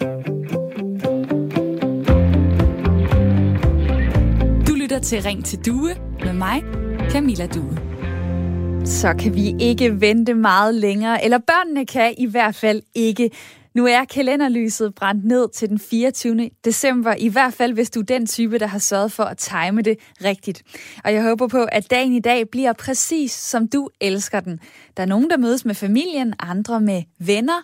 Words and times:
Du 0.00 0.06
lytter 4.74 4.98
til 5.02 5.22
Ring 5.22 5.44
til 5.44 5.58
Due 5.66 5.94
med 6.24 6.32
mig, 6.32 6.62
Camilla 7.10 7.46
Due. 7.46 7.78
Så 8.86 9.14
kan 9.18 9.34
vi 9.34 9.54
ikke 9.60 10.00
vente 10.00 10.34
meget 10.34 10.74
længere, 10.74 11.24
eller 11.24 11.38
børnene 11.38 11.86
kan 11.86 12.14
i 12.18 12.26
hvert 12.26 12.54
fald 12.54 12.82
ikke. 12.94 13.30
Nu 13.74 13.86
er 13.86 14.04
kalenderlyset 14.04 14.94
brændt 14.94 15.24
ned 15.24 15.48
til 15.54 15.68
den 15.68 15.78
24. 15.78 16.50
december, 16.64 17.14
i 17.18 17.28
hvert 17.28 17.54
fald 17.54 17.72
hvis 17.72 17.90
du 17.90 18.00
er 18.00 18.04
den 18.04 18.26
type, 18.26 18.58
der 18.58 18.66
har 18.66 18.78
sørget 18.78 19.12
for 19.12 19.24
at 19.24 19.38
time 19.38 19.82
det 19.82 19.98
rigtigt. 20.24 20.62
Og 21.04 21.14
jeg 21.14 21.22
håber 21.22 21.48
på, 21.48 21.64
at 21.72 21.90
dagen 21.90 22.12
i 22.12 22.20
dag 22.20 22.48
bliver 22.50 22.72
præcis 22.72 23.32
som 23.32 23.68
du 23.68 23.88
elsker 24.00 24.40
den. 24.40 24.60
Der 24.96 25.02
er 25.02 25.06
nogen, 25.06 25.30
der 25.30 25.36
mødes 25.36 25.64
med 25.64 25.74
familien, 25.74 26.34
andre 26.40 26.80
med 26.80 27.02
venner. 27.18 27.62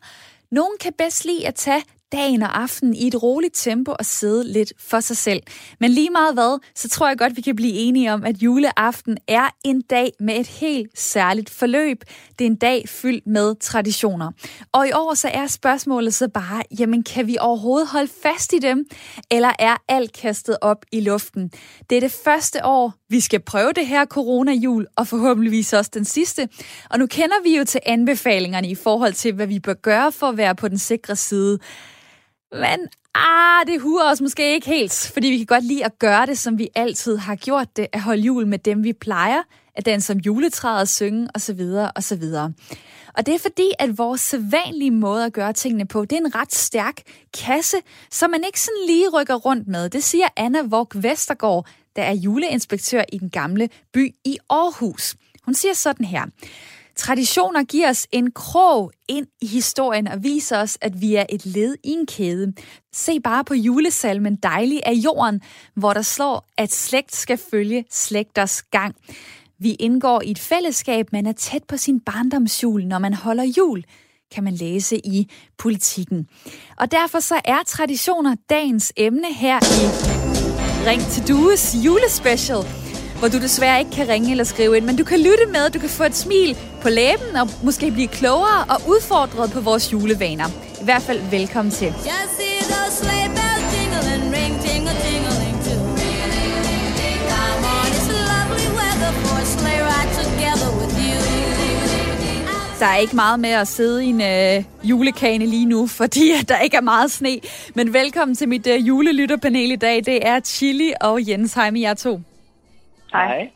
Nogen 0.50 0.72
kan 0.80 0.92
bedst 0.98 1.24
lide 1.24 1.46
at 1.46 1.54
tage 1.54 1.82
dagen 2.14 2.42
og 2.42 2.60
aftenen 2.62 2.94
i 2.94 3.06
et 3.06 3.22
roligt 3.22 3.54
tempo 3.54 3.94
og 3.98 4.06
sidde 4.06 4.52
lidt 4.52 4.72
for 4.78 5.00
sig 5.00 5.16
selv. 5.16 5.42
Men 5.80 5.90
lige 5.90 6.10
meget 6.10 6.34
hvad, 6.34 6.58
så 6.74 6.88
tror 6.88 7.08
jeg 7.08 7.18
godt, 7.18 7.36
vi 7.36 7.40
kan 7.40 7.56
blive 7.56 7.72
enige 7.72 8.12
om, 8.12 8.24
at 8.24 8.36
juleaften 8.36 9.18
er 9.28 9.48
en 9.64 9.80
dag 9.80 10.12
med 10.20 10.40
et 10.40 10.46
helt 10.46 10.98
særligt 10.98 11.50
forløb. 11.50 12.04
Det 12.38 12.44
er 12.44 12.50
en 12.50 12.56
dag 12.56 12.88
fyldt 12.88 13.26
med 13.26 13.54
traditioner. 13.60 14.30
Og 14.72 14.88
i 14.88 14.90
år 14.94 15.14
så 15.14 15.28
er 15.28 15.46
spørgsmålet 15.46 16.14
så 16.14 16.28
bare, 16.28 16.62
jamen 16.78 17.02
kan 17.02 17.26
vi 17.26 17.36
overhovedet 17.40 17.88
holde 17.88 18.10
fast 18.22 18.52
i 18.52 18.58
dem, 18.58 18.86
eller 19.30 19.50
er 19.58 19.76
alt 19.88 20.12
kastet 20.12 20.56
op 20.60 20.84
i 20.92 21.00
luften? 21.00 21.50
Det 21.90 21.96
er 21.96 22.00
det 22.00 22.12
første 22.24 22.64
år, 22.64 22.94
vi 23.08 23.20
skal 23.20 23.40
prøve 23.40 23.72
det 23.72 23.86
her 23.86 24.04
coronajul, 24.06 24.86
og 24.96 25.06
forhåbentligvis 25.06 25.72
også 25.72 25.90
den 25.94 26.04
sidste. 26.04 26.48
Og 26.90 26.98
nu 26.98 27.06
kender 27.06 27.42
vi 27.42 27.56
jo 27.56 27.64
til 27.64 27.80
anbefalingerne 27.86 28.68
i 28.68 28.74
forhold 28.74 29.12
til, 29.12 29.32
hvad 29.32 29.46
vi 29.46 29.60
bør 29.60 29.74
gøre 29.74 30.12
for 30.12 30.26
at 30.26 30.36
være 30.36 30.54
på 30.54 30.68
den 30.68 30.78
sikre 30.78 31.16
side. 31.16 31.58
Men 32.60 32.88
ah, 33.14 33.66
det 33.66 33.80
huer 33.80 34.10
os 34.10 34.20
måske 34.20 34.54
ikke 34.54 34.66
helt, 34.66 35.10
fordi 35.14 35.26
vi 35.26 35.36
kan 35.36 35.46
godt 35.46 35.64
lide 35.64 35.84
at 35.84 35.98
gøre 35.98 36.26
det, 36.26 36.38
som 36.38 36.58
vi 36.58 36.68
altid 36.74 37.16
har 37.16 37.34
gjort 37.34 37.76
det, 37.76 37.86
at 37.92 38.00
holde 38.00 38.22
jul 38.22 38.46
med 38.46 38.58
dem, 38.58 38.84
vi 38.84 38.92
plejer, 38.92 39.42
at 39.74 39.86
danse 39.86 40.06
som 40.06 40.18
juletræet, 40.18 40.88
synge 40.88 41.28
osv. 41.34 41.60
osv. 41.96 42.22
Og 43.14 43.26
det 43.26 43.34
er 43.34 43.38
fordi, 43.38 43.70
at 43.78 43.98
vores 43.98 44.20
sædvanlige 44.20 44.90
måde 44.90 45.24
at 45.24 45.32
gøre 45.32 45.52
tingene 45.52 45.86
på, 45.86 46.04
det 46.04 46.12
er 46.12 46.20
en 46.20 46.34
ret 46.34 46.54
stærk 46.54 47.00
kasse, 47.34 47.76
som 48.10 48.30
man 48.30 48.44
ikke 48.46 48.60
sådan 48.60 48.86
lige 48.86 49.08
rykker 49.08 49.34
rundt 49.34 49.68
med. 49.68 49.88
Det 49.88 50.04
siger 50.04 50.28
Anna 50.36 50.62
Vog 50.62 50.88
Vestergaard, 50.94 51.66
der 51.96 52.02
er 52.02 52.12
juleinspektør 52.12 53.02
i 53.12 53.18
den 53.18 53.30
gamle 53.30 53.68
by 53.92 54.14
i 54.24 54.38
Aarhus. 54.50 55.14
Hun 55.44 55.54
siger 55.54 55.74
sådan 55.74 56.06
her. 56.06 56.24
Traditioner 56.96 57.64
giver 57.64 57.90
os 57.90 58.06
en 58.12 58.32
krog 58.32 58.92
ind 59.08 59.26
i 59.42 59.46
historien 59.46 60.08
og 60.08 60.22
viser 60.22 60.58
os, 60.58 60.78
at 60.80 61.00
vi 61.00 61.14
er 61.14 61.26
et 61.28 61.46
led 61.46 61.76
i 61.84 61.90
en 61.90 62.06
kæde. 62.06 62.52
Se 62.94 63.20
bare 63.20 63.44
på 63.44 63.54
julesalmen 63.54 64.36
Dejlig 64.36 64.80
af 64.86 64.92
jorden, 64.92 65.40
hvor 65.74 65.92
der 65.92 66.02
slår, 66.02 66.44
at 66.58 66.72
slægt 66.72 67.16
skal 67.16 67.38
følge 67.50 67.84
slægters 67.90 68.62
gang. 68.62 68.94
Vi 69.58 69.70
indgår 69.70 70.22
i 70.22 70.30
et 70.30 70.38
fællesskab, 70.38 71.12
man 71.12 71.26
er 71.26 71.32
tæt 71.32 71.64
på 71.68 71.76
sin 71.76 72.00
barndomsjul, 72.00 72.86
når 72.86 72.98
man 72.98 73.14
holder 73.14 73.44
jul 73.58 73.84
kan 74.34 74.44
man 74.44 74.54
læse 74.54 75.06
i 75.06 75.30
politikken. 75.58 76.28
Og 76.76 76.90
derfor 76.90 77.20
så 77.20 77.40
er 77.44 77.58
traditioner 77.66 78.36
dagens 78.50 78.92
emne 78.96 79.34
her 79.34 79.56
i 79.56 79.84
Ring 80.86 81.02
til 81.02 81.28
Dues 81.28 81.74
julespecial 81.84 82.83
hvor 83.24 83.30
du 83.30 83.38
desværre 83.38 83.78
ikke 83.78 83.90
kan 83.90 84.08
ringe 84.08 84.30
eller 84.30 84.44
skrive 84.44 84.76
ind, 84.76 84.84
men 84.84 84.96
du 84.96 85.04
kan 85.04 85.18
lytte 85.18 85.46
med, 85.52 85.70
du 85.70 85.78
kan 85.78 85.88
få 85.88 86.04
et 86.04 86.16
smil 86.16 86.56
på 86.82 86.88
læben 86.88 87.36
og 87.36 87.48
måske 87.62 87.90
blive 87.90 88.08
klogere 88.08 88.64
og 88.68 88.80
udfordret 88.88 89.50
på 89.52 89.60
vores 89.60 89.92
julevaner. 89.92 90.48
I 90.80 90.84
hvert 90.84 91.02
fald 91.02 91.20
velkommen 91.30 91.70
til. 91.70 91.94
Der 102.78 102.86
er 102.86 102.96
ikke 102.96 103.16
meget 103.16 103.40
med 103.40 103.50
at 103.50 103.68
sidde 103.68 104.04
i 104.04 104.08
en 104.08 104.20
øh, 104.20 104.64
julekane 104.82 105.46
lige 105.46 105.66
nu, 105.66 105.86
fordi 105.86 106.30
at 106.40 106.48
der 106.48 106.58
ikke 106.58 106.76
er 106.76 106.80
meget 106.80 107.10
sne. 107.10 107.40
Men 107.74 107.92
velkommen 107.92 108.36
til 108.36 108.48
mit 108.48 108.66
øh, 108.66 108.88
julelytterpanel 108.88 109.70
i 109.70 109.76
dag. 109.76 109.96
Det 109.96 110.26
er 110.26 110.40
Chili 110.40 110.92
og 111.00 111.28
Jens 111.28 111.54
Heim, 111.54 111.76
jer 111.76 111.94
to. 111.94 112.20
Hej. 113.14 113.50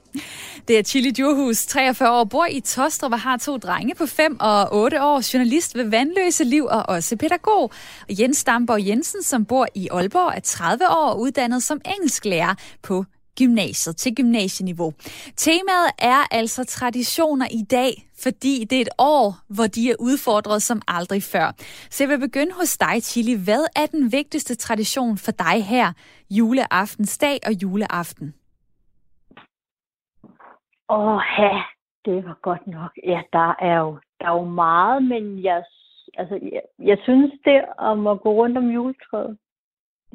Det 0.68 0.78
er 0.78 0.82
Chili 0.82 1.10
Djurhus, 1.10 1.66
43 1.66 2.10
år, 2.10 2.24
bor 2.24 2.46
i 2.46 2.60
Tostrup 2.60 3.12
og 3.12 3.20
har 3.20 3.36
to 3.36 3.56
drenge 3.56 3.94
på 3.94 4.06
5 4.06 4.36
og 4.40 4.68
8 4.72 5.02
år, 5.02 5.32
journalist 5.34 5.74
ved 5.74 5.84
Vandløse 5.84 6.44
Liv 6.44 6.64
og 6.64 6.88
også 6.88 7.16
pædagog. 7.16 7.62
Og 8.08 8.20
Jens 8.20 8.36
Stamborg 8.36 8.86
Jensen, 8.86 9.22
som 9.22 9.44
bor 9.44 9.66
i 9.74 9.88
Aalborg, 9.92 10.32
er 10.36 10.40
30 10.40 10.88
år 10.88 11.08
og 11.08 11.20
uddannet 11.20 11.62
som 11.62 11.80
engelsklærer 11.84 12.54
på 12.82 13.04
gymnasiet 13.38 13.96
til 13.96 14.14
gymnasieniveau. 14.14 14.92
Temaet 15.36 15.90
er 15.98 16.24
altså 16.30 16.64
traditioner 16.64 17.46
i 17.50 17.62
dag, 17.70 18.08
fordi 18.18 18.66
det 18.70 18.76
er 18.76 18.82
et 18.82 18.88
år, 18.98 19.38
hvor 19.48 19.66
de 19.66 19.90
er 19.90 19.94
udfordret 19.98 20.62
som 20.62 20.82
aldrig 20.88 21.22
før. 21.22 21.52
Så 21.90 22.02
jeg 22.02 22.08
vil 22.08 22.18
begynde 22.18 22.52
hos 22.52 22.76
dig, 22.76 23.02
Chili. 23.02 23.34
Hvad 23.34 23.64
er 23.76 23.86
den 23.86 24.12
vigtigste 24.12 24.54
tradition 24.54 25.18
for 25.18 25.32
dig 25.32 25.64
her 25.64 25.92
juleaftensdag 26.30 27.38
og 27.46 27.52
juleaften? 27.52 28.34
Åh, 30.90 31.20
ja, 31.38 31.62
det 32.04 32.24
var 32.24 32.38
godt 32.42 32.66
nok. 32.66 32.92
Ja, 33.04 33.22
der 33.32 33.54
er 33.58 33.78
jo, 33.78 33.98
der 34.20 34.26
er 34.26 34.32
jo 34.32 34.44
meget, 34.44 35.02
men 35.02 35.42
jeg, 35.44 35.64
altså, 36.14 36.38
jeg, 36.52 36.62
jeg 36.78 36.98
synes 37.02 37.32
det 37.44 37.64
om 37.78 38.06
at 38.06 38.20
gå 38.20 38.30
rundt 38.32 38.58
om 38.58 38.70
juletræet, 38.70 39.38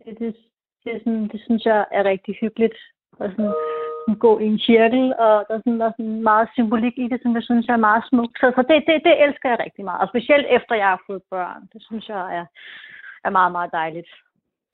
det, 0.06 0.20
det, 0.20 0.36
det, 0.84 1.02
sådan, 1.04 1.28
det 1.28 1.42
synes 1.46 1.66
jeg 1.66 1.86
er 1.92 2.04
rigtig 2.04 2.38
hyggeligt. 2.42 2.78
Og 3.20 3.30
sådan, 3.30 3.54
sådan 4.02 4.20
gå 4.20 4.40
i 4.40 4.46
en 4.46 4.60
cirkel, 4.60 5.16
og 5.20 5.46
der 5.48 5.54
er 5.56 5.60
sådan, 5.60 5.80
der 5.80 5.86
er 5.86 5.98
sådan 5.98 6.24
meget 6.24 6.50
symbolik 6.54 6.98
i 6.98 7.08
det, 7.08 7.20
som 7.22 7.36
jeg 7.36 7.44
synes 7.44 7.68
er 7.70 7.78
meget 7.78 8.04
smukt. 8.10 8.38
Så, 8.40 8.52
så 8.56 8.62
det, 8.70 8.84
det, 8.88 9.04
det 9.04 9.24
elsker 9.24 9.50
jeg 9.50 9.60
rigtig 9.60 9.86
meget. 9.86 10.02
Og 10.02 10.08
specielt 10.08 10.46
efter 10.50 10.76
jeg 10.76 10.88
har 10.88 11.02
fået 11.08 11.24
børn. 11.30 11.62
Det 11.74 11.82
synes 11.84 12.10
jeg 12.10 12.36
er, 12.38 12.46
er 13.24 13.30
meget, 13.30 13.52
meget 13.52 13.72
dejligt 13.72 14.10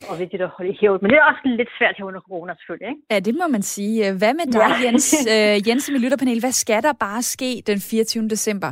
og 0.07 0.19
vigtigt 0.19 0.41
at 0.41 0.49
holde 0.49 0.71
i 0.71 0.77
hævd. 0.81 1.01
Men 1.01 1.09
det 1.11 1.17
er 1.17 1.23
også 1.23 1.41
lidt 1.45 1.69
svært 1.77 1.95
her 1.97 2.05
under 2.05 2.21
corona 2.21 2.53
selvfølgelig. 2.55 2.89
Ikke? 2.89 3.01
Ja, 3.11 3.19
det 3.19 3.35
må 3.35 3.47
man 3.47 3.61
sige. 3.61 4.17
Hvad 4.17 4.33
med 4.33 4.47
dig, 4.57 4.69
ja. 4.69 4.83
Jens, 4.85 5.27
uh, 5.35 5.67
Jens 5.67 5.91
med 5.91 5.99
lytterpanel? 5.99 6.39
Hvad 6.39 6.51
skal 6.51 6.83
der 6.83 6.93
bare 6.93 7.21
ske 7.21 7.51
den 7.67 7.79
24. 7.79 8.27
december? 8.27 8.71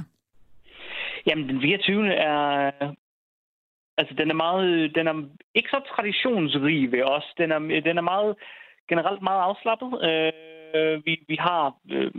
Jamen, 1.28 1.50
den 1.50 1.62
24. 1.62 2.14
er... 2.14 2.72
Altså, 3.98 4.14
den 4.18 4.30
er 4.30 4.34
meget... 4.34 4.96
Den 4.96 5.08
er 5.08 5.14
ikke 5.56 5.70
så 5.70 5.82
traditionsrig 5.96 6.92
ved 6.92 7.04
os. 7.04 7.26
Den 7.38 7.52
er, 7.52 7.60
den 7.60 7.98
er 7.98 8.02
meget... 8.02 8.36
Generelt 8.90 9.22
meget 9.22 9.42
afslappet. 9.42 9.88
Uh, 9.88 11.06
vi, 11.06 11.14
vi 11.28 11.38
har... 11.40 11.76
Uh, 11.96 12.12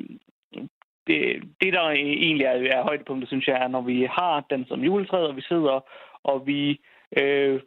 det, 1.06 1.42
det, 1.60 1.72
der 1.72 1.90
egentlig 1.90 2.44
er, 2.44 2.78
er 2.78 2.82
højdepunktet, 2.82 3.28
synes 3.28 3.46
jeg, 3.46 3.56
er, 3.56 3.68
når 3.68 3.80
vi 3.80 4.08
har 4.18 4.44
den 4.50 4.64
som 4.68 4.80
juletræet, 4.80 5.28
og 5.28 5.36
vi 5.36 5.42
sidder 5.42 5.84
og 6.24 6.46
vi 6.46 6.80
øh, 7.18 7.60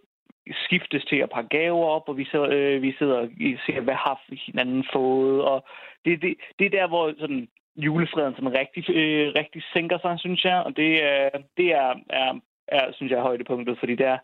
skiftes 0.65 1.05
til 1.05 1.15
at 1.15 1.29
pakke 1.29 1.49
gaver 1.49 1.85
op, 1.85 2.09
og 2.09 2.17
vi, 2.17 2.25
så, 2.25 2.47
øh, 2.47 2.81
vi 2.81 2.95
sidder 2.99 3.17
og 3.17 3.29
ser, 3.65 3.81
hvad 3.81 3.93
har 3.93 4.21
hinanden 4.45 4.85
fået. 4.93 5.41
Og 5.43 5.65
det, 6.05 6.21
det, 6.21 6.35
det 6.59 6.65
er 6.65 6.69
der, 6.79 6.87
hvor 6.87 7.13
sådan, 7.19 7.47
julefreden 7.75 8.35
sådan 8.35 8.53
rigtig, 8.53 8.95
øh, 8.95 9.33
rigtig 9.35 9.63
sænker 9.73 9.97
sig, 10.01 10.19
synes 10.19 10.45
jeg. 10.45 10.63
Og 10.65 10.77
det, 10.77 10.91
øh, 11.09 11.41
det 11.57 11.67
er, 11.73 11.93
er, 12.09 12.39
er, 12.67 12.91
synes 12.91 13.11
jeg, 13.11 13.17
er 13.17 13.29
højdepunktet, 13.29 13.79
fordi 13.79 13.95
der, 13.95 14.17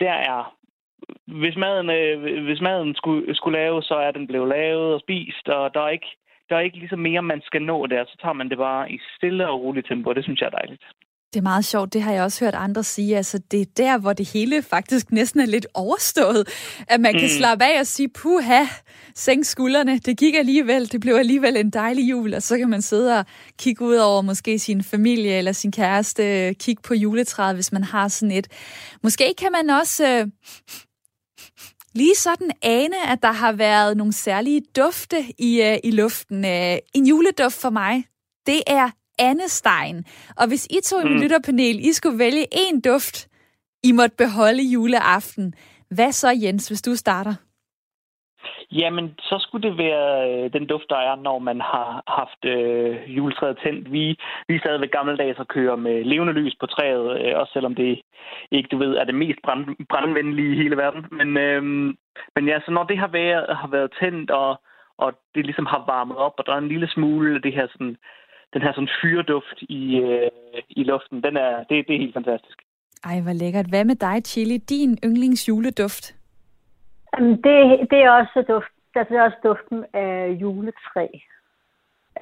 der 0.00 0.12
er 0.12 0.56
hvis 1.26 1.56
maden, 1.56 1.90
øh, 1.90 2.44
hvis 2.44 2.60
maden 2.60 2.94
skulle, 2.94 3.34
skulle 3.34 3.58
laves, 3.58 3.84
så 3.84 3.94
er 3.94 4.10
den 4.10 4.26
blevet 4.26 4.48
lavet 4.48 4.94
og 4.94 5.00
spist, 5.00 5.48
og 5.48 5.74
der 5.74 5.80
er 5.80 5.88
ikke, 5.88 6.10
der 6.48 6.56
er 6.56 6.60
ikke 6.60 6.78
ligesom 6.78 6.98
mere, 6.98 7.22
man 7.22 7.40
skal 7.44 7.62
nå 7.62 7.86
der. 7.86 8.04
Så 8.04 8.16
tager 8.22 8.32
man 8.32 8.48
det 8.48 8.58
bare 8.58 8.92
i 8.92 9.00
stille 9.16 9.48
og 9.48 9.60
roligt 9.60 9.86
tempo, 9.86 10.10
og 10.10 10.16
det 10.16 10.24
synes 10.24 10.40
jeg 10.40 10.46
er 10.46 10.58
dejligt. 10.58 10.84
Det 11.32 11.38
er 11.38 11.42
meget 11.42 11.64
sjovt, 11.64 11.92
det 11.92 12.02
har 12.02 12.12
jeg 12.12 12.22
også 12.22 12.44
hørt 12.44 12.54
andre 12.54 12.84
sige. 12.84 13.16
Altså, 13.16 13.38
det 13.38 13.60
er 13.60 13.64
der, 13.76 13.98
hvor 13.98 14.12
det 14.12 14.28
hele 14.28 14.62
faktisk 14.62 15.12
næsten 15.12 15.40
er 15.40 15.46
lidt 15.46 15.66
overstået. 15.74 16.48
At 16.88 17.00
man 17.00 17.12
kan 17.12 17.22
mm. 17.22 17.28
slappe 17.28 17.64
af 17.64 17.80
og 17.80 17.86
sige, 17.86 18.08
puha, 18.08 18.64
sænk 19.14 19.44
skuldrene, 19.44 19.98
det 19.98 20.18
gik 20.18 20.34
alligevel, 20.34 20.92
det 20.92 21.00
blev 21.00 21.14
alligevel 21.14 21.56
en 21.56 21.70
dejlig 21.70 22.10
jul. 22.10 22.34
Og 22.34 22.42
så 22.42 22.58
kan 22.58 22.68
man 22.68 22.82
sidde 22.82 23.18
og 23.18 23.24
kigge 23.58 23.84
ud 23.84 23.96
over 23.96 24.22
måske 24.22 24.58
sin 24.58 24.84
familie 24.84 25.38
eller 25.38 25.52
sin 25.52 25.72
kæreste, 25.72 26.54
kigge 26.54 26.82
på 26.82 26.94
juletræet, 26.94 27.54
hvis 27.54 27.72
man 27.72 27.84
har 27.84 28.08
sådan 28.08 28.32
et. 28.32 28.48
Måske 29.02 29.34
kan 29.38 29.52
man 29.52 29.70
også... 29.70 30.08
Øh, 30.08 30.26
lige 31.94 32.14
sådan 32.14 32.50
ane, 32.62 33.10
at 33.10 33.22
der 33.22 33.32
har 33.32 33.52
været 33.52 33.96
nogle 33.96 34.12
særlige 34.12 34.62
dufte 34.76 35.24
i, 35.38 35.62
øh, 35.62 35.78
i 35.84 35.90
luften. 35.90 36.44
Øh, 36.44 36.78
en 36.94 37.06
juleduft 37.06 37.54
for 37.54 37.70
mig, 37.70 38.04
det 38.46 38.62
er 38.66 38.90
andestein. 39.20 40.04
Og 40.36 40.48
hvis 40.48 40.66
I 40.66 40.78
to 40.84 41.00
i 41.00 41.04
mm. 41.04 41.20
lytterpanel, 41.20 41.76
I 41.88 41.92
skulle 41.92 42.18
vælge 42.18 42.46
en 42.52 42.80
duft, 42.80 43.28
I 43.82 43.92
måtte 43.92 44.16
beholde 44.16 44.62
juleaften, 44.72 45.54
hvad 45.90 46.12
så 46.12 46.28
Jens, 46.42 46.68
hvis 46.68 46.82
du 46.82 46.94
starter? 46.96 47.34
Jamen, 48.72 49.14
så 49.18 49.36
skulle 49.38 49.68
det 49.68 49.78
være 49.78 50.30
øh, 50.30 50.52
den 50.52 50.66
duft, 50.66 50.84
der 50.90 50.96
er, 50.96 51.16
når 51.16 51.38
man 51.38 51.60
har 51.60 52.02
haft 52.06 52.44
øh, 52.44 53.16
juletræet 53.16 53.58
tændt. 53.64 53.92
Vi, 53.92 54.16
vi 54.48 54.54
er 54.54 54.58
stadigvæk 54.58 54.90
gammeldags 54.90 55.38
og 55.38 55.48
kører 55.48 55.76
med 55.76 56.04
levende 56.04 56.32
lys 56.32 56.54
på 56.60 56.66
træet, 56.66 57.20
øh, 57.20 57.38
også 57.40 57.52
selvom 57.52 57.74
det 57.74 58.00
ikke, 58.50 58.68
du 58.72 58.78
ved, 58.78 58.96
er 58.96 59.04
det 59.04 59.14
mest 59.14 59.38
brand, 59.44 59.64
brandvenlige 59.88 60.52
i 60.52 60.56
hele 60.56 60.76
verden. 60.76 61.04
Men, 61.10 61.36
øh, 61.36 61.62
men 62.34 62.48
ja, 62.48 62.60
så 62.64 62.70
når 62.70 62.84
det 62.84 62.98
har 62.98 63.08
været, 63.08 63.56
har 63.56 63.68
været 63.68 63.90
tændt, 64.00 64.30
og, 64.30 64.60
og 64.98 65.12
det 65.34 65.44
ligesom 65.44 65.66
har 65.66 65.84
varmet 65.86 66.16
op, 66.16 66.34
og 66.38 66.46
der 66.46 66.52
er 66.52 66.58
en 66.58 66.72
lille 66.74 66.88
smule 66.88 67.34
af 67.34 67.42
det 67.42 67.52
her 67.52 67.66
sådan, 67.72 67.96
den 68.54 68.62
her 68.62 68.72
sådan 68.72 68.94
fyreduft 69.02 69.58
i, 69.62 69.96
øh, 69.96 70.30
i 70.68 70.82
luften, 70.84 71.22
den 71.22 71.36
er, 71.36 71.56
det, 71.68 71.86
det 71.86 71.94
er 71.94 71.98
helt 72.04 72.14
fantastisk. 72.14 72.58
Ej, 73.04 73.20
hvor 73.20 73.32
lækkert. 73.32 73.66
Hvad 73.66 73.84
med 73.84 73.96
dig, 73.96 74.22
Chili? 74.24 74.56
Din 74.56 74.98
yndlingsjuleduft? 75.04 76.14
Det, 77.18 77.56
det 77.90 77.98
er 78.04 78.10
også 78.10 78.44
duft, 78.48 78.72
altså, 78.94 79.14
det 79.14 79.20
er 79.20 79.24
også 79.24 79.40
duften 79.44 79.84
af 79.94 80.36
juletræ. 80.40 81.06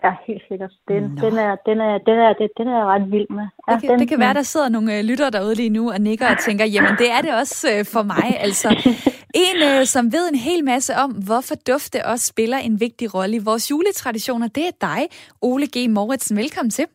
Ja, 0.05 0.13
helt 0.27 0.43
sikkert. 0.49 0.73
Den, 0.89 1.03
den, 1.03 1.35
er, 1.47 1.57
den, 1.67 1.81
er, 1.81 1.99
den, 1.99 2.19
er, 2.19 2.33
den, 2.33 2.49
den 2.59 2.69
er 2.69 2.85
ret 2.93 3.13
vild 3.13 3.27
med. 3.31 3.47
Ja, 3.69 3.75
det, 3.75 3.81
kan, 3.81 3.91
den, 3.91 3.99
det 3.99 4.09
kan 4.09 4.21
være, 4.21 4.35
der 4.35 4.43
sidder 4.43 4.69
nogle 4.69 4.99
øh, 4.99 5.05
lyttere 5.05 5.31
derude 5.31 5.55
lige 5.55 5.69
nu 5.69 5.91
og 5.91 6.01
nikker 6.01 6.27
og 6.31 6.39
tænker, 6.39 6.65
jamen 6.65 6.95
det 6.99 7.11
er 7.11 7.21
det 7.23 7.35
også 7.41 7.69
øh, 7.73 7.85
for 7.93 8.03
mig. 8.03 8.41
Altså, 8.41 8.69
en, 9.35 9.57
øh, 9.63 9.85
som 9.85 10.13
ved 10.13 10.29
en 10.29 10.39
hel 10.39 10.65
masse 10.65 10.93
om, 11.05 11.11
hvorfor 11.11 11.55
dufte 11.55 12.07
også 12.07 12.27
spiller 12.27 12.59
en 12.59 12.81
vigtig 12.81 13.15
rolle 13.15 13.37
i 13.37 13.45
vores 13.45 13.71
juletraditioner, 13.71 14.49
det 14.49 14.67
er 14.67 14.77
dig, 14.81 15.09
Ole 15.43 15.67
G. 15.67 15.91
Mauritsen. 15.91 16.37
Velkommen 16.37 16.71
til. 16.71 16.87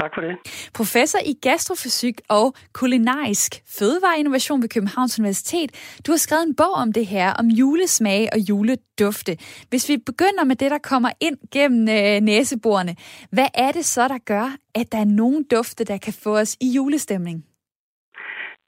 Tak 0.00 0.10
for 0.14 0.20
det. 0.20 0.34
Professor 0.74 1.18
i 1.26 1.34
gastrofysik 1.42 2.20
og 2.28 2.54
kulinarisk 2.72 3.52
fødevareinnovation 3.78 4.62
ved 4.62 4.68
Københavns 4.68 5.18
Universitet. 5.18 5.70
Du 6.06 6.12
har 6.12 6.16
skrevet 6.16 6.46
en 6.46 6.56
bog 6.56 6.74
om 6.84 6.92
det 6.92 7.06
her, 7.06 7.32
om 7.40 7.46
julesmage 7.46 8.28
og 8.32 8.38
juledufte. 8.38 9.32
Hvis 9.70 9.88
vi 9.88 9.96
begynder 9.96 10.44
med 10.44 10.56
det, 10.56 10.70
der 10.70 10.78
kommer 10.78 11.10
ind 11.20 11.38
gennem 11.52 11.82
øh, 11.88 12.20
næseborene, 12.20 12.94
hvad 13.32 13.48
er 13.54 13.72
det 13.72 13.84
så, 13.84 14.08
der 14.08 14.18
gør, 14.18 14.48
at 14.74 14.92
der 14.92 14.98
er 14.98 15.10
nogle 15.22 15.44
dufte, 15.56 15.84
der 15.84 15.98
kan 15.98 16.14
få 16.24 16.38
os 16.38 16.56
i 16.60 16.68
julestemning? 16.76 17.44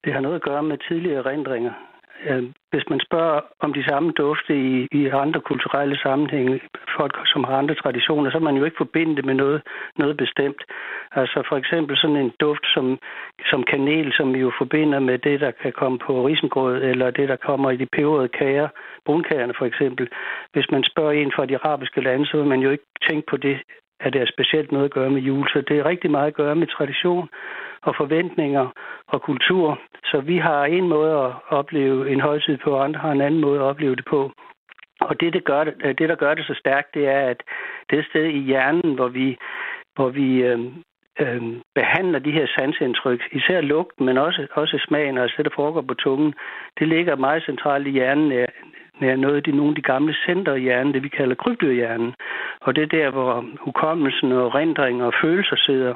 Det 0.05 0.13
har 0.13 0.21
noget 0.21 0.37
at 0.37 0.43
gøre 0.43 0.63
med 0.63 0.79
tidligere 0.89 1.19
erindringer. 1.25 1.73
Øh, 2.25 2.45
hvis 2.71 2.89
man 2.91 3.01
spørger 3.01 3.41
om 3.61 3.73
de 3.73 3.85
samme 3.85 4.13
dufte 4.13 4.53
i, 4.57 4.89
i 4.93 5.07
andre 5.07 5.41
kulturelle 5.41 5.99
sammenhænge, 5.99 6.61
folk 6.99 7.15
som 7.27 7.45
har 7.45 7.57
andre 7.57 7.75
traditioner, 7.75 8.31
så 8.31 8.37
er 8.37 8.49
man 8.49 8.57
jo 8.57 8.65
ikke 8.65 8.83
forbinde 8.85 9.17
det 9.17 9.25
med 9.25 9.35
noget, 9.35 9.63
noget 9.99 10.17
bestemt. 10.17 10.63
Altså 11.13 11.43
for 11.49 11.57
eksempel 11.57 11.97
sådan 11.97 12.17
en 12.17 12.33
duft 12.41 12.67
som, 12.75 12.99
som 13.51 13.63
kanel, 13.63 14.13
som 14.13 14.35
vi 14.35 14.39
jo 14.39 14.53
forbinder 14.59 14.99
med 14.99 15.19
det, 15.19 15.41
der 15.41 15.51
kan 15.51 15.73
komme 15.73 15.99
på 15.99 16.27
risengrød, 16.27 16.83
eller 16.83 17.11
det, 17.11 17.29
der 17.29 17.37
kommer 17.37 17.71
i 17.71 17.77
de 17.77 17.87
peberede 17.87 18.29
kager, 18.29 18.69
brunkagerne 19.05 19.55
for 19.59 19.67
eksempel. 19.67 20.09
Hvis 20.53 20.71
man 20.71 20.85
spørger 20.85 21.13
en 21.13 21.33
fra 21.37 21.47
de 21.47 21.57
arabiske 21.57 22.01
lande, 22.01 22.27
så 22.27 22.37
vil 22.37 22.47
man 22.47 22.61
jo 22.61 22.71
ikke 22.71 22.85
tænke 23.09 23.27
på 23.31 23.37
det, 23.37 23.57
at 24.01 24.13
det 24.13 24.23
er 24.23 24.27
specielt 24.35 24.73
noget 24.73 24.85
at 24.85 24.91
gøre 24.91 25.11
med 25.11 25.23
jul. 25.23 25.49
Så 25.49 25.61
det 25.69 25.79
er 25.79 25.87
rigtig 25.87 26.11
meget 26.11 26.27
at 26.27 26.35
gøre 26.35 26.57
med 26.57 26.67
tradition 26.67 27.29
og 27.83 27.95
forventninger 27.97 28.67
og 29.07 29.23
kultur. 29.23 29.81
Så 30.05 30.21
vi 30.21 30.39
har 30.39 30.65
en 30.65 30.89
måde 30.89 31.13
at 31.25 31.33
opleve 31.49 32.11
en 32.11 32.21
højtid 32.21 32.57
på, 32.65 32.71
og 32.71 32.85
andre 32.85 33.01
har 33.01 33.13
en 33.13 33.21
anden 33.21 33.41
måde 33.41 33.59
at 33.61 33.65
opleve 33.65 33.97
det 33.97 34.05
på. 34.05 34.33
Og 35.01 35.21
det, 35.21 35.33
det, 35.33 35.45
gør 35.45 35.65
det, 35.65 35.99
det, 35.99 36.09
der 36.09 36.15
gør 36.15 36.35
det 36.35 36.47
så 36.47 36.55
stærkt, 36.59 36.95
det 36.95 37.09
er, 37.09 37.21
at 37.21 37.43
det 37.91 38.07
sted 38.07 38.25
i 38.25 38.39
hjernen, 38.39 38.95
hvor 38.95 39.09
vi, 39.09 39.37
hvor 39.95 40.09
vi 40.09 40.43
øh, 40.43 40.59
øh, 41.21 41.43
behandler 41.75 42.19
de 42.19 42.33
her 42.33 42.47
sansindtryk, 42.59 43.21
især 43.33 43.61
lugten, 43.61 44.07
men 44.07 44.19
også, 44.19 44.47
også 44.53 44.85
smagen, 44.89 45.17
og 45.17 45.23
altså 45.23 45.35
det, 45.39 45.45
der 45.45 45.57
foregår 45.57 45.81
på 45.81 45.95
tungen, 45.95 46.35
det 46.79 46.89
ligger 46.89 47.17
meget 47.17 47.45
centralt 47.45 47.87
i 47.87 47.91
hjernen, 47.91 48.47
nær, 49.01 49.17
noget 49.17 49.37
af 49.37 49.43
de, 49.43 49.53
nogle 49.53 49.71
af 49.71 49.75
de 49.75 49.83
gamle 49.83 50.15
center 50.27 50.55
i 50.55 50.61
hjernen, 50.61 50.95
det 50.95 51.03
vi 51.03 51.09
kalder 51.09 51.35
krybdyrhjernen. 51.35 52.15
Og 52.61 52.77
det 52.77 52.83
er 52.83 52.99
der, 52.99 53.11
hvor 53.11 53.45
hukommelsen 53.61 54.33
og 54.33 54.55
rendring 54.55 55.03
og 55.03 55.13
følelser 55.23 55.57
sidder. 55.57 55.95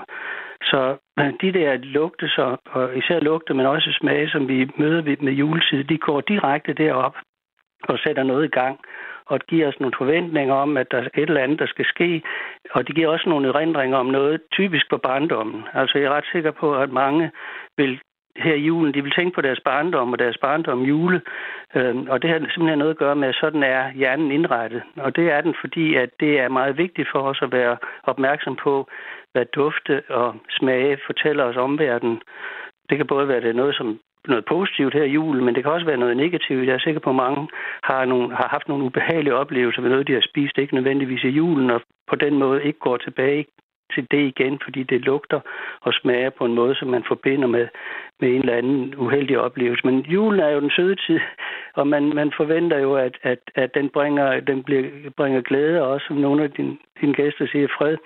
Så 0.62 0.96
de 1.40 1.52
der 1.52 1.76
lugte, 1.76 2.28
så, 2.28 2.56
og 2.66 2.96
især 2.96 3.20
lugte, 3.20 3.54
men 3.54 3.66
også 3.66 3.92
smage, 4.00 4.30
som 4.30 4.48
vi 4.48 4.70
møder 4.76 5.16
med 5.20 5.32
juletid, 5.32 5.84
de 5.84 5.98
går 5.98 6.20
direkte 6.20 6.72
derop 6.72 7.16
og 7.88 7.98
sætter 7.98 8.22
noget 8.22 8.44
i 8.44 8.48
gang 8.48 8.80
og 9.26 9.40
giver 9.40 9.68
os 9.68 9.80
nogle 9.80 9.94
forventninger 9.98 10.54
om, 10.54 10.76
at 10.76 10.90
der 10.90 10.98
er 10.98 11.02
et 11.02 11.28
eller 11.28 11.40
andet, 11.40 11.58
der 11.58 11.66
skal 11.66 11.84
ske, 11.84 12.22
og 12.70 12.86
det 12.86 12.94
giver 12.94 13.08
også 13.08 13.28
nogle 13.28 13.48
erindringer 13.48 13.98
om 13.98 14.06
noget 14.06 14.40
typisk 14.52 14.90
på 14.90 14.96
barndommen. 14.96 15.62
Altså 15.74 15.98
jeg 15.98 16.06
er 16.06 16.16
ret 16.16 16.28
sikker 16.32 16.50
på, 16.50 16.76
at 16.76 16.90
mange 16.92 17.30
vil 17.76 18.00
her 18.36 18.54
i 18.54 18.66
julen, 18.66 18.94
de 18.94 19.02
vil 19.02 19.12
tænke 19.12 19.34
på 19.34 19.40
deres 19.40 19.60
barndom 19.60 20.12
og 20.12 20.18
deres 20.18 20.38
barndom 20.38 20.82
jule, 20.82 21.20
øhm, 21.74 22.06
og 22.08 22.22
det 22.22 22.30
har 22.30 22.38
simpelthen 22.38 22.78
noget 22.78 22.90
at 22.90 22.98
gøre 22.98 23.16
med, 23.16 23.28
at 23.28 23.34
sådan 23.34 23.62
er 23.62 23.92
hjernen 23.92 24.30
indrettet. 24.30 24.82
Og 24.96 25.16
det 25.16 25.30
er 25.32 25.40
den, 25.40 25.54
fordi 25.60 25.94
at 25.94 26.10
det 26.20 26.40
er 26.40 26.48
meget 26.48 26.78
vigtigt 26.78 27.08
for 27.12 27.20
os 27.22 27.40
at 27.42 27.52
være 27.52 27.76
opmærksom 28.02 28.56
på, 28.56 28.88
hvad 29.32 29.44
dufte 29.44 30.02
og 30.08 30.34
smage 30.50 30.98
fortæller 31.06 31.44
os 31.44 31.56
om 31.56 31.78
verden. 31.78 32.22
Det 32.90 32.96
kan 32.96 33.06
både 33.06 33.28
være 33.28 33.40
det 33.40 33.56
noget, 33.56 33.74
som 33.76 33.98
noget 34.28 34.44
positivt 34.44 34.94
her 34.94 35.04
i 35.04 35.10
julen, 35.10 35.44
men 35.44 35.54
det 35.54 35.62
kan 35.62 35.72
også 35.72 35.86
være 35.86 35.96
noget 35.96 36.16
negativt. 36.16 36.66
Jeg 36.66 36.74
er 36.74 36.78
sikker 36.78 37.00
på, 37.00 37.10
at 37.10 37.16
mange 37.16 37.48
har, 37.82 38.04
nogle, 38.04 38.36
har 38.36 38.48
haft 38.50 38.68
nogle 38.68 38.84
ubehagelige 38.84 39.34
oplevelser 39.34 39.82
ved 39.82 39.90
noget, 39.90 40.08
de 40.08 40.12
har 40.12 40.26
spist, 40.30 40.58
ikke 40.58 40.74
nødvendigvis 40.74 41.24
i 41.24 41.28
julen, 41.28 41.70
og 41.70 41.80
på 42.08 42.16
den 42.16 42.34
måde 42.38 42.64
ikke 42.64 42.78
går 42.78 42.96
tilbage 42.96 43.46
til 43.94 44.06
det 44.10 44.22
igen, 44.32 44.60
fordi 44.64 44.82
det 44.82 45.00
lugter 45.00 45.40
og 45.80 45.92
smager 45.92 46.30
på 46.30 46.44
en 46.44 46.54
måde, 46.54 46.74
som 46.74 46.88
man 46.88 47.04
forbinder 47.08 47.48
med, 47.48 47.68
med 48.20 48.28
en 48.28 48.40
eller 48.40 48.56
anden 48.56 48.94
uheldig 48.96 49.38
oplevelse. 49.38 49.86
Men 49.86 50.00
julen 50.00 50.40
er 50.40 50.48
jo 50.48 50.60
den 50.60 50.70
søde 50.70 50.96
tid, 50.96 51.20
og 51.74 51.86
man, 51.86 52.02
man 52.14 52.32
forventer 52.36 52.78
jo, 52.78 52.94
at, 52.94 53.18
at, 53.22 53.38
at 53.54 53.74
den, 53.74 53.88
bringer, 53.88 54.40
den 54.40 54.62
bliver, 54.62 55.10
bringer 55.16 55.40
glæde, 55.40 55.82
og 55.82 55.88
også 55.88 56.06
som 56.06 56.16
nogle 56.16 56.42
af 56.42 56.50
dine, 56.50 56.76
dine 57.00 57.14
gæster 57.14 57.46
siger, 57.46 57.68
fred. 57.78 57.96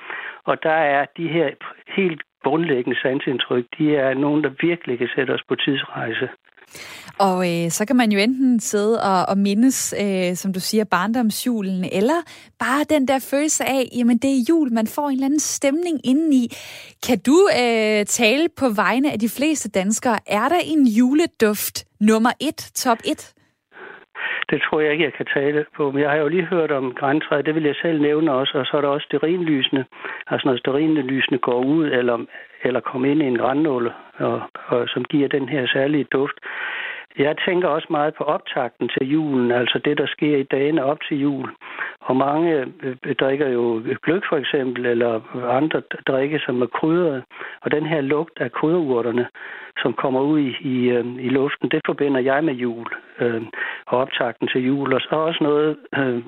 Og 0.44 0.62
der 0.62 0.78
er 0.94 1.06
de 1.16 1.28
her 1.28 1.50
helt 1.88 2.22
grundlæggende 2.44 3.00
sansindtryk, 3.00 3.64
de 3.78 3.96
er 3.96 4.14
nogen, 4.14 4.44
der 4.44 4.50
virkelig 4.60 4.98
kan 4.98 5.08
sætte 5.14 5.30
os 5.30 5.44
på 5.48 5.54
tidsrejse. 5.54 6.28
Og 7.18 7.38
øh, 7.50 7.70
så 7.70 7.86
kan 7.86 7.96
man 7.96 8.12
jo 8.12 8.18
enten 8.18 8.60
sidde 8.60 9.02
og, 9.02 9.20
og 9.28 9.38
mindes, 9.38 9.94
øh, 10.02 10.34
som 10.34 10.52
du 10.52 10.60
siger, 10.60 10.84
barndomsjulen, 10.84 11.84
eller 11.92 12.18
bare 12.58 12.84
den 12.94 13.08
der 13.08 13.28
følelse 13.30 13.64
af, 13.64 13.84
jamen 13.98 14.18
det 14.18 14.30
er 14.30 14.44
jul, 14.48 14.72
man 14.72 14.86
får 14.86 15.08
en 15.08 15.14
eller 15.14 15.26
anden 15.26 15.40
stemning 15.40 16.06
indeni. 16.06 16.48
Kan 17.06 17.18
du 17.26 17.48
øh, 17.62 18.04
tale 18.04 18.46
på 18.60 18.66
vegne 18.76 19.12
af 19.12 19.18
de 19.18 19.28
fleste 19.36 19.70
danskere? 19.70 20.18
Er 20.26 20.48
der 20.48 20.60
en 20.72 20.86
juleduft 20.86 21.76
nummer 22.00 22.30
et, 22.40 22.60
top 22.74 22.98
et? 23.04 23.34
Det 24.50 24.62
tror 24.62 24.80
jeg 24.80 24.92
ikke, 24.92 25.04
jeg 25.04 25.12
kan 25.12 25.26
tale 25.26 25.64
på. 25.76 25.90
Men 25.90 26.02
jeg 26.02 26.10
har 26.10 26.16
jo 26.16 26.28
lige 26.28 26.46
hørt 26.46 26.70
om 26.70 26.94
græntræet, 27.00 27.46
det 27.46 27.54
vil 27.54 27.64
jeg 27.64 27.74
selv 27.82 28.00
nævne 28.00 28.32
også. 28.32 28.58
Og 28.58 28.66
så 28.66 28.76
er 28.76 28.80
der 28.80 28.88
også 28.88 29.06
sterinlysene. 29.10 29.84
Altså 30.26 30.48
når 30.48 30.56
sterinlysene 30.56 31.38
går 31.38 31.64
ud, 31.64 31.84
eller, 31.86 32.18
eller 32.64 32.80
kommer 32.80 33.10
ind 33.10 33.22
i 33.22 33.26
en 33.26 33.38
grænnåle, 33.38 33.90
og, 34.18 34.42
og, 34.66 34.88
som 34.88 35.04
giver 35.04 35.28
den 35.28 35.48
her 35.48 35.66
særlige 35.66 36.04
duft. 36.04 36.38
Jeg 37.18 37.36
tænker 37.46 37.68
også 37.68 37.86
meget 37.90 38.14
på 38.14 38.24
optakten 38.24 38.88
til 38.88 39.10
julen, 39.10 39.50
altså 39.50 39.78
det, 39.84 39.98
der 39.98 40.06
sker 40.06 40.36
i 40.36 40.42
dagene 40.42 40.84
op 40.84 40.98
til 41.08 41.20
jul. 41.20 41.50
Og 42.00 42.16
mange 42.16 42.66
øh, 42.82 43.14
drikker 43.20 43.48
jo 43.48 43.82
gløk 44.02 44.22
for 44.28 44.36
eksempel, 44.36 44.86
eller 44.86 45.20
andre 45.50 45.82
drikke, 46.06 46.38
som 46.38 46.62
er 46.62 46.66
krydret. 46.66 47.24
Og 47.60 47.70
den 47.70 47.86
her 47.86 48.00
lugt 48.00 48.40
af 48.40 48.52
krydderurterne, 48.52 49.26
som 49.82 49.92
kommer 49.92 50.20
ud 50.20 50.38
i, 50.38 50.56
i, 50.60 50.88
øh, 50.90 51.06
i 51.06 51.28
luften, 51.28 51.70
det 51.70 51.80
forbinder 51.86 52.20
jeg 52.20 52.44
med 52.44 52.54
jul 52.54 52.86
øh, 53.20 53.42
og 53.86 53.98
optakten 53.98 54.48
til 54.48 54.66
jul. 54.66 54.94
Og 54.94 55.00
så 55.00 55.16
også 55.16 55.44
noget, 55.44 55.76
øh, 55.96 56.22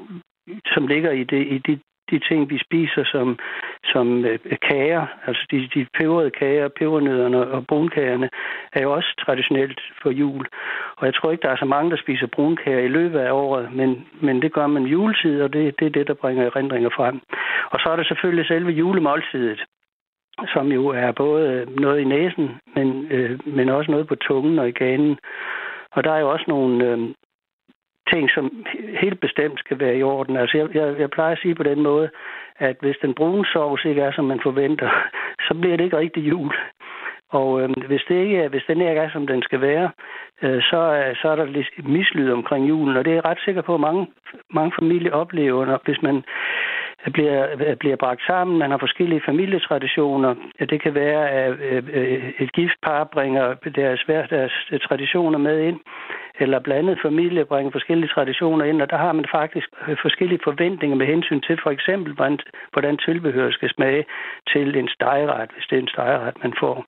som 0.67 0.87
ligger 0.87 1.11
i, 1.11 1.25
det, 1.25 1.47
i 1.47 1.59
de 1.59 1.79
de 2.11 2.19
ting, 2.19 2.51
vi 2.51 2.59
spiser 2.59 3.05
som, 3.05 3.39
som 3.85 4.25
øh, 4.25 4.39
kager, 4.63 5.07
altså 5.27 5.47
de, 5.51 5.69
de 5.75 5.87
peberede 5.99 6.31
kager, 6.31 6.69
pebernødderne 6.69 7.47
og 7.47 7.67
brunkagerne, 7.67 8.29
er 8.73 8.83
jo 8.83 8.93
også 8.93 9.15
traditionelt 9.27 9.81
for 10.03 10.11
jul. 10.11 10.47
Og 10.97 11.07
jeg 11.07 11.15
tror 11.15 11.31
ikke, 11.31 11.43
der 11.43 11.49
er 11.49 11.57
så 11.57 11.65
mange, 11.65 11.91
der 11.91 11.97
spiser 11.97 12.27
brunkager 12.27 12.79
i 12.79 12.89
løbet 12.89 13.19
af 13.19 13.33
året, 13.33 13.73
men, 13.73 14.07
men 14.21 14.43
det 14.43 14.53
gør 14.53 14.67
man 14.67 14.83
juletid, 14.83 15.43
og 15.43 15.53
det, 15.53 15.81
det 15.81 15.87
er 15.87 15.91
det, 15.91 16.07
der 16.07 16.15
bringer 16.15 16.45
erindringer 16.45 16.91
frem. 16.91 17.21
Og 17.71 17.81
så 17.81 17.89
er 17.89 17.97
der 17.97 18.05
selvfølgelig 18.05 18.47
selve 18.47 18.71
julemåltidet, 18.71 19.61
som 20.55 20.73
jo 20.73 20.87
er 20.87 21.13
både 21.13 21.67
noget 21.69 22.01
i 22.01 22.05
næsen, 22.05 22.51
men, 22.77 23.07
øh, 23.11 23.39
men 23.47 23.69
også 23.69 23.91
noget 23.91 24.07
på 24.07 24.15
tungen 24.15 24.59
og 24.59 24.69
i 24.69 24.73
ganen. 24.73 25.19
Og 25.93 26.05
der 26.05 26.13
er 26.13 26.19
jo 26.19 26.31
også 26.31 26.45
nogle, 26.49 26.87
øh, 26.87 26.99
ting, 28.13 28.31
som 28.31 28.67
helt 29.01 29.21
bestemt 29.21 29.59
skal 29.59 29.81
være 29.81 29.97
i 29.97 30.03
orden. 30.03 30.37
Altså, 30.37 30.59
jeg, 30.59 30.67
jeg, 30.75 30.99
jeg 30.99 31.11
plejer 31.11 31.33
at 31.33 31.39
sige 31.39 31.55
på 31.55 31.63
den 31.63 31.83
måde, 31.83 32.11
at 32.59 32.77
hvis 32.81 32.97
den 33.03 33.15
brune 33.15 33.47
sovs 33.47 33.85
ikke 33.85 34.03
er, 34.03 34.13
som 34.13 34.25
man 34.25 34.41
forventer, 34.43 34.91
så 35.49 35.55
bliver 35.61 35.77
det 35.77 35.85
ikke 35.85 35.99
rigtig 35.99 36.29
jul. 36.29 36.55
Og 37.31 37.63
øh, 37.63 37.69
hvis, 37.87 38.05
det 38.09 38.17
ikke, 38.25 38.49
hvis 38.49 38.65
den 38.69 38.81
ikke 38.81 39.01
er, 39.01 39.11
som 39.11 39.27
den 39.27 39.43
skal 39.43 39.61
være, 39.61 39.91
øh, 40.43 40.63
så, 40.63 41.13
så 41.23 41.29
er 41.29 41.37
der 41.37 41.45
lidt 41.45 41.89
mislyd 41.89 42.31
omkring 42.33 42.69
julen. 42.69 42.97
Og 42.97 43.05
det 43.05 43.11
er 43.11 43.15
jeg 43.15 43.25
ret 43.25 43.43
sikker 43.45 43.63
på, 43.63 43.75
at 43.75 43.81
mange, 43.81 44.07
mange 44.51 44.73
familier 44.81 45.13
oplever, 45.13 45.67
når, 45.67 45.81
hvis 45.85 46.03
man 46.03 46.25
bliver, 47.13 47.75
bliver 47.81 47.97
bragt 47.97 48.23
sammen. 48.27 48.59
Man 48.59 48.71
har 48.71 48.79
forskellige 48.79 49.23
familietraditioner. 49.27 50.35
Det 50.59 50.83
kan 50.83 50.95
være, 50.95 51.31
at 51.31 51.53
øh, 51.61 52.33
et 52.39 52.53
gift 52.53 52.79
par 52.83 53.05
bringer 53.05 53.55
deres, 53.55 54.05
deres 54.31 54.53
traditioner 54.89 55.39
med 55.39 55.61
ind. 55.61 55.81
eller 56.41 56.59
blandet 56.59 56.99
familie 57.03 57.45
bringer 57.45 57.71
forskellige 57.71 58.09
traditioner 58.09 58.65
ind, 58.65 58.83
og 58.83 58.91
der 58.91 58.97
har 58.97 59.13
man 59.13 59.27
faktisk 59.33 59.69
øh, 59.89 59.97
forskellige 60.03 60.41
forventninger 60.45 60.97
med 60.97 61.07
hensyn 61.07 61.41
til 61.41 61.57
for 61.63 61.71
eksempel, 61.71 62.13
hvordan, 62.73 62.97
tilbehør 63.07 63.51
skal 63.51 63.71
smage 63.71 64.05
til 64.53 64.77
en 64.77 64.89
stejret, 64.89 65.51
hvis 65.55 65.67
det 65.71 65.77
er 65.77 65.83
en 65.83 65.89
stejret, 65.89 66.35
man 66.43 66.53
får. 66.61 66.75
Og, 66.75 66.85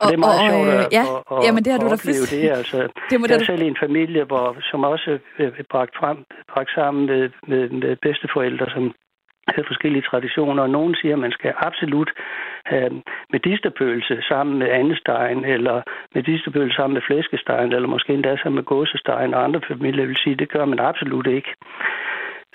og 0.00 0.06
det 0.08 0.14
er 0.14 0.22
meget 0.26 0.40
og, 0.40 0.50
sjovt 0.50 0.68
at, 0.68 0.92
ja, 0.98 1.02
at, 1.02 1.38
at, 1.38 1.44
jamen, 1.46 1.62
det 1.64 1.72
har 1.72 1.78
du 1.78 1.86
da 1.88 1.92
opleve 1.92 2.26
det. 2.34 2.50
Altså, 2.58 2.78
det 3.10 3.20
må 3.20 3.26
jeg 3.28 3.40
er 3.40 3.44
selv 3.44 3.62
i 3.62 3.68
en 3.74 3.80
familie, 3.86 4.24
hvor, 4.24 4.56
som 4.70 4.84
også 4.84 5.18
er 5.38 5.64
bragt, 5.70 5.94
frem, 6.00 6.18
bragt 6.52 6.70
sammen 6.78 7.06
med, 7.06 7.30
med, 7.50 7.62
med 7.68 7.96
bedsteforældre, 7.96 8.66
som 8.74 8.94
forskellige 9.66 10.08
traditioner, 10.10 10.62
og 10.62 10.70
nogen 10.70 10.94
siger, 10.94 11.14
at 11.14 11.18
man 11.18 11.32
skal 11.32 11.52
absolut 11.56 12.10
have 12.64 13.02
medisterpølse 13.32 14.22
sammen 14.28 14.58
med 14.58 14.68
andestegen, 14.70 15.44
eller 15.44 15.82
medisterpølse 16.14 16.76
sammen 16.76 16.94
med 16.94 17.02
flæskestegen, 17.06 17.72
eller 17.72 17.88
måske 17.88 18.12
endda 18.12 18.36
sammen 18.36 18.54
med 18.54 18.64
gåsestegen, 18.64 19.34
og 19.34 19.44
andre 19.44 19.60
familier 19.68 20.06
vil 20.06 20.16
sige, 20.16 20.32
at 20.32 20.38
det 20.38 20.48
gør 20.48 20.64
man 20.64 20.78
absolut 20.78 21.26
ikke. 21.26 21.54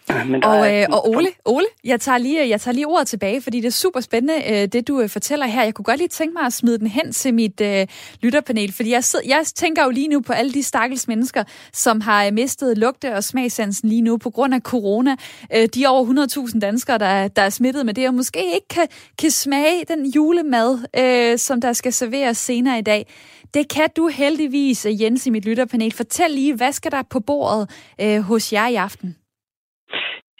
Men 0.09 0.43
og, 0.43 0.75
øh, 0.75 0.85
og 0.91 1.09
Ole, 1.09 1.27
Ole 1.45 1.65
jeg, 1.83 2.01
tager 2.01 2.17
lige, 2.17 2.49
jeg 2.49 2.61
tager 2.61 2.75
lige 2.75 2.87
ordet 2.87 3.07
tilbage, 3.07 3.41
fordi 3.41 3.57
det 3.61 3.67
er 3.67 3.71
super 3.71 3.99
spændende, 3.99 4.33
øh, 4.49 4.67
det 4.67 4.87
du 4.87 5.01
øh, 5.01 5.09
fortæller 5.09 5.45
her. 5.45 5.63
Jeg 5.63 5.73
kunne 5.73 5.83
godt 5.83 5.97
lige 5.97 6.07
tænke 6.07 6.33
mig 6.33 6.43
at 6.43 6.53
smide 6.53 6.79
den 6.79 6.87
hen 6.87 7.11
til 7.11 7.33
mit 7.33 7.61
øh, 7.61 7.87
lytterpanel, 8.21 8.73
fordi 8.73 8.91
jeg, 8.91 9.03
sidder, 9.03 9.25
jeg 9.27 9.45
tænker 9.55 9.83
jo 9.83 9.89
lige 9.89 10.07
nu 10.07 10.21
på 10.21 10.33
alle 10.33 10.53
de 10.53 10.63
stakkels 10.63 11.07
mennesker, 11.07 11.43
som 11.73 12.01
har 12.01 12.25
øh, 12.25 12.33
mistet 12.33 12.77
lugte- 12.77 13.15
og 13.15 13.23
smagsansen 13.23 13.89
lige 13.89 14.01
nu 14.01 14.17
på 14.17 14.29
grund 14.29 14.53
af 14.53 14.61
corona. 14.61 15.15
Øh, 15.55 15.67
de 15.75 15.85
over 15.87 16.47
100.000 16.51 16.59
danskere, 16.59 16.97
der, 16.97 17.27
der 17.27 17.41
er 17.41 17.49
smittet 17.49 17.85
med 17.85 17.93
det, 17.93 18.07
og 18.07 18.13
måske 18.13 18.53
ikke 18.53 18.67
kan, 18.67 18.87
kan 19.19 19.31
smage 19.31 19.85
den 19.87 20.05
julemad, 20.05 20.79
øh, 20.97 21.37
som 21.37 21.61
der 21.61 21.73
skal 21.73 21.93
serveres 21.93 22.37
senere 22.37 22.79
i 22.79 22.81
dag. 22.81 23.07
Det 23.53 23.69
kan 23.69 23.89
du 23.97 24.07
heldigvis, 24.07 24.85
Jens, 24.89 25.27
i 25.27 25.29
mit 25.29 25.45
lytterpanel. 25.45 25.93
Fortæl 25.93 26.31
lige, 26.31 26.55
hvad 26.55 26.71
skal 26.71 26.91
der 26.91 27.01
på 27.09 27.19
bordet 27.19 27.69
øh, 28.01 28.19
hos 28.19 28.53
jer 28.53 28.67
i 28.67 28.75
aften? 28.75 29.15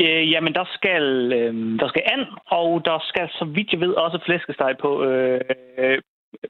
Øh, 0.02 0.32
jamen, 0.32 0.54
der 0.54 0.66
skal, 0.74 1.34
øh, 1.34 1.80
der 1.80 1.88
skal 1.88 2.02
and, 2.06 2.26
og 2.46 2.86
der 2.86 3.00
skal, 3.10 3.30
så 3.30 3.46
vidt 3.46 3.72
jeg 3.72 3.80
ved, 3.80 3.94
også 3.94 4.20
flæskesteg 4.26 4.76
på. 4.82 5.04
Øh, 5.04 6.02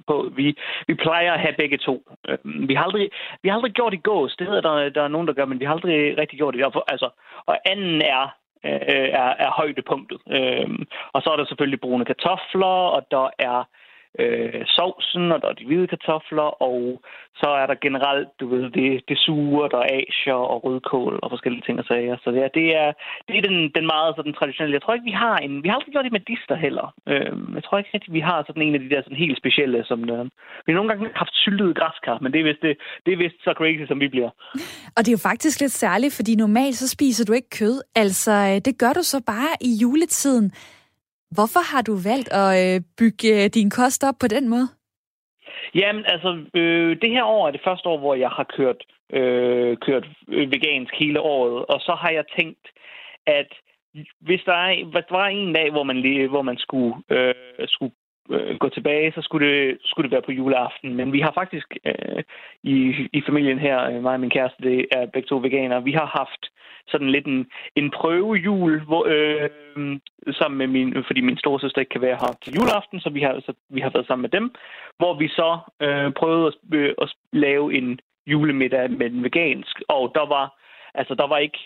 på. 0.08 0.32
Vi, 0.36 0.58
vi 0.88 0.94
plejer 0.94 1.34
at 1.34 1.40
have 1.40 1.56
begge 1.58 1.78
to. 1.78 2.04
Øh, 2.30 2.38
vi 2.44 2.74
har 2.74 2.84
aldrig, 2.84 3.10
vi 3.42 3.50
har 3.50 3.56
aldrig 3.56 3.74
gjort 3.74 3.92
det 3.92 4.04
gås. 4.04 4.36
Det 4.36 4.48
hedder 4.48 4.62
der, 4.62 4.90
der 4.90 5.04
er 5.04 5.08
nogen, 5.08 5.28
der 5.28 5.34
gør, 5.34 5.46
men 5.46 5.60
vi 5.60 5.66
har 5.66 5.74
aldrig 5.74 6.18
rigtig 6.18 6.38
gjort 6.38 6.54
det. 6.54 6.66
Altså, 6.88 7.10
og 7.46 7.58
anden 7.66 8.02
er, 8.02 8.24
øh, 8.66 9.10
er, 9.22 9.30
er 9.46 9.52
højdepunktet. 9.52 10.20
Øh, 10.32 10.70
og 11.14 11.22
så 11.22 11.30
er 11.30 11.36
der 11.38 11.46
selvfølgelig 11.46 11.82
brune 11.82 12.06
kartofler, 12.06 12.76
og 12.96 13.08
der 13.12 13.30
er 13.40 13.68
øh, 14.20 14.62
sovsen, 14.66 15.32
og 15.32 15.42
der 15.42 15.48
er 15.50 15.54
de 15.54 15.66
hvide 15.66 15.88
kartofler, 15.88 16.50
og 16.70 17.02
så 17.42 17.50
er 17.62 17.66
der 17.68 17.84
generelt, 17.86 18.30
du 18.40 18.46
ved, 18.54 18.64
det, 18.78 18.88
det 19.10 19.18
sure, 19.26 19.70
der 19.74 19.78
er 19.78 19.92
asier 20.02 20.40
og 20.54 20.64
rødkål 20.66 21.20
og 21.24 21.30
forskellige 21.30 21.64
ting 21.66 21.80
og 21.80 21.86
sager. 21.86 22.16
Så 22.24 22.30
ja, 22.42 22.48
det 22.58 22.68
er, 22.82 22.90
det 23.28 23.34
er 23.38 23.44
den, 23.48 23.58
den 23.78 23.86
meget 23.94 24.12
sådan, 24.16 24.34
traditionelle. 24.34 24.78
Jeg 24.78 24.82
tror 24.84 24.94
ikke, 24.94 25.12
vi 25.12 25.18
har 25.26 25.38
en... 25.46 25.64
Vi 25.64 25.68
har 25.68 25.76
aldrig 25.76 25.94
gjort 25.94 26.06
det 26.06 26.18
med 26.18 26.28
dister 26.32 26.56
heller. 26.66 26.88
Øh, 27.12 27.34
jeg 27.56 27.64
tror 27.64 27.78
ikke 27.78 27.94
rigtig, 27.94 28.14
vi 28.14 28.24
har 28.30 28.38
sådan 28.48 28.64
en 28.68 28.76
af 28.76 28.82
de 28.84 28.90
der 28.90 29.02
sådan 29.04 29.24
helt 29.26 29.38
specielle, 29.38 29.80
som... 29.90 30.00
Øh, 30.10 30.26
vi 30.66 30.70
har 30.72 30.78
nogle 30.80 30.90
gange 30.92 31.10
haft 31.16 31.36
syltet 31.44 31.78
græskar, 31.80 32.18
men 32.22 32.32
det 32.32 32.40
er 32.40 32.48
vist, 32.50 32.62
det, 32.62 32.74
det 33.06 33.12
er 33.14 33.18
vist 33.18 33.40
så 33.44 33.52
crazy, 33.60 33.84
som 33.88 34.00
vi 34.00 34.08
bliver. 34.08 34.30
Og 34.96 35.00
det 35.04 35.10
er 35.10 35.18
jo 35.18 35.28
faktisk 35.30 35.58
lidt 35.60 35.72
særligt, 35.72 36.14
fordi 36.16 36.36
normalt 36.36 36.76
så 36.76 36.88
spiser 36.96 37.26
du 37.26 37.34
ikke 37.34 37.50
kød. 37.60 37.82
Altså, 37.96 38.32
øh, 38.50 38.56
det 38.68 38.74
gør 38.82 38.94
du 38.94 39.04
så 39.04 39.20
bare 39.34 39.54
i 39.62 39.72
juletiden. 39.82 40.52
Hvorfor 41.36 41.64
har 41.72 41.82
du 41.82 41.94
valgt 42.10 42.30
at 42.44 42.50
øh, 42.62 42.82
bygge 43.00 43.44
øh, 43.44 43.50
din 43.58 43.70
kost 43.70 44.04
op 44.04 44.16
på 44.20 44.28
den 44.28 44.50
måde? 44.50 44.68
Jamen, 45.76 46.04
altså, 46.08 46.30
øh, 46.54 47.02
det 47.02 47.10
her 47.10 47.24
år 47.24 47.48
er 47.48 47.52
det 47.52 47.62
første 47.64 47.90
år, 47.90 47.98
hvor 47.98 48.16
jeg 48.16 48.30
har 48.30 48.48
kørt, 48.58 48.82
øh, 49.14 49.78
kørt 49.78 50.06
øh, 50.28 50.52
vegansk 50.52 50.94
hele 51.00 51.20
året, 51.22 51.66
og 51.66 51.80
så 51.80 51.94
har 52.02 52.10
jeg 52.10 52.26
tænkt, 52.38 52.68
at 53.26 53.50
hvis 54.20 54.42
der, 54.46 54.54
er, 54.54 54.86
hvis 54.86 55.06
der 55.10 55.16
var 55.16 55.28
en 55.28 55.54
dag, 55.54 55.72
hvor 55.72 55.84
man, 55.84 55.98
lige, 56.02 56.28
hvor 56.28 56.42
man 56.42 56.58
skulle, 56.58 56.96
øh, 57.10 57.68
skulle 57.68 57.94
øh, 58.30 58.58
gå 58.60 58.70
tilbage, 58.70 59.12
så 59.12 59.22
skulle 59.22 59.48
det, 59.48 59.78
skulle 59.84 60.06
det 60.06 60.12
være 60.12 60.28
på 60.28 60.32
juleaften. 60.32 60.96
Men 60.96 61.14
vi 61.14 61.20
har 61.20 61.32
faktisk 61.32 61.68
øh, 61.86 62.24
i, 62.64 62.94
i 63.14 63.22
familien 63.28 63.60
her, 63.60 63.84
øh, 63.90 64.02
mig 64.04 64.14
og 64.14 64.20
min 64.20 64.30
kæreste, 64.30 64.64
det 64.64 64.86
er 64.92 65.06
begge 65.06 65.28
to 65.28 65.38
veganere, 65.38 65.84
vi 65.84 65.92
har 65.92 66.06
haft 66.06 66.44
sådan 66.88 67.10
lidt 67.10 67.26
en, 67.26 67.48
en 67.76 67.92
prøvejul, 67.92 68.82
hvor, 68.86 69.06
øh, 69.10 69.50
sammen 70.32 70.58
med 70.58 70.68
min, 70.68 71.04
fordi 71.08 71.22
min 71.22 71.38
storesøster 71.38 71.80
ikke 71.80 71.90
kan 71.90 72.02
være 72.02 72.18
her 72.22 72.34
til 72.42 72.54
juleaften, 72.54 73.00
så 73.00 73.10
vi 73.10 73.22
har, 73.22 73.40
så 73.46 73.54
vi 73.70 73.82
har 73.82 73.90
været 73.90 74.08
sammen 74.08 74.22
med 74.22 74.30
dem, 74.30 74.56
hvor 74.98 75.14
vi 75.14 75.28
så 75.28 75.60
øh, 75.82 76.12
prøvede 76.14 76.48
at, 76.48 76.54
øh, 76.74 76.94
at 77.02 77.14
lave 77.34 77.74
en 77.78 78.00
julemiddag 78.28 78.92
med 78.92 79.12
en 79.12 79.24
vegansk, 79.24 79.82
og 79.88 80.12
der 80.16 80.26
var, 80.26 80.46
altså 80.94 81.16
der 81.16 81.28
var 81.28 81.38
ikke 81.38 81.60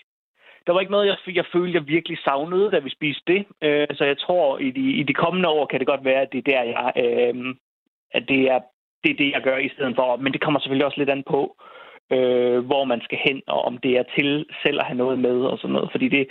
der 0.68 0.74
var 0.74 0.80
ikke 0.80 0.92
noget, 0.92 1.08
jeg, 1.08 1.36
jeg 1.36 1.46
følte, 1.54 1.78
jeg 1.78 1.88
virkelig 1.88 2.18
savnede, 2.18 2.72
da 2.72 2.80
vi 2.80 2.90
spiste 2.90 3.24
det. 3.28 3.46
Øh, 3.62 3.88
så 3.94 4.06
jeg 4.06 4.18
tror, 4.18 4.58
i 4.58 4.72
de, 4.72 4.92
i 4.92 5.04
de 5.04 5.14
kommende 5.14 5.50
år 5.50 5.66
kan 5.66 5.80
det 5.80 5.88
godt 5.88 6.06
være, 6.06 6.22
at 6.22 6.32
det 6.32 6.38
er 6.38 6.52
der, 6.52 6.64
jeg, 6.64 6.92
øh, 7.04 7.56
at 8.12 8.24
det 8.28 8.42
er, 8.50 8.60
det 9.04 9.12
er 9.12 9.16
det, 9.16 9.32
jeg 9.32 9.42
gør 9.42 9.58
i 9.58 9.70
stedet 9.70 9.96
for. 9.96 10.16
Men 10.16 10.34
det 10.34 10.42
kommer 10.42 10.60
selvfølgelig 10.60 10.86
også 10.86 11.00
lidt 11.00 11.10
an 11.10 11.24
på, 11.24 11.56
øh, 11.62 11.81
øh, 12.12 12.66
hvor 12.66 12.84
man 12.84 13.02
skal 13.02 13.18
hen, 13.26 13.42
og 13.48 13.62
om 13.66 13.78
det 13.78 13.98
er 13.98 14.04
til 14.16 14.46
selv 14.64 14.80
at 14.80 14.86
have 14.86 14.98
noget 14.98 15.20
med 15.20 15.38
og 15.52 15.58
sådan 15.58 15.74
noget. 15.74 15.92
Fordi 15.92 16.08
det, 16.08 16.28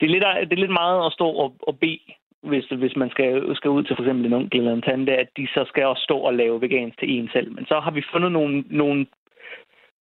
det, 0.00 0.06
er, 0.06 0.12
lidt, 0.12 0.50
det 0.50 0.56
er 0.56 0.64
lidt 0.64 0.80
meget 0.82 1.06
at 1.06 1.12
stå 1.12 1.28
og, 1.28 1.54
og 1.62 1.78
bede 1.78 2.00
hvis, 2.42 2.64
hvis 2.64 2.96
man 2.96 3.10
skal, 3.10 3.56
skal 3.56 3.70
ud 3.70 3.82
til 3.82 3.96
for 3.96 4.02
eksempel 4.02 4.26
en 4.26 4.32
onkel 4.32 4.58
eller 4.58 4.72
en 4.72 4.82
tante, 4.82 5.16
at 5.16 5.28
de 5.36 5.46
så 5.54 5.64
skal 5.68 5.86
også 5.86 6.02
stå 6.02 6.18
og 6.18 6.34
lave 6.34 6.60
vegansk 6.60 6.98
til 6.98 7.10
en 7.10 7.28
selv. 7.32 7.52
Men 7.52 7.66
så 7.66 7.80
har 7.80 7.90
vi 7.90 8.02
fundet 8.12 8.32
nogle, 8.32 8.64
nogle 8.70 9.06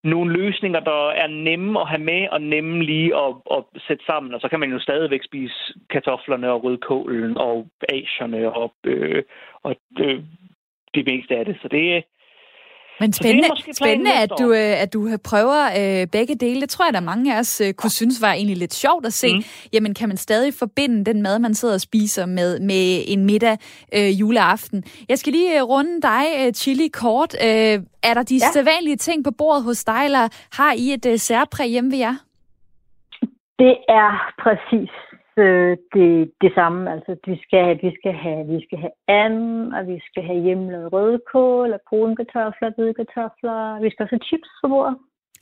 nogle 0.04 0.34
løsninger, 0.34 0.80
der 0.80 1.10
er 1.10 1.28
nemme 1.28 1.82
at 1.82 1.88
have 1.88 2.02
med 2.02 2.28
og 2.32 2.42
nemme 2.42 2.84
lige 2.84 3.16
at, 3.16 3.36
at 3.52 3.64
sætte 3.88 4.06
sammen. 4.06 4.34
Og 4.34 4.42
så 4.42 4.48
kan 4.50 4.60
man 4.60 4.72
jo 4.72 4.80
stadigvæk 4.80 5.24
spise 5.24 5.74
kartoflerne 5.90 6.52
og 6.52 6.64
rødkålen 6.64 7.38
og 7.38 7.68
asierne 7.90 8.54
og, 8.54 8.74
øh, 8.84 9.24
og 9.64 9.76
øh, 10.00 10.24
det 10.96 11.06
meste 11.06 11.38
af 11.38 11.46
det. 11.46 11.58
Så 11.62 11.68
det, 11.68 12.04
men 13.00 13.14
spændende, 13.14 13.50
spændende 13.74 14.14
at, 14.14 14.32
du, 14.40 14.52
øh, 14.52 14.82
at 14.82 14.94
du 14.94 15.18
prøver 15.24 15.66
øh, 15.66 16.08
begge 16.08 16.36
dele. 16.36 16.62
Det 16.62 16.70
tror 16.70 16.86
jeg, 16.86 16.94
der 16.94 17.00
mange 17.00 17.36
af 17.36 17.40
os 17.40 17.62
øh, 17.62 17.74
kunne 17.74 17.90
synes 17.90 18.22
var 18.22 18.34
egentlig 18.34 18.58
lidt 18.58 18.74
sjovt 18.74 19.06
at 19.06 19.14
se. 19.14 19.36
Mm. 19.36 19.44
Jamen, 19.74 19.94
kan 19.94 20.10
man 20.10 20.18
stadig 20.18 20.54
forbinde 20.54 21.06
den 21.06 21.22
mad, 21.22 21.40
man 21.40 21.54
sidder 21.54 21.74
og 21.74 21.82
spiser 21.82 22.26
med, 22.26 22.60
med 22.60 23.04
en 23.08 23.26
middag 23.26 23.58
øh, 23.96 24.20
juleaften? 24.20 24.84
Jeg 25.10 25.18
skal 25.18 25.34
lige 25.34 25.58
øh, 25.58 25.64
runde 25.64 26.02
dig, 26.02 26.26
øh, 26.40 26.54
Chili, 26.54 26.88
kort. 26.88 27.36
Øh, 27.44 27.80
er 28.04 28.14
der 28.14 28.24
de 28.24 28.36
ja. 28.36 28.52
sædvanlige 28.54 28.96
ting 28.96 29.24
på 29.24 29.32
bordet 29.38 29.64
hos 29.64 29.84
dig, 29.84 30.02
eller 30.06 30.28
har 30.58 30.74
I 30.74 30.94
et 30.94 31.06
øh, 31.06 31.18
særpræg 31.18 31.70
hjemme 31.70 31.92
ved 31.92 31.98
jer? 31.98 32.16
Det 33.60 33.76
er 33.90 34.34
præcis 34.44 34.90
øh, 35.38 35.78
det, 35.94 36.32
det 36.44 36.52
samme. 36.58 36.92
Altså, 36.94 37.12
vi 37.28 37.36
skal, 37.44 37.68
vi 37.86 37.92
skal 38.00 38.14
have, 38.26 38.42
vi 38.54 38.60
skal 38.66 38.80
have 38.84 38.96
and, 39.08 39.40
og 39.78 39.88
vi 39.88 39.98
skal 40.08 40.24
have 40.30 40.42
hjemmelavet 40.46 40.94
rødkål, 40.94 41.74
og 41.74 41.82
brune 41.90 42.16
kartofler, 42.16 42.72
hvide 42.76 42.94
kartofler. 42.94 43.82
Vi 43.84 43.90
skal 43.90 44.04
også 44.04 44.16
have 44.16 44.28
chips 44.30 44.50
på 44.62 44.68
bordet. 44.74 44.96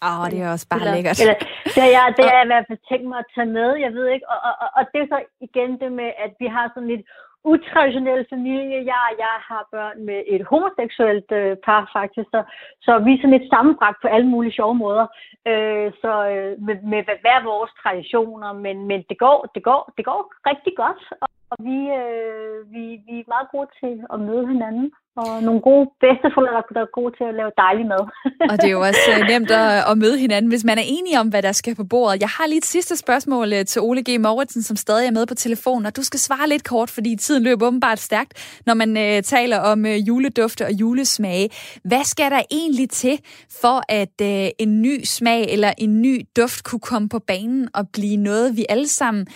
Åh, 0.07 0.19
oh, 0.21 0.25
det 0.31 0.39
er 0.41 0.51
også 0.55 0.67
bare 0.69 0.79
eller, 0.79 0.95
lækkert. 0.95 1.17
Eller, 1.23 1.37
det, 1.75 1.81
er, 1.87 1.91
jeg, 1.97 2.03
det 2.17 2.23
er 2.25 2.35
jeg 2.37 2.45
i 2.45 2.51
hvert 2.51 2.67
fald 2.69 2.81
tænkt 2.91 3.07
mig 3.11 3.19
at 3.23 3.31
tage 3.35 3.51
med, 3.59 3.69
jeg 3.85 3.91
ved 3.97 4.07
ikke. 4.15 4.27
Og, 4.33 4.39
og, 4.47 4.53
og, 4.63 4.69
og 4.77 4.83
det 4.91 4.99
er 5.01 5.07
så 5.13 5.19
igen 5.47 5.71
det 5.81 5.91
med, 6.01 6.09
at 6.25 6.31
vi 6.41 6.47
har 6.55 6.65
sådan 6.73 6.91
lidt 6.93 7.05
utraditionel 7.45 8.25
familie. 8.29 8.77
Jeg, 8.93 9.05
jeg 9.23 9.35
har 9.49 9.67
børn 9.71 10.05
med 10.05 10.19
et 10.27 10.43
homoseksuelt 10.51 11.31
øh, 11.31 11.57
par 11.65 11.89
faktisk, 11.97 12.29
så, 12.35 12.43
så 12.85 12.91
vi 13.05 13.11
er 13.13 13.21
sådan 13.21 13.41
et 13.41 13.49
sammenbragt 13.53 13.97
på 14.01 14.07
alle 14.07 14.27
mulige 14.33 14.57
sjove 14.59 14.75
måder. 14.75 15.07
Øh, 15.51 15.91
så 16.01 16.11
øh, 16.33 16.51
med, 16.67 16.77
med 16.91 17.01
hver 17.23 17.39
vores 17.51 17.71
traditioner, 17.83 18.53
men, 18.53 18.87
men 18.89 18.99
det, 19.09 19.17
går, 19.23 19.51
det, 19.55 19.63
går, 19.63 19.81
det 19.97 20.05
går 20.05 20.21
rigtig 20.49 20.73
godt, 20.75 21.01
og, 21.21 21.27
og 21.53 21.57
vi, 21.69 21.79
øh, 22.01 22.57
vi, 22.73 22.83
vi 23.07 23.13
er 23.21 23.31
meget 23.35 23.49
gode 23.55 23.69
til 23.81 23.93
at 24.13 24.17
møde 24.27 24.45
hinanden 24.53 24.87
og 25.21 25.43
nogle 25.43 25.61
gode 25.61 25.85
bedsteforældre, 26.03 26.73
der 26.75 26.81
er 26.81 26.95
gode 26.99 27.11
til 27.17 27.25
at 27.31 27.35
lave 27.39 27.51
dejlig 27.57 27.85
mad. 27.93 28.03
og 28.51 28.55
det 28.61 28.67
er 28.67 28.75
jo 28.79 28.83
også 28.89 29.07
øh, 29.13 29.27
nemt 29.31 29.51
at, 29.51 29.91
at 29.91 29.97
møde 29.97 30.17
hinanden, 30.17 30.49
hvis 30.51 30.63
man 30.63 30.77
er 30.77 30.87
enige 30.97 31.19
om, 31.19 31.27
hvad 31.27 31.41
der 31.41 31.51
skal 31.51 31.75
på 31.75 31.83
bordet. 31.83 32.21
Jeg 32.21 32.29
har 32.29 32.45
lige 32.47 32.57
et 32.57 32.65
sidste 32.65 32.97
spørgsmål 32.97 33.53
øh, 33.53 33.65
til 33.65 33.81
Ole 33.81 34.03
G. 34.07 34.21
Mauritsen, 34.21 34.63
som 34.63 34.77
stadig 34.77 35.07
er 35.07 35.11
med 35.11 35.25
på 35.25 35.35
telefonen, 35.35 35.85
og 35.85 35.95
du 35.95 36.03
skal 36.03 36.19
svare 36.19 36.49
lidt 36.49 36.63
kort, 36.63 36.89
fordi 36.89 37.15
tiden 37.15 37.43
løber 37.43 37.67
åbenbart 37.67 37.99
stærkt, 37.99 38.61
når 38.65 38.73
man 38.73 38.97
øh, 38.97 39.23
taler 39.23 39.59
om 39.59 39.85
øh, 39.85 40.07
juledufte 40.07 40.65
og 40.65 40.71
julesmage. 40.71 41.49
Hvad 41.83 42.03
skal 42.03 42.31
der 42.31 42.41
egentlig 42.51 42.89
til, 42.89 43.19
for 43.61 43.77
at 43.89 44.15
øh, 44.21 44.49
en 44.59 44.81
ny 44.81 45.03
smag 45.03 45.41
eller 45.53 45.73
en 45.77 46.01
ny 46.01 46.21
duft 46.37 46.63
kunne 46.63 46.85
komme 46.91 47.09
på 47.09 47.19
banen 47.19 47.69
og 47.73 47.83
blive 47.93 48.17
noget, 48.17 48.57
vi 48.57 48.65
alle 48.69 48.87
sammen 48.87 49.27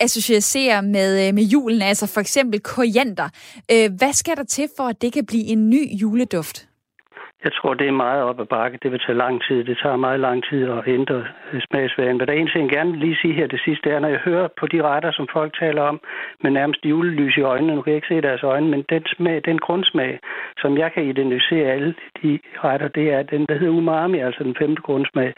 associerer 0.00 0.80
med, 0.80 1.28
øh, 1.28 1.34
med 1.34 1.42
julen, 1.42 1.82
altså 1.82 2.06
for 2.06 2.20
eksempel 2.20 2.60
koriander. 2.60 3.28
Øh, 3.70 3.92
hvad 3.92 4.12
skal 4.12 4.36
der 4.36 4.44
til 4.44 4.68
for, 4.76 4.84
at 4.84 5.02
det 5.02 5.12
kan 5.12 5.26
blive 5.26 5.44
en 5.44 5.70
ny 5.70 6.00
juleduft? 6.00 6.68
Jeg 7.44 7.52
tror, 7.52 7.74
det 7.74 7.88
er 7.88 8.02
meget 8.06 8.22
op 8.22 8.40
ad 8.40 8.46
bakke. 8.46 8.78
Det 8.82 8.92
vil 8.92 9.00
tage 9.06 9.18
lang 9.24 9.42
tid. 9.48 9.64
Det 9.64 9.78
tager 9.82 9.96
meget 9.96 10.20
lang 10.20 10.44
tid 10.48 10.62
at 10.70 10.82
ændre 10.86 11.24
øh, 11.52 11.60
smagsværen. 11.68 12.16
Men 12.18 12.26
der 12.26 12.32
er 12.32 12.38
en 12.38 12.48
ting, 12.54 12.70
jeg 12.70 12.76
gerne 12.78 12.96
lige 12.96 13.16
sige 13.22 13.34
her 13.34 13.46
det 13.46 13.60
sidste, 13.64 13.90
er, 13.90 13.98
når 13.98 14.08
jeg 14.08 14.18
hører 14.18 14.48
på 14.60 14.66
de 14.66 14.82
retter, 14.82 15.12
som 15.12 15.26
folk 15.32 15.58
taler 15.58 15.82
om, 15.82 16.00
med 16.42 16.50
nærmest 16.50 16.84
julelys 16.84 17.36
i 17.36 17.40
øjnene. 17.40 17.74
Nu 17.74 17.82
kan 17.82 17.90
jeg 17.90 17.96
ikke 17.96 18.14
se 18.14 18.20
deres 18.28 18.42
øjne, 18.42 18.68
men 18.68 18.84
den, 18.90 19.02
smag, 19.16 19.42
den 19.44 19.58
grundsmag, 19.58 20.18
som 20.58 20.78
jeg 20.78 20.92
kan 20.92 21.04
identificere 21.04 21.72
alle 21.72 21.94
de 22.22 22.38
retter, 22.64 22.88
det 22.88 23.12
er 23.12 23.22
den, 23.22 23.46
der 23.48 23.58
hedder 23.58 23.78
umami, 23.80 24.18
altså 24.18 24.44
den 24.44 24.56
femte 24.60 24.82
grundsmag. 24.82 25.32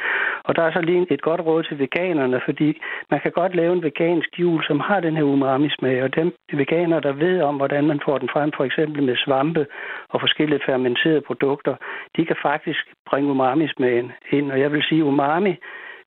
Og 0.45 0.57
der 0.57 0.63
er 0.63 0.73
så 0.73 0.81
lige 0.81 1.07
et 1.11 1.23
godt 1.23 1.41
råd 1.41 1.63
til 1.63 1.79
veganerne, 1.79 2.41
fordi 2.45 2.81
man 3.11 3.21
kan 3.21 3.33
godt 3.33 3.55
lave 3.55 3.73
en 3.73 3.83
vegansk 3.83 4.31
jul, 4.39 4.65
som 4.65 4.81
har 4.81 5.01
den 5.01 5.17
her 5.17 5.23
umami-smag, 5.23 6.03
og 6.03 6.15
dem 6.17 6.35
de 6.51 6.59
veganere, 6.59 7.01
der 7.01 7.13
ved 7.13 7.41
om, 7.41 7.57
hvordan 7.57 7.87
man 7.87 8.01
får 8.05 8.19
den 8.19 8.29
frem, 8.33 8.51
for 8.57 8.65
eksempel 8.65 9.03
med 9.03 9.17
svampe 9.17 9.67
og 10.09 10.21
forskellige 10.21 10.61
fermenterede 10.67 11.21
produkter, 11.21 11.75
de 12.17 12.25
kan 12.25 12.37
faktisk 12.43 12.85
bringe 13.07 13.31
umami-smagen 13.31 14.13
ind. 14.31 14.53
Og 14.53 14.61
jeg 14.61 14.73
vil 14.73 14.83
sige, 14.83 15.05
umami 15.05 15.57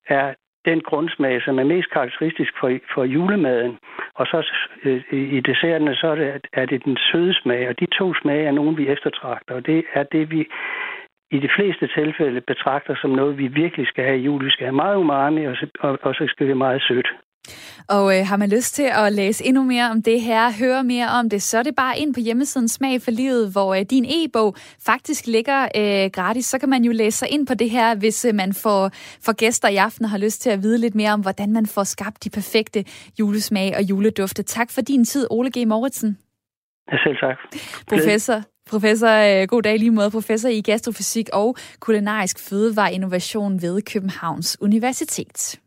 er 0.08 0.34
den 0.64 0.80
grundsmag, 0.80 1.42
som 1.42 1.58
er 1.58 1.64
mest 1.64 1.90
karakteristisk 1.90 2.52
for, 2.60 2.78
for 2.94 3.04
julemaden. 3.04 3.78
Og 4.14 4.26
så 4.26 4.46
øh, 4.84 5.02
i 5.12 5.40
desserterne, 5.40 5.94
så 5.94 6.06
er 6.06 6.14
det, 6.14 6.46
er 6.52 6.66
det 6.66 6.84
den 6.84 6.96
søde 6.96 7.34
smag, 7.34 7.68
og 7.68 7.80
de 7.80 7.86
to 7.86 8.14
smage 8.14 8.46
er 8.46 8.52
nogen, 8.52 8.76
vi 8.76 8.88
eftertragter, 8.88 9.54
og 9.54 9.66
det 9.66 9.84
er 9.94 10.02
det, 10.02 10.30
vi 10.30 10.46
i 11.30 11.38
de 11.38 11.50
fleste 11.56 11.86
tilfælde 11.86 12.40
betragter 12.40 12.94
som 13.00 13.10
noget, 13.10 13.38
vi 13.38 13.46
virkelig 13.46 13.86
skal 13.86 14.04
have 14.04 14.18
i 14.18 14.22
jul. 14.22 14.44
Vi 14.44 14.50
skal 14.50 14.66
have 14.66 14.76
meget 14.84 14.96
umami, 14.96 15.44
og 15.44 15.56
så, 15.56 15.66
og, 15.80 15.98
og 16.02 16.14
så 16.14 16.24
skal 16.28 16.46
vi 16.46 16.50
have 16.50 16.64
meget 16.66 16.82
sødt. 16.82 17.08
Og 17.88 18.18
øh, 18.18 18.26
har 18.26 18.36
man 18.36 18.48
lyst 18.48 18.74
til 18.74 18.82
at 18.92 19.12
læse 19.12 19.44
endnu 19.44 19.62
mere 19.62 19.90
om 19.90 20.02
det 20.02 20.20
her, 20.20 20.52
høre 20.52 20.84
mere 20.84 21.08
om 21.08 21.30
det, 21.30 21.42
så 21.42 21.58
er 21.58 21.62
det 21.62 21.74
bare 21.74 21.98
ind 21.98 22.14
på 22.14 22.20
hjemmesiden 22.20 22.68
Smag 22.68 23.02
for 23.02 23.10
Livet, 23.10 23.52
hvor 23.52 23.74
øh, 23.74 23.82
din 23.90 24.04
e-bog 24.08 24.56
faktisk 24.86 25.26
ligger 25.26 25.68
øh, 25.76 26.10
gratis. 26.10 26.46
Så 26.46 26.58
kan 26.58 26.68
man 26.68 26.84
jo 26.84 26.92
læse 26.92 27.18
sig 27.18 27.28
ind 27.28 27.46
på 27.46 27.54
det 27.54 27.70
her, 27.70 27.94
hvis 27.94 28.24
øh, 28.24 28.34
man 28.34 28.54
får, 28.54 28.90
får 29.24 29.32
gæster 29.32 29.68
i 29.68 29.76
aften 29.76 30.04
og 30.04 30.10
har 30.10 30.18
lyst 30.18 30.42
til 30.42 30.50
at 30.50 30.62
vide 30.62 30.78
lidt 30.78 30.94
mere 30.94 31.12
om, 31.12 31.20
hvordan 31.20 31.52
man 31.52 31.66
får 31.66 31.84
skabt 31.84 32.24
de 32.24 32.30
perfekte 32.30 32.84
julesmag 33.18 33.76
og 33.76 33.82
juledufte. 33.82 34.42
Tak 34.42 34.70
for 34.70 34.80
din 34.80 35.04
tid, 35.04 35.26
Ole 35.30 35.50
G. 35.58 35.68
Mauritsen. 35.68 36.18
Ja, 36.92 36.96
selv 37.04 37.16
tak. 37.16 37.36
Professor, 37.88 38.42
professor, 38.70 39.08
øh, 39.08 39.48
god 39.48 39.62
dag 39.62 39.78
lige 39.78 39.90
måde, 39.90 40.10
professor 40.10 40.48
i 40.48 40.60
gastrofysik 40.60 41.28
og 41.32 41.56
kulinarisk 41.80 42.48
fødevareinnovation 42.48 43.62
ved 43.62 43.82
Københavns 43.82 44.56
Universitet. 44.60 45.60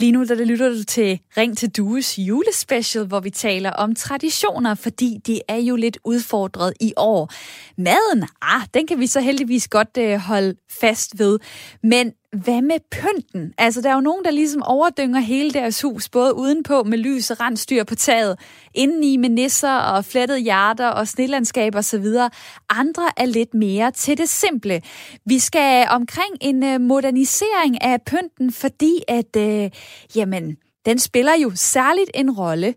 Lige 0.00 0.12
nu 0.12 0.24
der 0.24 0.44
lytter 0.44 0.68
du 0.68 0.84
til 0.84 1.20
Ring 1.36 1.58
til 1.58 1.70
Dues 1.70 2.18
julespecial, 2.18 3.06
hvor 3.06 3.20
vi 3.20 3.30
taler 3.30 3.70
om 3.70 3.94
traditioner, 3.94 4.74
fordi 4.74 5.18
det 5.26 5.40
er 5.48 5.56
jo 5.56 5.76
lidt 5.76 5.98
udfordret 6.04 6.72
i 6.80 6.92
år. 6.96 7.32
Maden, 7.78 8.28
ah, 8.42 8.62
den 8.74 8.86
kan 8.86 9.00
vi 9.00 9.06
så 9.06 9.20
heldigvis 9.20 9.68
godt 9.68 9.96
øh, 9.98 10.18
holde 10.18 10.54
fast 10.80 11.18
ved. 11.18 11.38
Men 11.82 12.12
hvad 12.32 12.62
med 12.62 12.78
pynten? 12.90 13.54
Altså, 13.58 13.80
der 13.80 13.90
er 13.90 13.94
jo 13.94 14.00
nogen, 14.00 14.24
der 14.24 14.30
ligesom 14.30 14.62
overdynger 14.62 15.20
hele 15.20 15.50
deres 15.50 15.82
hus, 15.82 16.08
både 16.08 16.34
udenpå 16.34 16.82
med 16.82 16.98
lys 16.98 17.30
og 17.30 17.40
rensdyr 17.40 17.84
på 17.84 17.94
taget, 17.94 18.38
indeni 18.74 19.16
med 19.16 19.28
nisser 19.28 19.76
og 19.76 20.04
flettede 20.04 20.38
hjerter 20.38 20.88
og 20.88 21.08
snelandskab 21.08 21.74
og 21.74 21.84
så 21.84 21.98
videre. 21.98 22.30
Andre 22.68 23.02
er 23.16 23.26
lidt 23.26 23.54
mere 23.54 23.90
til 23.90 24.18
det 24.18 24.28
simple. 24.28 24.82
Vi 25.26 25.38
skal 25.38 25.86
omkring 25.90 26.34
en 26.40 26.64
øh, 26.64 26.80
modernisering 26.80 27.82
af 27.82 28.02
pynten, 28.02 28.52
fordi 28.52 29.02
at, 29.08 29.36
øh, 29.36 29.70
jamen, 30.16 30.56
den 30.86 30.98
spiller 30.98 31.32
jo 31.42 31.52
særligt 31.54 32.10
en 32.14 32.30
rolle 32.30 32.74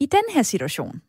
i 0.00 0.06
den 0.06 0.24
her 0.34 0.42
situation. 0.42 1.00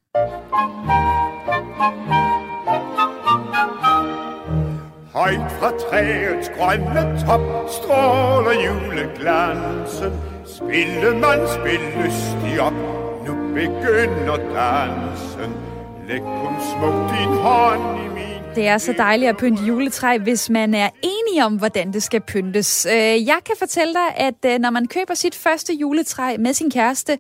Højt 5.16 5.52
fra 5.60 5.72
træets 5.78 6.50
grønne 6.58 7.20
top 7.26 7.70
stråler 7.78 8.56
juleglansen. 8.66 10.12
Spille 10.46 11.12
man 11.20 11.40
spil 11.56 11.84
lystig 12.00 12.62
op, 12.62 12.74
nu 13.28 13.34
begynder 13.54 14.38
dansen. 14.56 15.52
Læg 16.08 16.20
kun 16.20 16.56
smuk 16.72 16.98
din 17.18 17.38
hånd 17.38 18.00
i 18.06 18.08
min 18.16 18.36
det 18.56 18.68
er 18.68 18.78
så 18.78 18.94
dejligt 18.98 19.30
at 19.30 19.38
pynte 19.38 19.64
juletræ, 19.64 20.18
hvis 20.18 20.50
man 20.50 20.74
er 20.74 20.90
enig 21.04 21.46
om, 21.46 21.56
hvordan 21.56 21.94
det 21.94 22.04
skal 22.04 22.22
pyntes. 22.22 22.86
Øh, 22.86 23.28
jeg 23.28 23.38
kan 23.46 23.56
fortælle 23.60 23.94
dig, 23.94 24.16
at 24.18 24.54
øh, 24.54 24.60
når 24.60 24.70
man 24.70 24.88
køber 24.88 25.14
sit 25.14 25.36
første 25.36 25.74
juletræ 25.74 26.38
med 26.38 26.54
sin 26.54 26.72
kæreste, 26.72 27.18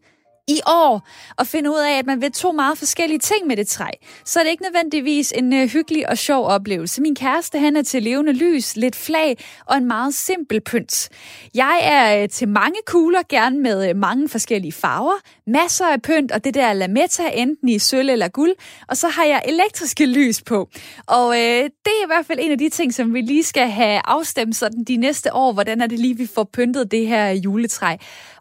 i 0.47 0.59
år 0.67 1.07
og 1.37 1.47
finde 1.47 1.71
ud 1.71 1.77
af, 1.77 1.97
at 1.97 2.05
man 2.05 2.21
vil 2.21 2.31
to 2.31 2.51
meget 2.51 2.77
forskellige 2.77 3.19
ting 3.19 3.47
med 3.47 3.57
det 3.57 3.67
træ, 3.67 3.89
så 4.25 4.39
er 4.39 4.43
det 4.43 4.51
ikke 4.51 4.63
nødvendigvis 4.63 5.33
en 5.35 5.53
uh, 5.53 5.59
hyggelig 5.59 6.09
og 6.09 6.17
sjov 6.17 6.45
oplevelse. 6.45 7.01
Min 7.01 7.15
kæreste, 7.15 7.59
han 7.59 7.75
er 7.75 7.81
til 7.81 8.03
levende 8.03 8.33
lys, 8.33 8.75
lidt 8.75 8.95
flag 8.95 9.37
og 9.65 9.77
en 9.77 9.85
meget 9.85 10.13
simpel 10.13 10.61
pynt. 10.61 11.09
Jeg 11.53 11.79
er 11.81 12.23
uh, 12.23 12.29
til 12.29 12.47
mange 12.47 12.77
kugler, 12.85 13.19
gerne 13.29 13.59
med 13.59 13.89
uh, 13.89 13.97
mange 13.97 14.29
forskellige 14.29 14.71
farver, 14.71 15.15
masser 15.47 15.85
af 15.85 16.01
pynt, 16.01 16.31
og 16.31 16.43
det 16.43 16.53
der 16.53 16.73
lametta, 16.73 17.23
enten 17.33 17.69
i 17.69 17.79
sølv 17.79 18.09
eller 18.09 18.27
guld, 18.27 18.53
og 18.87 18.97
så 18.97 19.07
har 19.07 19.25
jeg 19.25 19.41
elektriske 19.47 20.05
lys 20.05 20.41
på. 20.41 20.69
Og 21.07 21.27
uh, 21.27 21.35
det 21.35 21.91
er 21.91 22.03
i 22.03 22.07
hvert 22.07 22.25
fald 22.25 22.39
en 22.41 22.51
af 22.51 22.57
de 22.57 22.69
ting, 22.69 22.93
som 22.93 23.13
vi 23.13 23.21
lige 23.21 23.43
skal 23.43 23.69
have 23.69 24.01
afstemt 24.05 24.55
sådan 24.55 24.83
de 24.83 24.97
næste 24.97 25.33
år, 25.33 25.53
hvordan 25.53 25.81
er 25.81 25.87
det 25.87 25.99
lige, 25.99 26.17
vi 26.17 26.27
får 26.35 26.43
pyntet 26.43 26.91
det 26.91 27.07
her 27.07 27.29
juletræ. 27.29 27.95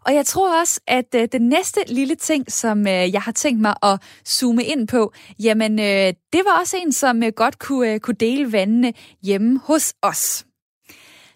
Og 0.05 0.15
jeg 0.15 0.25
tror 0.25 0.59
også, 0.59 0.81
at 0.87 1.15
øh, 1.15 1.27
den 1.31 1.49
næste 1.49 1.79
lille 1.87 2.15
ting, 2.15 2.51
som 2.51 2.87
øh, 2.87 3.13
jeg 3.13 3.21
har 3.21 3.31
tænkt 3.31 3.61
mig 3.61 3.75
at 3.83 4.01
zoome 4.27 4.63
ind 4.63 4.87
på, 4.87 5.13
jamen 5.39 5.79
øh, 5.79 6.13
det 6.33 6.41
var 6.45 6.59
også 6.59 6.77
en, 6.77 6.91
som 6.91 7.23
øh, 7.23 7.31
godt 7.35 7.59
kunne, 7.59 7.93
øh, 7.93 7.99
kunne 7.99 8.15
dele 8.15 8.51
vandene 8.51 8.93
hjemme 9.23 9.59
hos 9.63 9.93
os. 10.01 10.45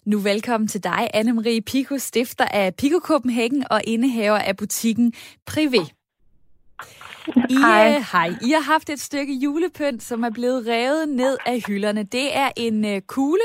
Nu 0.05 0.19
velkommen 0.19 0.67
til 0.67 0.83
dig, 0.83 1.09
Anne-Marie 1.15 1.59
Pico, 1.65 1.97
stifter 1.97 2.45
af 2.45 2.75
Pico 2.75 2.99
Copenhagen 2.99 3.63
og 3.71 3.81
indehaver 3.83 4.37
af 4.37 4.57
butikken 4.57 5.13
Privé. 5.51 5.89
I, 7.49 7.53
hej. 7.53 7.95
Øh, 7.95 8.05
hej. 8.11 8.29
I 8.41 8.51
har 8.51 8.61
haft 8.61 8.89
et 8.89 8.99
stykke 8.99 9.33
julepynt, 9.33 10.03
som 10.03 10.23
er 10.23 10.29
blevet 10.29 10.67
revet 10.67 11.09
ned 11.09 11.37
af 11.45 11.63
hylderne. 11.67 12.03
Det 12.03 12.35
er 12.35 12.51
en 12.57 12.85
øh, 12.85 13.01
kugle, 13.01 13.43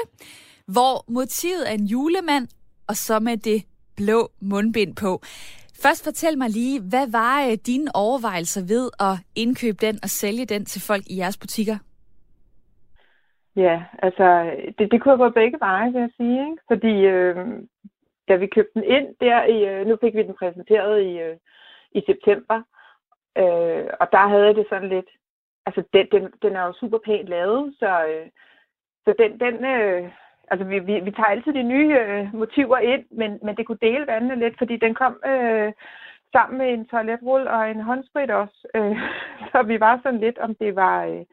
hvor 0.66 1.04
motivet 1.08 1.70
er 1.70 1.74
en 1.74 1.87
julemand, 1.87 2.48
og 2.87 2.96
så 2.96 3.18
med 3.18 3.37
det 3.37 3.62
blå 3.96 4.20
mundbind 4.50 4.96
på. 5.02 5.11
Først 5.83 6.04
fortæl 6.04 6.38
mig 6.38 6.50
lige, 6.50 6.80
hvad 6.90 7.07
var 7.20 7.37
øh, 7.46 7.57
dine 7.66 7.88
overvejelser 7.94 8.62
ved 8.72 8.87
at 9.09 9.14
indkøbe 9.42 9.78
den 9.87 9.96
og 10.02 10.09
sælge 10.09 10.46
den 10.46 10.64
til 10.64 10.80
folk 10.88 11.04
i 11.11 11.18
jeres 11.18 11.38
butikker? 11.38 11.78
Ja, 13.57 13.83
altså, 14.02 14.26
det, 14.78 14.90
det 14.90 15.00
kunne 15.00 15.12
have 15.12 15.24
gået 15.24 15.35
begge 15.35 15.59
veje, 15.61 15.92
vil 15.92 16.00
jeg 16.00 16.11
sige. 16.16 16.40
Ikke? 16.50 16.62
Fordi 16.70 16.94
øh, 17.14 17.37
da 18.28 18.37
vi 18.37 18.46
købte 18.46 18.74
den 18.74 18.85
ind 18.85 19.07
der, 19.20 19.44
i, 19.44 19.59
øh, 19.68 19.87
nu 19.87 19.96
fik 20.00 20.14
vi 20.14 20.22
den 20.22 20.35
præsenteret 20.35 21.02
i, 21.02 21.12
øh, 21.18 21.37
i 21.92 22.00
september, 22.07 22.62
øh, 23.42 23.87
og 24.00 24.07
der 24.12 24.28
havde 24.28 24.54
det 24.54 24.66
sådan 24.68 24.88
lidt, 24.88 25.11
altså 25.66 25.83
den, 25.92 26.07
den, 26.12 26.22
den 26.42 26.57
er 26.57 26.64
jo 26.66 26.72
super 26.72 26.98
pænt 26.98 27.28
lavet, 27.28 27.74
så, 27.78 28.07
øh, 28.07 28.26
så 29.04 29.14
den, 29.18 29.40
den, 29.40 29.64
øh, 29.64 30.11
altså 30.50 30.64
vi, 30.66 30.78
vi, 30.78 31.00
vi 31.00 31.11
tager 31.11 31.35
altid 31.35 31.52
de 31.52 31.62
nye 31.62 31.98
øh, 32.00 32.35
motiver 32.35 32.78
ind, 32.78 33.04
men, 33.11 33.38
men 33.42 33.57
det 33.57 33.66
kunne 33.66 33.85
dele 33.88 34.07
vandene 34.07 34.37
lidt, 34.37 34.59
fordi 34.59 34.76
den 34.76 34.94
kom 34.94 35.20
øh, 35.26 35.72
sammen 36.33 36.59
med 36.59 36.68
en 36.72 36.87
toiletrulle 36.87 37.50
og 37.50 37.70
en 37.70 37.80
håndsprit 37.80 38.30
også. 38.30 38.68
Øh, 38.74 38.96
så 39.52 39.62
vi 39.62 39.80
var 39.80 40.00
sådan 40.02 40.20
lidt, 40.20 40.38
om 40.38 40.54
det 40.54 40.76
var, 40.76 41.04
øh, 41.04 41.24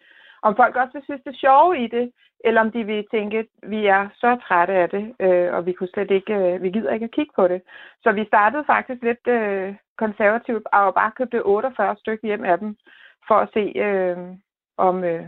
om 0.42 0.56
folk 0.56 0.76
også 0.76 0.94
vil 0.94 1.04
synes 1.04 1.22
det 1.26 1.36
sjove 1.36 1.84
i 1.84 1.88
det, 1.88 2.12
eller 2.46 2.62
om 2.62 2.72
de 2.72 2.84
vil 2.84 3.08
tænke, 3.12 3.38
at 3.38 3.46
vi 3.64 3.86
er 3.86 4.10
så 4.16 4.38
trætte 4.48 4.74
af 4.74 4.90
det, 4.90 5.16
øh, 5.20 5.54
og 5.54 5.66
vi 5.66 5.74
kunne 5.74 5.94
slet 5.94 6.12
ikke, 6.12 6.34
øh, 6.34 6.64
vi 6.64 6.70
gider 6.70 6.94
ikke 6.94 7.10
at 7.10 7.12
kigge 7.12 7.34
på 7.36 7.48
det. 7.48 7.62
Så 8.04 8.12
vi 8.12 8.26
startede 8.26 8.64
faktisk 8.66 9.02
lidt 9.04 9.28
øh, 9.28 9.76
konservativt, 9.98 10.68
og 10.74 10.94
bare 10.94 11.12
købte 11.18 11.46
48 11.46 11.96
stykker 12.00 12.28
hjem 12.28 12.44
af 12.44 12.60
dem, 12.60 12.76
for 13.28 13.36
at 13.36 13.50
se, 13.54 13.64
øh, 13.86 14.18
om, 14.78 15.04
øh, 15.04 15.26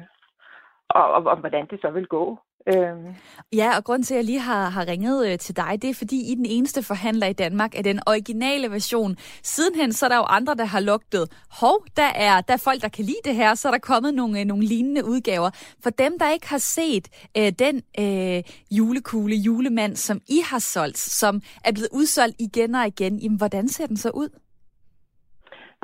og, 0.89 1.05
og, 1.13 1.25
og 1.25 1.37
hvordan 1.37 1.65
det 1.71 1.81
så 1.81 1.89
vil 1.89 2.07
gå. 2.07 2.39
Øhm. 2.67 3.15
Ja, 3.53 3.77
og 3.77 3.83
grund 3.83 4.03
til, 4.03 4.13
at 4.13 4.17
jeg 4.17 4.25
lige 4.25 4.39
har, 4.39 4.69
har 4.69 4.87
ringet 4.87 5.31
øh, 5.31 5.37
til 5.37 5.55
dig, 5.55 5.81
det 5.81 5.89
er, 5.89 5.93
fordi 5.93 6.17
I 6.29 6.31
er 6.31 6.35
den 6.35 6.45
eneste 6.45 6.83
forhandler 6.83 7.27
i 7.27 7.33
Danmark 7.33 7.77
af 7.77 7.83
den 7.83 7.99
originale 8.07 8.71
version. 8.71 9.15
Sidenhen, 9.43 9.91
så 9.91 10.05
er 10.05 10.09
der 10.09 10.17
jo 10.17 10.23
andre, 10.23 10.55
der 10.55 10.65
har 10.65 10.79
lugtet. 10.79 11.23
Hov, 11.61 11.77
der 11.97 12.11
er, 12.15 12.41
der 12.47 12.53
er 12.53 12.63
folk, 12.67 12.81
der 12.81 12.89
kan 12.89 13.05
lide 13.05 13.23
det 13.25 13.35
her, 13.35 13.53
så 13.53 13.67
er 13.67 13.71
der 13.71 13.79
kommet 13.79 14.13
nogle, 14.13 14.39
øh, 14.39 14.45
nogle 14.45 14.63
lignende 14.65 15.05
udgaver. 15.05 15.49
For 15.83 15.89
dem, 15.89 16.19
der 16.19 16.31
ikke 16.31 16.49
har 16.49 16.63
set 16.77 17.29
øh, 17.37 17.51
den 17.65 17.75
øh, 18.03 18.43
julekugle, 18.77 19.35
julemand, 19.35 19.95
som 19.95 20.17
I 20.27 20.39
har 20.51 20.59
solgt, 20.59 20.97
som 20.97 21.41
er 21.65 21.71
blevet 21.71 21.89
udsolgt 21.93 22.35
igen 22.39 22.75
og 22.75 22.87
igen, 22.87 23.13
jamen, 23.17 23.37
hvordan 23.37 23.67
ser 23.67 23.87
den 23.87 23.97
så 23.97 24.09
ud? 24.09 24.29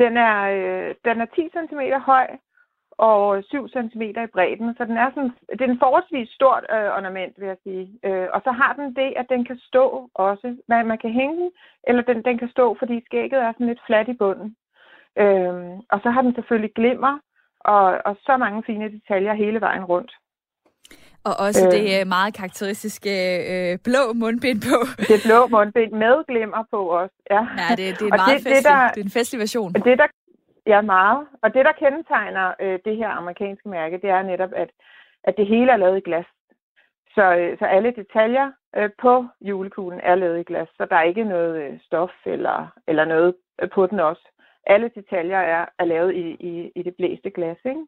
Den 0.01 0.17
er, 0.17 0.37
øh, 0.57 0.95
den 1.05 1.21
er 1.21 1.25
10 1.25 1.41
cm 1.55 1.81
høj, 2.11 2.27
og 3.07 3.43
7 3.43 3.69
cm 3.69 4.01
i 4.01 4.33
bredden. 4.33 4.75
Så 4.77 4.83
den 4.89 4.97
er 4.97 5.09
sådan, 5.09 5.33
det 5.57 5.61
er 5.61 5.71
en 5.71 5.83
forholdsvis 5.85 6.29
stort 6.29 6.63
øh, 6.75 6.89
ornament, 6.97 7.33
vil 7.39 7.47
jeg 7.47 7.59
sige. 7.63 7.85
Øh, 8.07 8.27
og 8.33 8.39
så 8.45 8.51
har 8.51 8.73
den 8.79 8.87
det, 8.99 9.09
at 9.21 9.25
den 9.33 9.45
kan 9.45 9.59
stå 9.69 10.09
også. 10.13 10.47
Man, 10.69 10.87
man 10.87 10.97
kan 11.03 11.11
hænge 11.19 11.35
den, 11.41 11.51
eller 11.87 12.01
den, 12.01 12.17
den 12.27 12.37
kan 12.37 12.49
stå, 12.55 12.65
fordi 12.79 12.95
skægget 13.05 13.39
er 13.41 13.51
sådan 13.53 13.67
lidt 13.67 13.85
fladt 13.87 14.07
i 14.13 14.19
bunden. 14.21 14.55
Øh, 15.23 15.53
og 15.93 15.97
så 16.03 16.09
har 16.09 16.21
den 16.21 16.33
selvfølgelig 16.35 16.73
glimmer, 16.75 17.13
og, 17.59 17.85
og 18.07 18.13
så 18.25 18.37
mange 18.37 18.63
fine 18.69 18.91
detaljer 18.95 19.33
hele 19.33 19.61
vejen 19.61 19.85
rundt. 19.85 20.11
Og 21.23 21.33
også 21.39 21.65
øh, 21.65 21.71
det 21.71 22.07
meget 22.07 22.33
karakteristiske 22.33 23.13
øh, 23.53 23.77
blå 23.83 24.13
mundbind 24.13 24.61
på. 24.69 24.77
Det 25.11 25.19
blå 25.27 25.47
mundbind 25.47 25.91
med 25.91 26.15
glimmer 26.27 26.63
på 26.71 26.79
også, 26.99 27.15
ja. 27.31 27.41
Ja, 27.61 27.69
det, 27.79 27.99
det 27.99 28.05
er 28.07 28.11
en 28.13 28.21
meget 28.23 28.37
det, 28.37 28.43
festlig, 28.43 28.55
det, 28.55 28.63
der, 28.63 28.91
det 28.95 29.01
er 29.01 29.07
en 29.11 29.17
festlig 29.19 29.39
version. 29.39 29.73
Det, 29.73 29.97
der 29.97 30.07
Ja, 30.71 30.81
meget. 30.81 31.27
Og 31.43 31.53
det, 31.53 31.65
der 31.65 31.79
kendetegner 31.81 32.47
øh, 32.63 32.79
det 32.85 32.95
her 32.97 33.09
amerikanske 33.09 33.69
mærke, 33.69 33.97
det 34.03 34.09
er 34.09 34.21
netop, 34.21 34.53
at, 34.55 34.69
at 35.23 35.33
det 35.37 35.47
hele 35.47 35.71
er 35.71 35.77
lavet 35.77 35.97
i 35.97 36.07
glas. 36.09 36.25
Så 37.07 37.15
Så, 37.15 37.35
øh, 37.39 37.59
så 37.59 37.65
alle 37.65 37.91
detaljer 38.01 38.51
øh, 38.77 38.89
på 39.01 39.25
julekuglen 39.41 39.99
er 40.03 40.15
lavet 40.15 40.39
i 40.39 40.43
glas, 40.43 40.69
så 40.77 40.87
der 40.89 40.95
er 40.95 41.03
ikke 41.03 41.23
noget 41.23 41.53
øh, 41.63 41.79
stof 41.85 42.11
eller, 42.25 42.67
eller 42.87 43.05
noget 43.05 43.35
øh, 43.61 43.69
på 43.75 43.85
den 43.87 43.99
også. 43.99 44.25
Alle 44.67 44.91
detaljer 44.95 45.37
er, 45.37 45.65
er 45.79 45.85
lavet 45.85 46.15
i, 46.15 46.25
i, 46.49 46.71
i 46.75 46.83
det 46.83 46.95
blæste 46.95 47.29
glas, 47.29 47.57
ikke? 47.65 47.85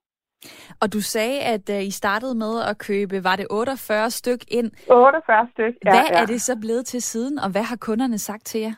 Og 0.81 0.93
du 0.93 1.01
sagde, 1.01 1.39
at 1.41 1.69
uh, 1.69 1.83
I 1.87 1.91
startede 1.91 2.35
med 2.35 2.53
at 2.69 2.77
købe, 2.77 3.23
var 3.23 3.35
det 3.35 3.47
48 3.49 4.09
styk 4.09 4.41
ind? 4.47 4.71
48 4.89 5.47
styk, 5.53 5.73
ja. 5.85 5.89
Hvad 5.91 6.05
ja. 6.11 6.21
er 6.21 6.25
det 6.25 6.41
så 6.41 6.57
blevet 6.61 6.85
til 6.85 7.01
siden, 7.01 7.39
og 7.39 7.51
hvad 7.51 7.63
har 7.63 7.75
kunderne 7.75 8.17
sagt 8.17 8.45
til 8.45 8.61
jer? 8.61 8.73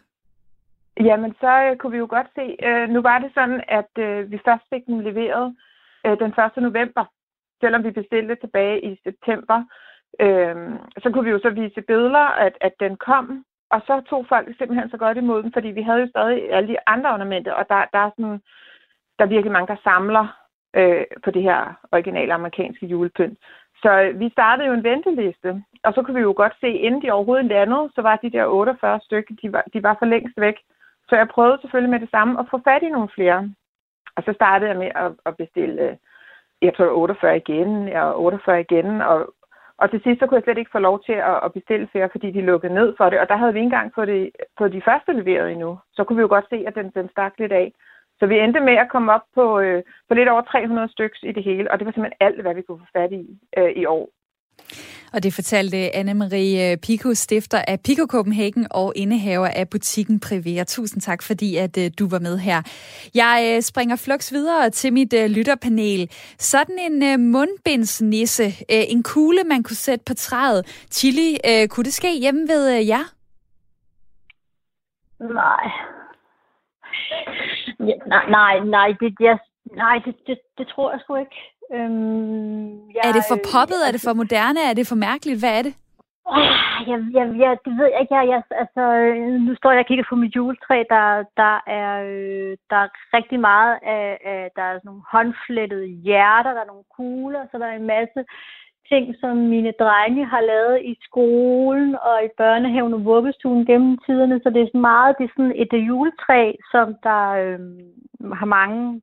Jamen, 1.00 1.36
så 1.40 1.72
uh, 1.72 1.78
kunne 1.78 1.92
vi 1.92 1.98
jo 1.98 2.08
godt 2.10 2.28
se, 2.36 2.56
øh, 2.68 2.90
nu 2.90 3.02
var 3.02 3.20
det 3.20 3.32
sådan, 3.34 3.64
at 3.68 3.92
øh, 3.98 4.32
vi 4.32 4.40
først 4.46 4.64
fik 4.74 4.86
den 4.86 5.04
leveret 5.04 5.56
den 6.06 6.34
1. 6.58 6.64
november, 6.64 7.06
selvom 7.62 7.84
vi 7.84 7.92
bestilte 7.92 8.36
tilbage 8.36 8.86
i 8.86 9.00
september. 9.04 9.58
Uh, 10.24 10.74
så 11.04 11.10
kunne 11.14 11.24
vi 11.24 11.32
jo 11.32 11.40
så 11.40 11.50
vise 11.50 11.82
billeder, 11.82 12.28
at, 12.46 12.58
at 12.62 12.74
den 12.80 12.98
kom, 12.98 13.46
og 13.74 13.82
så 13.88 14.02
tog 14.10 14.26
folk 14.30 14.48
simpelthen 14.58 14.90
så 14.90 14.98
godt 14.98 15.18
imod 15.18 15.44
den, 15.44 15.54
fordi 15.54 15.68
vi 15.68 15.82
havde 15.82 16.02
jo 16.02 16.08
stadig 16.08 16.54
alle 16.54 16.70
de 16.70 16.78
andre 16.88 17.14
ornamenter, 17.14 17.54
og 17.54 17.66
der, 17.70 17.86
der 17.94 18.00
er 18.00 18.10
sådan, 18.10 18.42
der 19.18 19.24
er 19.26 19.34
virkelig 19.36 19.52
mange, 19.52 19.68
der 19.74 19.84
samler 19.84 20.26
øh, 20.76 21.06
på 21.24 21.32
det 21.32 21.42
her 21.42 21.60
originale 21.92 22.34
amerikanske 22.34 22.86
julepynt. 22.86 23.40
Så 23.84 24.02
øh, 24.02 24.20
vi 24.20 24.30
startede 24.30 24.68
jo 24.68 24.74
en 24.74 24.84
venteliste, 24.84 25.64
og 25.84 25.94
så 25.94 26.02
kunne 26.02 26.16
vi 26.16 26.22
jo 26.22 26.34
godt 26.38 26.56
se, 26.62 26.70
inden 26.70 27.02
de 27.02 27.12
overhovedet 27.12 27.46
landede, 27.46 27.90
så 27.96 28.02
var 28.02 28.16
de 28.16 28.30
der 28.30 28.46
48 28.46 29.00
stykker, 29.04 29.36
de 29.42 29.54
var, 29.54 29.64
de 29.74 29.84
var 29.84 29.96
for 30.00 30.06
længst 30.06 30.38
væk. 30.38 30.56
Så 31.14 31.18
jeg 31.18 31.36
prøvede 31.36 31.62
selvfølgelig 31.62 31.92
med 31.92 32.00
det 32.00 32.10
samme 32.10 32.40
at 32.40 32.46
få 32.52 32.58
fat 32.64 32.84
i 32.84 32.90
nogle 32.90 33.10
flere. 33.16 33.40
Og 34.16 34.24
så 34.24 34.34
startede 34.34 34.70
jeg 34.70 34.80
med 34.80 34.92
at, 34.96 35.12
at 35.26 35.38
bestille, 35.38 35.82
øh, 35.82 35.96
jeg 36.62 36.74
tror 36.76 36.86
48 36.86 37.38
igen, 37.38 37.70
og 37.90 38.22
48 38.24 38.62
igen, 38.62 39.02
og, 39.02 39.34
og 39.78 39.90
til 39.90 40.02
sidst 40.04 40.20
så 40.20 40.28
kunne 40.28 40.36
jeg 40.36 40.44
slet 40.44 40.58
ikke 40.58 40.76
få 40.76 40.80
lov 40.80 41.04
til 41.04 41.18
at, 41.32 41.38
at 41.46 41.54
bestille 41.54 41.88
flere, 41.92 42.10
fordi 42.12 42.32
de 42.32 42.42
lukkede 42.42 42.74
ned 42.74 42.94
for 42.98 43.10
det. 43.10 43.20
Og 43.20 43.30
der 43.30 43.38
havde 43.38 43.54
vi 43.54 43.60
ikke 43.60 43.72
engang 43.72 43.92
fået, 43.96 44.08
det, 44.08 44.32
fået 44.58 44.74
de 44.74 44.82
første 44.86 45.14
leveret 45.14 45.52
endnu. 45.52 45.80
Så 45.96 46.04
kunne 46.04 46.18
vi 46.18 46.22
jo 46.22 46.34
godt 46.36 46.50
se, 46.50 46.64
at 46.68 46.76
den, 46.76 46.90
den 46.96 47.10
stak 47.10 47.34
lidt 47.38 47.52
af. 47.52 47.74
Så 48.20 48.26
vi 48.26 48.40
endte 48.40 48.60
med 48.60 48.78
at 48.84 48.92
komme 48.92 49.14
op 49.14 49.26
på, 49.36 49.60
øh, 49.60 49.84
på 50.08 50.14
lidt 50.14 50.30
over 50.30 50.42
300 50.42 50.92
stykker 50.92 51.18
i 51.24 51.32
det 51.32 51.44
hele, 51.44 51.72
og 51.72 51.80
det 51.80 51.86
var 51.86 51.92
simpelthen 51.92 52.26
alt, 52.28 52.42
hvad 52.42 52.54
vi 52.56 52.62
kunne 52.62 52.80
få 52.80 52.86
fat 52.94 53.12
i 53.12 53.40
øh, 53.58 53.72
i 53.76 53.86
år. 53.86 54.10
Og 55.14 55.24
det 55.24 55.34
fortalte 55.34 55.78
Anne-Marie 55.96 56.72
øh, 56.72 56.78
Pico, 56.78 57.14
stifter 57.14 57.62
af 57.68 57.80
Pico 57.86 58.06
Copenhagen 58.06 58.68
og 58.72 58.94
indehaver 58.96 59.48
af 59.48 59.70
butikken 59.70 60.20
Privera. 60.20 60.64
Tusind 60.64 61.02
tak, 61.02 61.24
fordi 61.24 61.56
at 61.56 61.78
øh, 61.78 61.92
du 62.00 62.10
var 62.10 62.20
med 62.20 62.38
her. 62.38 62.62
Jeg 63.16 63.54
øh, 63.56 63.62
springer 63.62 63.96
flux 63.96 64.32
videre 64.32 64.70
til 64.70 64.94
mit 64.94 65.14
lytterpanel. 65.30 66.12
Sådan 66.38 66.80
en 66.80 67.32
mundbindsnisse, 67.32 68.44
en 68.70 69.04
kugle, 69.04 69.44
man 69.44 69.64
kunne 69.64 69.76
sætte 69.76 70.06
på 70.08 70.14
træet. 70.14 70.86
Chili, 70.92 71.38
kunne 71.70 71.84
det 71.84 71.94
ske 71.94 72.20
hjemme 72.20 72.48
ved 72.48 72.70
jer? 72.70 73.04
Nej. 75.20 75.66
Ja, 77.80 77.96
nej, 78.08 78.26
nej, 78.30 78.60
nej, 78.60 78.88
det, 79.00 79.16
jeg, 79.20 79.38
nej 79.76 79.96
det, 80.06 80.16
det, 80.28 80.38
det 80.58 80.68
tror 80.68 80.92
jeg 80.92 81.00
sgu 81.04 81.16
ikke. 81.16 81.36
Øhm, 81.76 82.68
jeg, 82.96 83.02
er 83.08 83.14
det 83.18 83.26
for 83.32 83.40
poppet? 83.54 83.80
Øh, 83.82 83.88
er 83.88 83.92
det 83.92 84.02
for 84.08 84.14
moderne? 84.22 84.60
Er 84.70 84.74
det 84.74 84.86
for 84.88 84.96
mærkeligt? 84.96 85.40
Hvad 85.42 85.54
er 85.60 85.64
det? 85.68 85.74
Ah, 86.36 86.90
jeg, 86.90 87.00
jeg, 87.18 87.26
jeg, 87.44 87.52
det 87.66 87.74
ved 87.80 87.88
jeg 87.94 88.02
ikke. 88.02 88.16
Jeg, 88.16 88.26
jeg, 88.34 88.42
altså, 88.64 88.84
nu 89.46 89.56
står 89.56 89.72
jeg 89.72 89.80
og 89.84 89.86
kigger 89.86 90.06
på 90.10 90.16
mit 90.16 90.36
juletræ. 90.36 90.78
Der, 90.96 91.06
der, 91.42 91.56
er, 91.80 91.90
øh, 92.14 92.52
der 92.70 92.78
er 92.86 92.90
rigtig 93.18 93.40
meget 93.40 93.74
af, 93.96 94.06
af... 94.32 94.40
Der 94.56 94.64
er 94.64 94.74
sådan 94.74 94.90
nogle 94.90 95.10
håndflettede 95.12 95.88
hjerter, 95.88 96.54
der 96.54 96.62
er 96.62 96.72
nogle 96.72 96.88
kugler, 96.96 97.44
så 97.52 97.58
der 97.58 97.66
er 97.66 97.76
en 97.76 97.92
masse 97.98 98.22
ting, 98.92 99.16
som 99.22 99.34
mine 99.38 99.74
drenge 99.80 100.26
har 100.26 100.42
lavet 100.42 100.78
i 100.92 100.94
skolen 101.08 101.96
og 102.10 102.18
i 102.28 102.30
børnehaven 102.38 102.94
og 102.94 103.06
vuggestuen 103.06 103.66
gennem 103.66 103.98
tiderne. 104.06 104.40
Så 104.44 104.50
det 104.50 104.62
er 104.62 104.70
sådan 104.70 104.90
meget 104.92 105.16
det 105.18 105.24
er 105.26 105.34
sådan 105.36 105.58
et 105.64 105.74
juletræ, 105.88 106.44
som 106.72 106.88
der 107.08 107.24
øh, 107.44 107.60
har 108.42 108.46
mange 108.46 109.02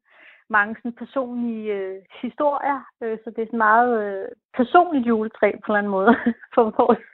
mange 0.56 0.76
sådan 0.76 0.98
personlige 1.02 1.66
øh, 1.78 1.98
historier, 2.22 2.80
øh, 3.02 3.16
så 3.22 3.26
det 3.34 3.42
er 3.42 3.50
sådan 3.50 3.66
meget 3.70 3.92
øh, 4.04 4.28
personligt 4.58 5.06
juletræ 5.08 5.48
på 5.52 5.68
en 5.68 5.70
eller 5.70 5.78
anden 5.78 5.96
måde 5.98 6.12
for 6.54 6.64
vores 6.78 7.04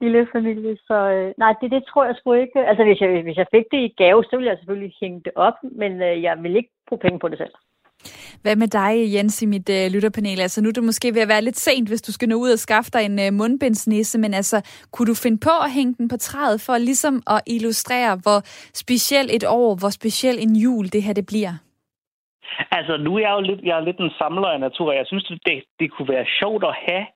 lille 0.00 0.22
familie. 0.34 0.76
Så 0.88 0.98
øh, 1.14 1.28
nej, 1.42 1.52
det, 1.60 1.70
det 1.70 1.82
tror 1.84 2.04
jeg 2.04 2.16
sgu 2.16 2.32
ikke. 2.32 2.58
Altså 2.70 2.82
hvis 2.84 3.00
jeg, 3.00 3.22
hvis 3.22 3.40
jeg 3.42 3.52
fik 3.54 3.66
det 3.72 3.80
i 3.88 3.94
gave, 4.02 4.24
så 4.24 4.36
ville 4.36 4.50
jeg 4.50 4.58
selvfølgelig 4.58 4.94
hænge 5.00 5.20
det 5.26 5.32
op, 5.36 5.58
men 5.62 5.92
øh, 6.08 6.22
jeg 6.22 6.34
vil 6.42 6.56
ikke 6.56 6.72
bruge 6.88 7.04
penge 7.04 7.18
på 7.18 7.28
det 7.28 7.38
selv. 7.38 7.54
Hvad 8.42 8.56
med 8.56 8.68
dig, 8.68 9.14
Jens, 9.14 9.42
i 9.42 9.46
mit 9.46 9.68
øh, 9.68 9.90
lytterpanel? 9.90 10.40
Altså 10.40 10.62
nu 10.62 10.68
er 10.68 10.72
det 10.72 10.84
måske 10.84 11.14
ved 11.14 11.22
at 11.22 11.28
være 11.28 11.42
lidt 11.42 11.58
sent, 11.58 11.88
hvis 11.88 12.02
du 12.02 12.12
skal 12.12 12.28
nå 12.28 12.36
ud 12.36 12.50
og 12.50 12.58
skaffe 12.58 12.90
dig 12.90 13.04
en 13.04 13.18
øh, 13.20 13.32
mundbindsnisse, 13.32 14.18
men 14.18 14.34
altså, 14.34 14.60
kunne 14.90 15.06
du 15.06 15.14
finde 15.14 15.38
på 15.38 15.50
at 15.64 15.70
hænge 15.70 15.94
den 15.98 16.08
på 16.08 16.16
træet 16.16 16.60
for 16.60 16.78
ligesom 16.78 17.22
at 17.26 17.40
illustrere, 17.46 18.16
hvor 18.22 18.38
speciel 18.74 19.28
et 19.32 19.44
år, 19.48 19.74
hvor 19.74 19.90
speciel 19.90 20.38
en 20.40 20.56
jul 20.56 20.88
det 20.88 21.02
her 21.02 21.12
det 21.12 21.26
bliver? 21.26 21.52
Altså, 22.70 22.96
nu 22.96 23.16
er 23.16 23.20
jeg 23.20 23.32
jo 23.32 23.40
lidt, 23.40 23.60
jeg 23.62 23.76
er 23.76 23.84
lidt 23.84 23.98
en 23.98 24.10
samler 24.18 24.48
af 24.48 24.60
natur, 24.60 24.92
jeg 24.92 25.06
synes, 25.06 25.24
det, 25.46 25.64
det 25.80 25.90
kunne 25.90 26.08
være 26.08 26.26
sjovt 26.40 26.64
at 26.64 26.74
have 26.86 27.06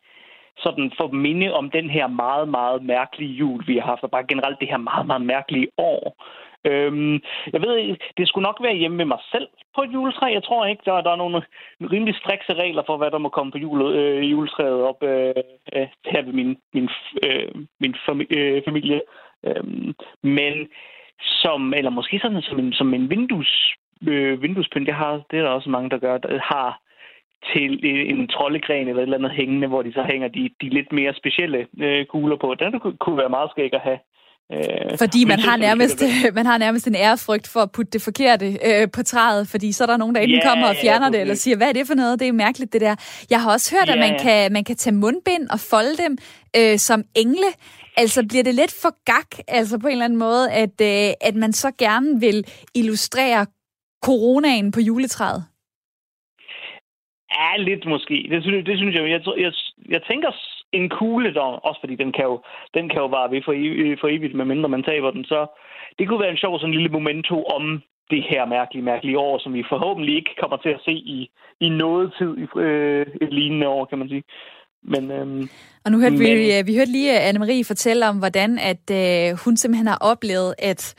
sådan 0.58 0.92
for 0.96 1.08
minde 1.08 1.54
om 1.54 1.70
den 1.70 1.90
her 1.90 2.06
meget, 2.06 2.48
meget 2.48 2.82
mærkelige 2.82 3.32
jul, 3.32 3.64
vi 3.66 3.76
har 3.76 3.86
haft, 3.86 4.02
og 4.02 4.10
bare 4.10 4.26
generelt 4.28 4.60
det 4.60 4.68
her 4.68 4.76
meget, 4.76 5.06
meget 5.06 5.22
mærkelige 5.22 5.68
år. 5.78 6.16
Øhm, 6.64 7.20
jeg 7.52 7.60
ved, 7.62 7.96
det 8.16 8.28
skulle 8.28 8.42
nok 8.42 8.58
være 8.62 8.76
hjemme 8.76 8.96
med 8.96 9.04
mig 9.04 9.18
selv 9.32 9.48
på 9.74 9.82
et 9.82 9.92
juletræ. 9.92 10.26
Jeg 10.32 10.44
tror 10.44 10.66
ikke, 10.66 10.82
der, 10.84 11.00
der 11.00 11.10
er 11.10 11.16
nogle 11.16 11.42
rimelig 11.80 12.14
strikse 12.14 12.54
regler 12.54 12.82
for, 12.86 12.96
hvad 12.96 13.10
der 13.10 13.18
må 13.18 13.28
komme 13.28 13.52
på 13.52 13.58
jule, 13.58 13.98
øh, 13.98 14.30
juletræet 14.30 14.82
op 14.82 15.02
øh, 15.02 15.34
øh, 15.76 15.88
her 16.06 16.22
ved 16.22 16.32
min, 16.32 16.56
min, 16.74 16.88
øh, 17.26 17.48
min 17.80 17.94
fami- 17.94 18.36
øh, 18.38 18.62
familie. 18.64 19.00
Øhm, 19.44 19.94
men 20.22 20.68
som, 21.20 21.74
eller 21.74 21.90
måske 21.90 22.18
sådan 22.22 22.42
som 22.42 22.58
en, 22.58 22.72
som 22.72 22.94
en 22.94 23.10
vindues 23.10 23.74
øh, 24.02 24.42
vinduespynt, 24.42 24.86
det, 24.86 24.94
har, 24.94 25.12
det 25.30 25.38
er 25.38 25.42
der 25.42 25.50
også 25.50 25.70
mange, 25.70 25.90
der 25.90 25.98
gør, 25.98 26.18
der 26.18 26.38
har 26.54 26.80
til 27.52 27.70
en 28.12 28.28
troldegren 28.28 28.88
eller 28.88 29.02
et 29.02 29.02
eller 29.02 29.18
andet 29.18 29.30
hængende, 29.30 29.68
hvor 29.68 29.82
de 29.82 29.92
så 29.92 30.02
hænger 30.10 30.28
de, 30.28 30.50
de 30.60 30.68
lidt 30.68 30.92
mere 30.92 31.14
specielle 31.14 31.66
øh, 31.80 32.06
kugler 32.06 32.36
på. 32.36 32.54
Den 32.54 32.80
kunne 33.00 33.18
være 33.18 33.28
meget 33.28 33.50
skæg 33.50 33.74
at 33.74 33.80
have. 33.80 33.98
Øh, 34.52 34.98
fordi 34.98 35.24
man 35.24 35.38
har, 35.38 35.56
nærmest, 35.56 36.02
man 36.38 36.46
har 36.46 36.58
nærmest 36.58 36.86
en 36.86 36.94
ærefrygt 36.94 37.48
for 37.48 37.60
at 37.60 37.72
putte 37.72 37.90
det 37.90 38.02
forkerte 38.02 38.46
øh, 38.68 38.88
på 38.92 39.02
træet, 39.02 39.48
fordi 39.48 39.72
så 39.72 39.84
er 39.84 39.86
der 39.86 39.96
nogen, 39.96 40.14
der 40.14 40.20
enten 40.20 40.34
yeah, 40.34 40.48
kommer 40.48 40.68
og 40.68 40.76
fjerner 40.82 41.06
yeah, 41.06 41.12
det, 41.12 41.20
eller 41.20 41.34
siger, 41.34 41.56
hvad 41.56 41.68
er 41.68 41.72
det 41.72 41.86
for 41.86 41.94
noget? 41.94 42.20
Det 42.20 42.28
er 42.28 42.32
mærkeligt, 42.32 42.72
det 42.72 42.80
der. 42.80 42.94
Jeg 43.30 43.42
har 43.42 43.52
også 43.52 43.76
hørt, 43.76 43.88
yeah. 43.88 44.04
at 44.04 44.10
man 44.10 44.20
kan, 44.20 44.52
man 44.52 44.64
kan 44.64 44.76
tage 44.76 44.96
mundbind 44.96 45.48
og 45.50 45.60
folde 45.60 45.96
dem 46.04 46.18
øh, 46.56 46.78
som 46.78 47.04
engle. 47.14 47.50
Altså 47.96 48.26
bliver 48.28 48.44
det 48.44 48.54
lidt 48.54 48.74
for 48.82 49.04
gak, 49.04 49.30
altså 49.48 49.78
på 49.78 49.86
en 49.86 49.92
eller 49.92 50.04
anden 50.04 50.18
måde, 50.18 50.50
at, 50.50 50.80
øh, 50.82 51.14
at 51.20 51.34
man 51.34 51.52
så 51.52 51.70
gerne 51.78 52.20
vil 52.20 52.44
illustrere 52.74 53.46
coronaen 54.04 54.72
på 54.72 54.80
juletræet? 54.80 55.44
Ja, 57.34 57.56
lidt 57.56 57.86
måske. 57.86 58.28
Det 58.30 58.42
synes, 58.42 58.64
det 58.64 58.78
synes 58.78 58.94
jeg. 58.94 59.10
Jeg, 59.10 59.20
jeg, 59.44 59.52
jeg 59.88 60.02
tænker 60.10 60.30
en 60.72 60.88
kugle, 60.88 61.34
der, 61.34 61.40
også 61.40 61.80
fordi 61.80 61.94
den 61.96 62.12
kan 62.12 62.24
jo, 62.24 62.42
den 62.74 62.88
kan 62.88 62.98
jo 62.98 63.06
vare 63.06 63.30
ved 63.30 63.42
for, 63.44 63.52
evigt, 63.52 64.00
for 64.00 64.08
evigt, 64.08 64.34
medmindre 64.34 64.68
man 64.68 64.82
taber 64.82 65.10
den. 65.10 65.24
Så 65.24 65.46
det 65.98 66.08
kunne 66.08 66.20
være 66.20 66.30
en 66.30 66.42
sjov 66.42 66.58
sådan 66.58 66.70
en 66.70 66.78
lille 66.78 66.92
momento 66.98 67.44
om 67.44 67.82
det 68.10 68.22
her 68.30 68.46
mærkelige, 68.46 68.84
mærkelige 68.84 69.18
år, 69.18 69.38
som 69.38 69.54
vi 69.54 69.64
forhåbentlig 69.68 70.16
ikke 70.16 70.34
kommer 70.40 70.56
til 70.56 70.68
at 70.68 70.80
se 70.84 70.92
i, 70.92 71.30
i 71.60 71.68
noget 71.68 72.14
tid 72.18 72.36
i 72.38 72.46
øh, 72.58 73.06
et 73.20 73.32
lignende 73.32 73.68
år, 73.68 73.84
kan 73.84 73.98
man 73.98 74.08
sige. 74.08 74.22
Men, 74.82 75.10
øhm, 75.10 75.48
og 75.84 75.92
nu 75.92 75.98
hørte 75.98 76.16
men... 76.16 76.20
vi, 76.20 76.62
vi 76.66 76.76
hørte 76.76 76.92
lige 76.92 77.30
Anne-Marie 77.30 77.64
fortælle 77.66 78.08
om, 78.08 78.18
hvordan 78.18 78.58
at 78.58 78.84
øh, 79.00 79.38
hun 79.44 79.56
simpelthen 79.56 79.86
har 79.86 79.98
oplevet, 80.00 80.54
at 80.58 80.94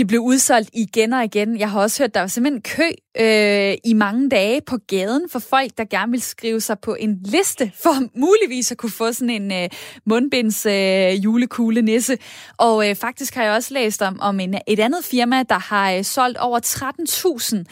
det 0.00 0.06
blev 0.08 0.20
udsolgt 0.20 0.70
igen 0.72 1.12
og 1.12 1.24
igen. 1.24 1.58
Jeg 1.58 1.70
har 1.70 1.80
også 1.80 2.02
hørt, 2.02 2.14
der 2.14 2.20
var 2.20 2.26
simpelthen 2.26 2.62
kø 2.62 2.90
øh, 3.18 3.74
i 3.84 3.92
mange 3.92 4.28
dage 4.28 4.60
på 4.60 4.76
gaden 4.76 5.28
for 5.30 5.38
folk, 5.38 5.70
der 5.78 5.84
gerne 5.84 6.12
vil 6.12 6.22
skrive 6.22 6.60
sig 6.60 6.78
på 6.78 6.94
en 6.94 7.18
liste 7.24 7.72
for 7.82 7.94
muligvis 8.26 8.72
at 8.72 8.78
kunne 8.78 8.90
få 8.90 9.12
sådan 9.12 9.30
en 9.30 9.52
øh, 9.52 9.68
mundbinds 10.04 10.66
øh, 10.66 11.24
julekugle 11.24 11.82
nisse. 11.82 12.18
Og 12.58 12.88
øh, 12.88 12.94
faktisk 12.94 13.34
har 13.34 13.44
jeg 13.44 13.52
også 13.52 13.74
læst 13.74 14.02
om, 14.02 14.20
om 14.20 14.40
en, 14.40 14.54
et 14.66 14.80
andet 14.80 15.04
firma, 15.04 15.42
der 15.42 15.58
har 15.58 15.92
øh, 15.92 16.04
solgt 16.04 16.38
over 16.38 16.60
13.000 16.60 17.56
øh, 17.56 17.64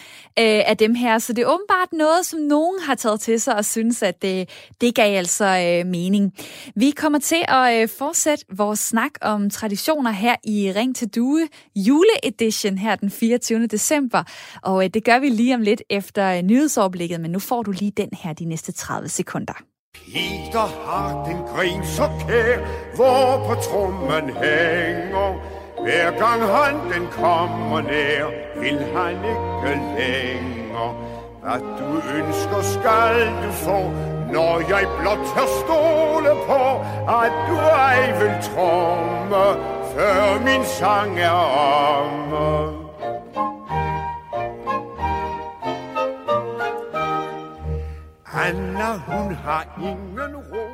af 0.70 0.76
dem 0.76 0.94
her. 0.94 1.18
Så 1.18 1.32
det 1.32 1.42
er 1.42 1.46
åbenbart 1.46 1.92
noget, 1.92 2.26
som 2.26 2.40
nogen 2.40 2.80
har 2.80 2.94
taget 2.94 3.20
til 3.20 3.40
sig 3.40 3.56
og 3.56 3.64
synes, 3.64 4.02
at 4.02 4.24
øh, 4.24 4.46
det 4.80 4.94
gav 4.94 5.18
altså 5.18 5.44
øh, 5.44 5.86
mening. 5.86 6.32
Vi 6.74 6.90
kommer 6.90 7.18
til 7.18 7.44
at 7.48 7.82
øh, 7.82 7.88
fortsætte 7.98 8.44
vores 8.52 8.78
snak 8.78 9.10
om 9.20 9.50
traditioner 9.50 10.10
her 10.10 10.36
i 10.44 10.72
Ring 10.76 10.96
til 10.96 11.08
Due 11.08 11.48
jule 11.76 12.17
juleedition 12.24 12.78
her 12.78 12.96
den 12.96 13.10
24. 13.10 13.66
december. 13.66 14.22
Og 14.62 14.84
øh, 14.84 14.90
det 14.94 15.04
gør 15.04 15.18
vi 15.18 15.28
lige 15.28 15.54
om 15.54 15.60
lidt 15.60 15.82
efter 15.90 16.36
øh, 16.36 16.42
nyhedsoverblikket, 16.42 17.20
men 17.20 17.30
nu 17.30 17.38
får 17.38 17.62
du 17.62 17.70
lige 17.70 17.92
den 17.96 18.08
her 18.12 18.32
de 18.32 18.44
næste 18.44 18.72
30 18.72 19.08
sekunder. 19.08 19.52
Peter 19.94 20.66
har 20.86 21.24
den 21.24 21.36
grin 21.36 21.84
så 21.84 22.08
kær, 22.20 22.58
hvor 22.96 23.44
på 23.46 23.54
trummen 23.62 24.24
hænger. 24.42 25.28
Hver 25.82 26.10
gang 26.22 26.42
han 26.42 26.74
den 26.92 27.08
kommer 27.10 27.80
nær, 27.80 28.24
vil 28.60 28.78
han 28.96 29.16
ikke 29.32 29.74
længere. 29.98 30.90
Hvad 31.42 31.60
du 31.78 31.90
ønsker 32.18 32.62
skal 32.74 33.16
du 33.42 33.52
få, 33.52 33.78
når 34.32 34.54
jeg 34.72 34.84
blot 35.00 35.22
tør 35.32 35.48
stole 35.62 36.32
på, 36.48 36.62
at 37.22 37.32
du 37.48 37.54
ej 37.90 38.00
vil 38.20 38.34
tromme, 38.48 39.44
før 39.98 40.44
min 40.44 40.64
sang 40.64 41.18
er 41.18 41.30
omme. 41.30 42.88
Anna, 48.32 48.90
hun 48.96 49.34
har 49.34 49.62
ingen 49.82 50.36
ro. 50.36 50.66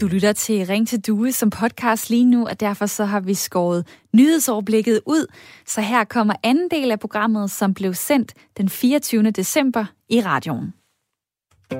Du 0.00 0.06
lytter 0.06 0.32
til 0.32 0.66
Ring 0.66 0.88
til 0.88 1.00
Due 1.00 1.32
som 1.32 1.50
podcast 1.50 2.10
lige 2.10 2.24
nu, 2.24 2.46
og 2.46 2.60
derfor 2.60 2.86
så 2.86 3.04
har 3.04 3.20
vi 3.20 3.34
skåret 3.34 3.86
nyhedsoverblikket 4.14 5.00
ud. 5.06 5.26
Så 5.66 5.80
her 5.80 6.04
kommer 6.04 6.34
anden 6.42 6.70
del 6.70 6.90
af 6.90 7.00
programmet, 7.00 7.50
som 7.50 7.74
blev 7.74 7.94
sendt 7.94 8.34
den 8.56 8.68
24. 8.68 9.30
december 9.30 9.84
i 10.08 10.20
radioen. 10.20 10.85
Du 11.70 11.76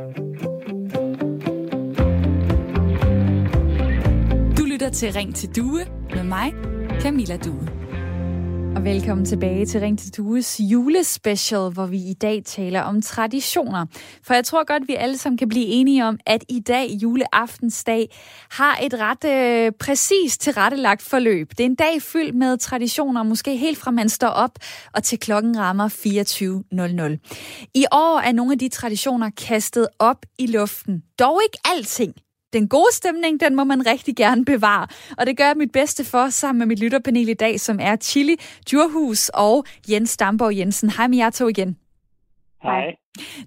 lytter 4.65 4.91
til 4.93 5.13
Ring 5.13 5.35
til 5.35 5.57
Due 5.57 5.81
med 6.15 6.25
mig, 6.25 6.53
Camilla 7.01 7.37
Due. 7.37 7.76
Og 8.77 8.85
velkommen 8.85 9.27
tilbage 9.27 9.67
til 9.67 9.81
Ring 9.81 9.99
til 9.99 10.17
Dues 10.17 10.61
julespecial, 10.61 11.71
hvor 11.73 11.87
vi 11.87 11.97
i 11.97 12.13
dag 12.13 12.43
taler 12.45 12.81
om 12.81 13.03
traditioner. 13.03 13.87
For 14.23 14.35
jeg 14.35 14.45
tror 14.45 14.65
godt, 14.65 14.89
vi 14.89 14.95
alle 14.95 15.19
sammen 15.19 15.39
kan 15.39 15.49
blive 15.49 15.67
enige 15.67 16.05
om, 16.05 16.19
at 16.27 16.45
i 16.49 16.61
dag, 16.61 16.89
juleaftensdag, 17.03 18.09
har 18.51 18.79
et 18.83 18.95
ret 18.95 19.25
øh, 19.25 19.73
præcist 19.81 20.41
tilrettelagt 20.41 21.03
forløb. 21.03 21.51
Det 21.51 21.61
er 21.61 21.65
en 21.65 21.75
dag 21.75 22.03
fyldt 22.03 22.35
med 22.35 22.59
traditioner, 22.59 23.23
måske 23.23 23.57
helt 23.57 23.79
fra 23.79 23.91
man 23.91 24.09
står 24.09 24.29
op 24.29 24.59
og 24.93 25.03
til 25.03 25.19
klokken 25.19 25.59
rammer 25.59 25.89
24.00. 25.89 27.71
I 27.75 27.85
år 27.93 28.21
er 28.21 28.33
nogle 28.33 28.53
af 28.53 28.59
de 28.59 28.69
traditioner 28.69 29.31
kastet 29.31 29.89
op 29.99 30.27
i 30.39 30.47
luften. 30.47 31.03
Dog 31.19 31.41
ikke 31.45 31.59
alting. 31.65 32.15
Den 32.53 32.69
gode 32.69 32.93
stemning, 32.93 33.41
den 33.41 33.55
må 33.55 33.65
man 33.65 33.87
rigtig 33.87 34.17
gerne 34.17 34.45
bevare. 34.45 34.87
Og 35.19 35.27
det 35.27 35.37
gør 35.37 35.47
jeg 35.47 35.57
mit 35.57 35.73
bedste 35.73 36.05
for 36.05 36.29
sammen 36.29 36.59
med 36.59 36.67
mit 36.67 36.79
lytterpanel 36.79 37.29
i 37.29 37.35
dag, 37.35 37.61
som 37.61 37.79
er 37.81 37.97
Chili 37.97 38.37
Djurhus 38.71 39.29
og 39.29 39.65
Jens 39.91 40.17
Damborg 40.17 40.57
Jensen. 40.57 40.91
Hej 40.91 41.09
med 41.09 41.19
jer 41.19 41.31
to 41.31 41.49
igen. 41.49 41.77
Hej. 42.63 42.95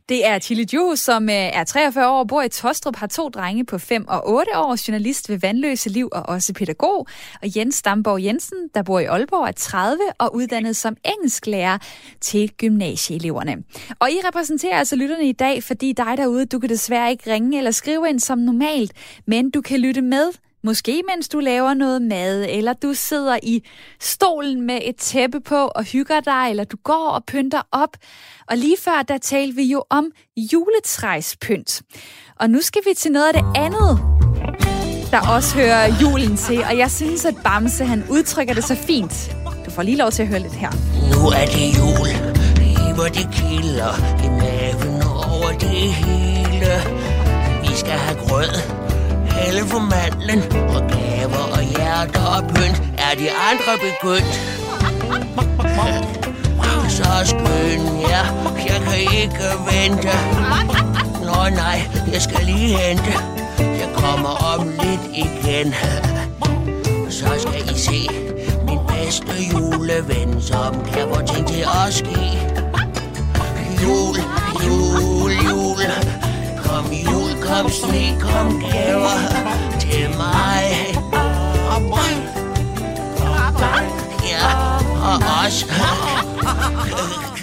Det 0.10 0.26
er 0.26 0.40
Chili 0.40 0.66
Ju, 0.74 0.96
som 0.96 1.30
øh, 1.30 1.36
er 1.36 1.64
43 1.64 2.10
år, 2.10 2.24
bor 2.24 2.42
i 2.42 2.50
Tostrup, 2.50 2.96
har 2.96 3.08
to 3.08 3.30
drenge 3.30 3.66
på 3.66 3.78
5 3.78 4.08
og 4.08 4.30
8 4.30 4.58
år, 4.58 4.88
journalist 4.88 5.30
ved 5.30 5.38
Vandløse 5.40 5.90
Liv 5.90 6.10
og 6.12 6.30
også 6.30 6.54
pædagog. 6.54 7.08
Og 7.42 7.58
Jens 7.58 7.76
Stamborg 7.76 8.24
Jensen, 8.24 8.58
der 8.74 8.84
bor 8.84 9.00
i 9.00 9.06
Aalborg, 9.06 9.48
er 9.48 9.52
30 9.52 10.02
og 10.20 10.36
uddannet 10.36 10.76
som 10.76 10.98
engelsklærer 11.06 11.78
til 12.22 12.52
gymnasieeleverne. 12.58 13.64
Og 14.00 14.12
I 14.12 14.18
repræsenterer 14.28 14.78
altså 14.78 14.96
lytterne 14.96 15.30
i 15.30 15.32
dag, 15.32 15.64
fordi 15.64 15.94
dig 15.94 16.18
derude, 16.18 16.46
du 16.46 16.60
kan 16.60 16.70
desværre 16.70 17.12
ikke 17.12 17.34
ringe 17.34 17.58
eller 17.58 17.72
skrive 17.72 18.10
ind 18.10 18.20
som 18.20 18.38
normalt, 18.38 18.94
men 19.28 19.52
du 19.52 19.62
kan 19.62 19.80
lytte 19.80 20.02
med 20.02 20.32
Måske 20.64 21.04
mens 21.16 21.30
du 21.30 21.40
laver 21.40 21.74
noget 21.74 22.02
mad, 22.02 22.46
eller 22.50 22.74
du 22.74 22.94
sidder 22.94 23.40
i 23.44 23.64
stolen 24.02 24.62
med 24.62 24.80
et 24.84 24.96
tæppe 24.96 25.40
på 25.40 25.56
og 25.56 25.84
hygger 25.84 26.20
dig, 26.20 26.50
eller 26.50 26.64
du 26.64 26.78
går 26.84 27.10
og 27.10 27.24
pynter 27.26 27.62
op. 27.72 27.98
Og 28.48 28.58
lige 28.58 28.78
før, 28.80 29.04
der 29.08 29.18
talte 29.18 29.56
vi 29.56 29.64
jo 29.64 29.84
om 29.90 30.12
juletræspynt. 30.54 31.82
Og 32.40 32.50
nu 32.50 32.62
skal 32.62 32.82
vi 32.86 32.94
til 32.98 33.12
noget 33.12 33.28
af 33.28 33.34
det 33.34 33.46
andet, 33.56 34.00
der 35.12 35.36
også 35.36 35.56
hører 35.56 35.94
julen 36.02 36.38
til. 36.38 36.64
Og 36.64 36.78
jeg 36.78 36.92
synes, 36.92 37.26
at 37.26 37.36
Bamse, 37.44 37.86
han 37.86 38.04
udtrykker 38.10 38.54
det 38.54 38.64
så 38.64 38.76
fint. 38.76 39.36
Du 39.66 39.72
får 39.72 39.84
lige 39.84 39.98
lov 39.98 40.12
til 40.12 40.22
at 40.22 40.28
høre 40.28 40.40
lidt 40.40 40.54
her. 40.54 40.72
Nu 41.14 41.28
er 41.28 41.46
det 41.56 41.68
jul, 41.78 42.10
hvor 42.96 43.08
det 43.08 43.28
kilder 43.34 43.94
i 44.26 44.30
maven 44.30 45.04
over 45.04 45.52
det 45.60 45.94
hele. 45.94 46.72
Vi 47.62 47.76
skal 47.76 47.92
have 47.92 48.20
grød, 48.20 48.79
alle 49.48 49.62
for 49.72 49.80
mandlen 49.80 50.42
og 50.76 50.82
gaver 50.94 51.46
og 51.58 51.64
hjerter 51.64 52.26
og 52.36 52.44
pynt 52.48 52.82
er 52.98 53.14
de 53.22 53.28
andre 53.50 53.74
begyndt. 53.86 54.36
Så 56.90 57.10
skøn, 57.24 57.82
ja, 58.10 58.24
jeg 58.68 58.82
kan 58.88 59.00
ikke 59.22 59.48
vente. 59.72 60.10
Nå 61.26 61.50
nej, 61.56 61.82
jeg 62.14 62.22
skal 62.22 62.46
lige 62.46 62.78
hente. 62.78 63.14
Jeg 63.60 63.90
kommer 63.96 64.30
om 64.30 64.68
lidt 64.68 65.02
igen. 65.14 65.74
Så 67.10 67.28
skal 67.38 67.76
I 67.76 67.80
se 67.80 68.10
min 68.68 68.80
bedste 68.88 69.34
juleven, 69.54 70.42
som 70.42 70.84
kan 70.94 71.08
få 71.14 71.22
ting 71.34 71.48
til 71.48 71.66
at 71.86 71.94
ske. 71.94 72.69
Jul, 77.60 77.64
kom 77.64 77.72
sne, 77.72 78.20
kom 78.20 78.62
gaver 78.62 79.20
til 79.80 80.10
mig. 80.18 80.59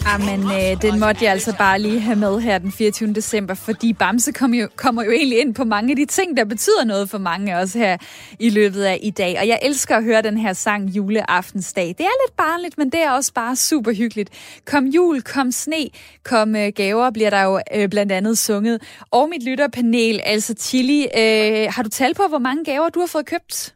Jamen, 0.08 0.40
øh, 0.58 0.82
den 0.82 1.00
måtte 1.00 1.24
jeg 1.24 1.32
altså 1.32 1.56
bare 1.58 1.78
lige 1.78 2.00
have 2.00 2.18
med 2.18 2.40
her 2.40 2.58
den 2.58 2.72
24. 2.72 3.12
december, 3.12 3.54
fordi 3.54 3.92
Bamse 3.92 4.32
kom 4.32 4.54
jo, 4.54 4.68
kommer 4.76 5.02
jo 5.04 5.10
egentlig 5.10 5.40
ind 5.40 5.54
på 5.54 5.64
mange 5.64 5.90
af 5.90 5.96
de 5.96 6.06
ting, 6.06 6.36
der 6.36 6.44
betyder 6.44 6.84
noget 6.84 7.10
for 7.10 7.18
mange 7.18 7.54
af 7.54 7.62
os 7.62 7.72
her 7.72 7.96
i 8.40 8.50
løbet 8.50 8.82
af 8.82 8.98
i 9.02 9.10
dag. 9.10 9.38
Og 9.40 9.48
jeg 9.48 9.58
elsker 9.62 9.96
at 9.96 10.04
høre 10.04 10.22
den 10.22 10.38
her 10.38 10.52
sang 10.52 10.88
juleaftensdag. 10.88 11.88
Det 11.88 12.00
er 12.00 12.26
lidt 12.26 12.36
barnligt, 12.36 12.78
men 12.78 12.90
det 12.90 13.02
er 13.02 13.10
også 13.10 13.34
bare 13.34 13.56
super 13.56 13.92
hyggeligt. 13.92 14.60
Kom 14.66 14.84
jul, 14.84 15.22
kom 15.22 15.50
sne, 15.50 15.90
kom 16.24 16.56
øh, 16.56 16.72
gaver, 16.76 17.10
bliver 17.10 17.30
der 17.30 17.42
jo 17.42 17.60
øh, 17.74 17.88
blandt 17.88 18.12
andet 18.12 18.38
sunget. 18.38 19.04
Og 19.10 19.28
mit 19.28 19.44
lytterpanel, 19.44 20.20
altså 20.24 20.54
Chili, 20.54 21.02
øh, 21.02 21.72
har 21.74 21.82
du 21.82 21.88
tal 21.88 22.14
på, 22.14 22.22
hvor 22.28 22.38
mange 22.38 22.64
gaver 22.64 22.88
du 22.88 23.00
har 23.00 23.06
fået 23.06 23.26
købt? 23.26 23.74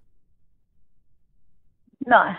Nej, 2.06 2.32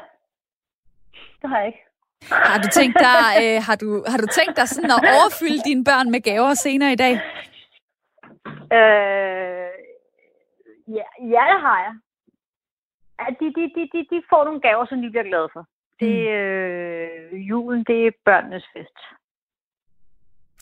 det 1.42 1.50
har 1.50 1.58
jeg 1.58 1.68
ikke. 1.68 1.91
Har 2.30 2.58
du 2.64 2.68
tænkt 2.68 2.98
dig, 3.00 3.26
øh, 3.44 3.62
har 3.68 3.76
du, 3.76 4.04
har 4.08 4.18
du 4.18 4.28
tænkt 4.28 4.58
dig 4.58 4.68
sådan 4.68 4.92
at 4.92 5.02
overfylde 5.16 5.62
dine 5.66 5.84
børn 5.84 6.12
med 6.12 6.22
gaver 6.22 6.54
senere 6.54 6.92
i 6.92 6.96
dag? 6.96 7.14
Øh, 8.78 9.72
ja, 10.98 11.08
ja, 11.34 11.44
det 11.52 11.60
har 11.68 11.80
jeg. 11.86 11.94
At 13.28 13.34
de, 13.40 13.46
de, 13.46 13.64
de, 13.76 13.82
de, 13.94 14.00
de 14.12 14.18
får 14.30 14.44
nogle 14.46 14.62
gaver, 14.62 14.86
som 14.86 15.02
de 15.02 15.10
bliver 15.10 15.24
glade 15.24 15.50
for. 15.54 15.64
Det, 16.00 16.18
øh, 16.40 17.50
julen, 17.50 17.84
det 17.84 18.08
er 18.08 18.12
børnenes 18.26 18.66
fest. 18.74 18.98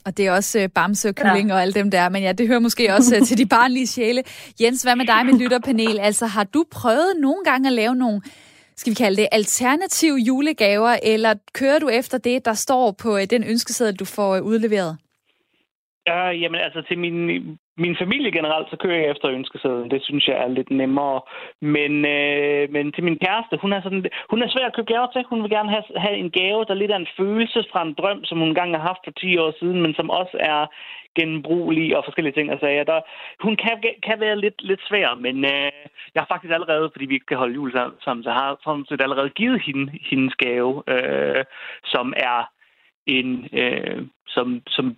Og 0.05 0.17
det 0.17 0.27
er 0.27 0.31
også 0.31 0.59
øh, 0.59 0.69
Bamse 0.75 1.09
og 1.09 1.15
Kylling 1.15 1.49
ja. 1.49 1.55
og 1.55 1.61
alle 1.61 1.73
dem 1.73 1.91
der, 1.91 2.09
men 2.09 2.23
ja, 2.23 2.31
det 2.31 2.47
hører 2.47 2.59
måske 2.59 2.93
også 2.93 3.15
øh, 3.15 3.21
til 3.21 3.37
de 3.37 3.45
barnlige 3.45 3.87
sjæle. 3.87 4.23
Jens, 4.61 4.83
hvad 4.83 4.95
med 4.95 5.05
dig 5.05 5.25
med 5.25 5.33
lytterpanel? 5.39 5.99
Altså, 5.99 6.25
har 6.25 6.43
du 6.43 6.65
prøvet 6.71 7.13
nogle 7.17 7.43
gange 7.43 7.67
at 7.67 7.73
lave 7.73 7.95
nogle 7.95 8.21
skal 8.79 8.91
vi 8.91 9.03
kalde 9.03 9.17
det, 9.21 9.27
alternative 9.31 10.17
julegaver, 10.27 10.93
eller 11.13 11.33
kører 11.59 11.79
du 11.79 11.87
efter 11.99 12.17
det, 12.17 12.45
der 12.45 12.53
står 12.53 12.85
på 13.03 13.09
øh, 13.17 13.23
den 13.33 13.43
ønskeseddel, 13.51 13.99
du 13.99 14.05
får 14.05 14.35
øh, 14.35 14.43
udleveret? 14.43 14.97
Ja, 16.07 16.21
jamen 16.41 16.61
altså 16.65 16.81
til 16.89 16.97
min, 17.05 17.17
min 17.83 17.95
familie 18.01 18.31
generelt, 18.37 18.67
så 18.69 18.77
kører 18.83 18.99
jeg 19.01 19.09
efter 19.11 19.27
ønskesedlen. 19.37 19.91
Det 19.91 20.01
synes 20.03 20.27
jeg 20.27 20.37
er 20.43 20.47
lidt 20.47 20.71
nemmere. 20.81 21.21
Men, 21.75 21.93
øh, 22.15 22.63
men 22.75 22.85
til 22.95 23.03
min 23.07 23.17
kæreste, 23.25 23.57
hun 23.63 23.73
er, 23.73 23.81
sådan, 23.81 24.03
hun 24.31 24.41
er 24.41 24.49
svær 24.49 24.65
at 24.67 24.75
købe 24.75 24.91
gaver 24.93 25.09
til. 25.11 25.23
Hun 25.31 25.41
vil 25.43 25.55
gerne 25.57 25.69
have, 25.75 25.83
have 26.05 26.17
en 26.23 26.31
gave, 26.39 26.65
der 26.69 26.73
lidt 26.73 26.91
er 26.91 26.99
en 27.01 27.13
følelse 27.19 27.59
fra 27.71 27.81
en 27.83 27.93
drøm, 27.99 28.19
som 28.23 28.37
hun 28.39 28.49
engang 28.49 28.71
har 28.77 28.87
haft 28.89 29.03
for 29.05 29.11
10 29.11 29.37
år 29.43 29.51
siden, 29.59 29.81
men 29.81 29.93
som 29.93 30.09
også 30.09 30.37
er 30.51 30.61
genbrugelig 31.19 31.97
og 31.97 32.03
forskellige 32.05 32.33
ting. 32.33 32.51
og 32.51 32.59
sager. 32.59 32.83
der, 32.83 33.01
hun 33.39 33.55
kan, 33.55 33.83
kan 34.03 34.19
være 34.19 34.37
lidt, 34.39 34.63
lidt 34.63 34.81
svær, 34.87 35.15
men 35.15 35.35
øh, 35.45 35.71
jeg 36.13 36.21
har 36.21 36.29
faktisk 36.31 36.53
allerede, 36.53 36.89
fordi 36.93 37.05
vi 37.05 37.13
ikke 37.13 37.25
kan 37.25 37.37
holde 37.37 37.53
jul 37.53 37.71
sammen, 38.03 38.23
så 38.23 38.31
har 38.31 38.47
jeg 38.47 38.55
sådan 38.63 38.85
set 38.89 39.01
allerede 39.01 39.29
givet 39.29 39.61
hende 39.61 39.91
hendes 40.09 40.35
gave, 40.35 40.83
øh, 40.87 41.43
som 41.83 42.13
er 42.17 42.49
en, 43.07 43.47
øh, 43.53 44.07
som, 44.27 44.61
som 44.67 44.95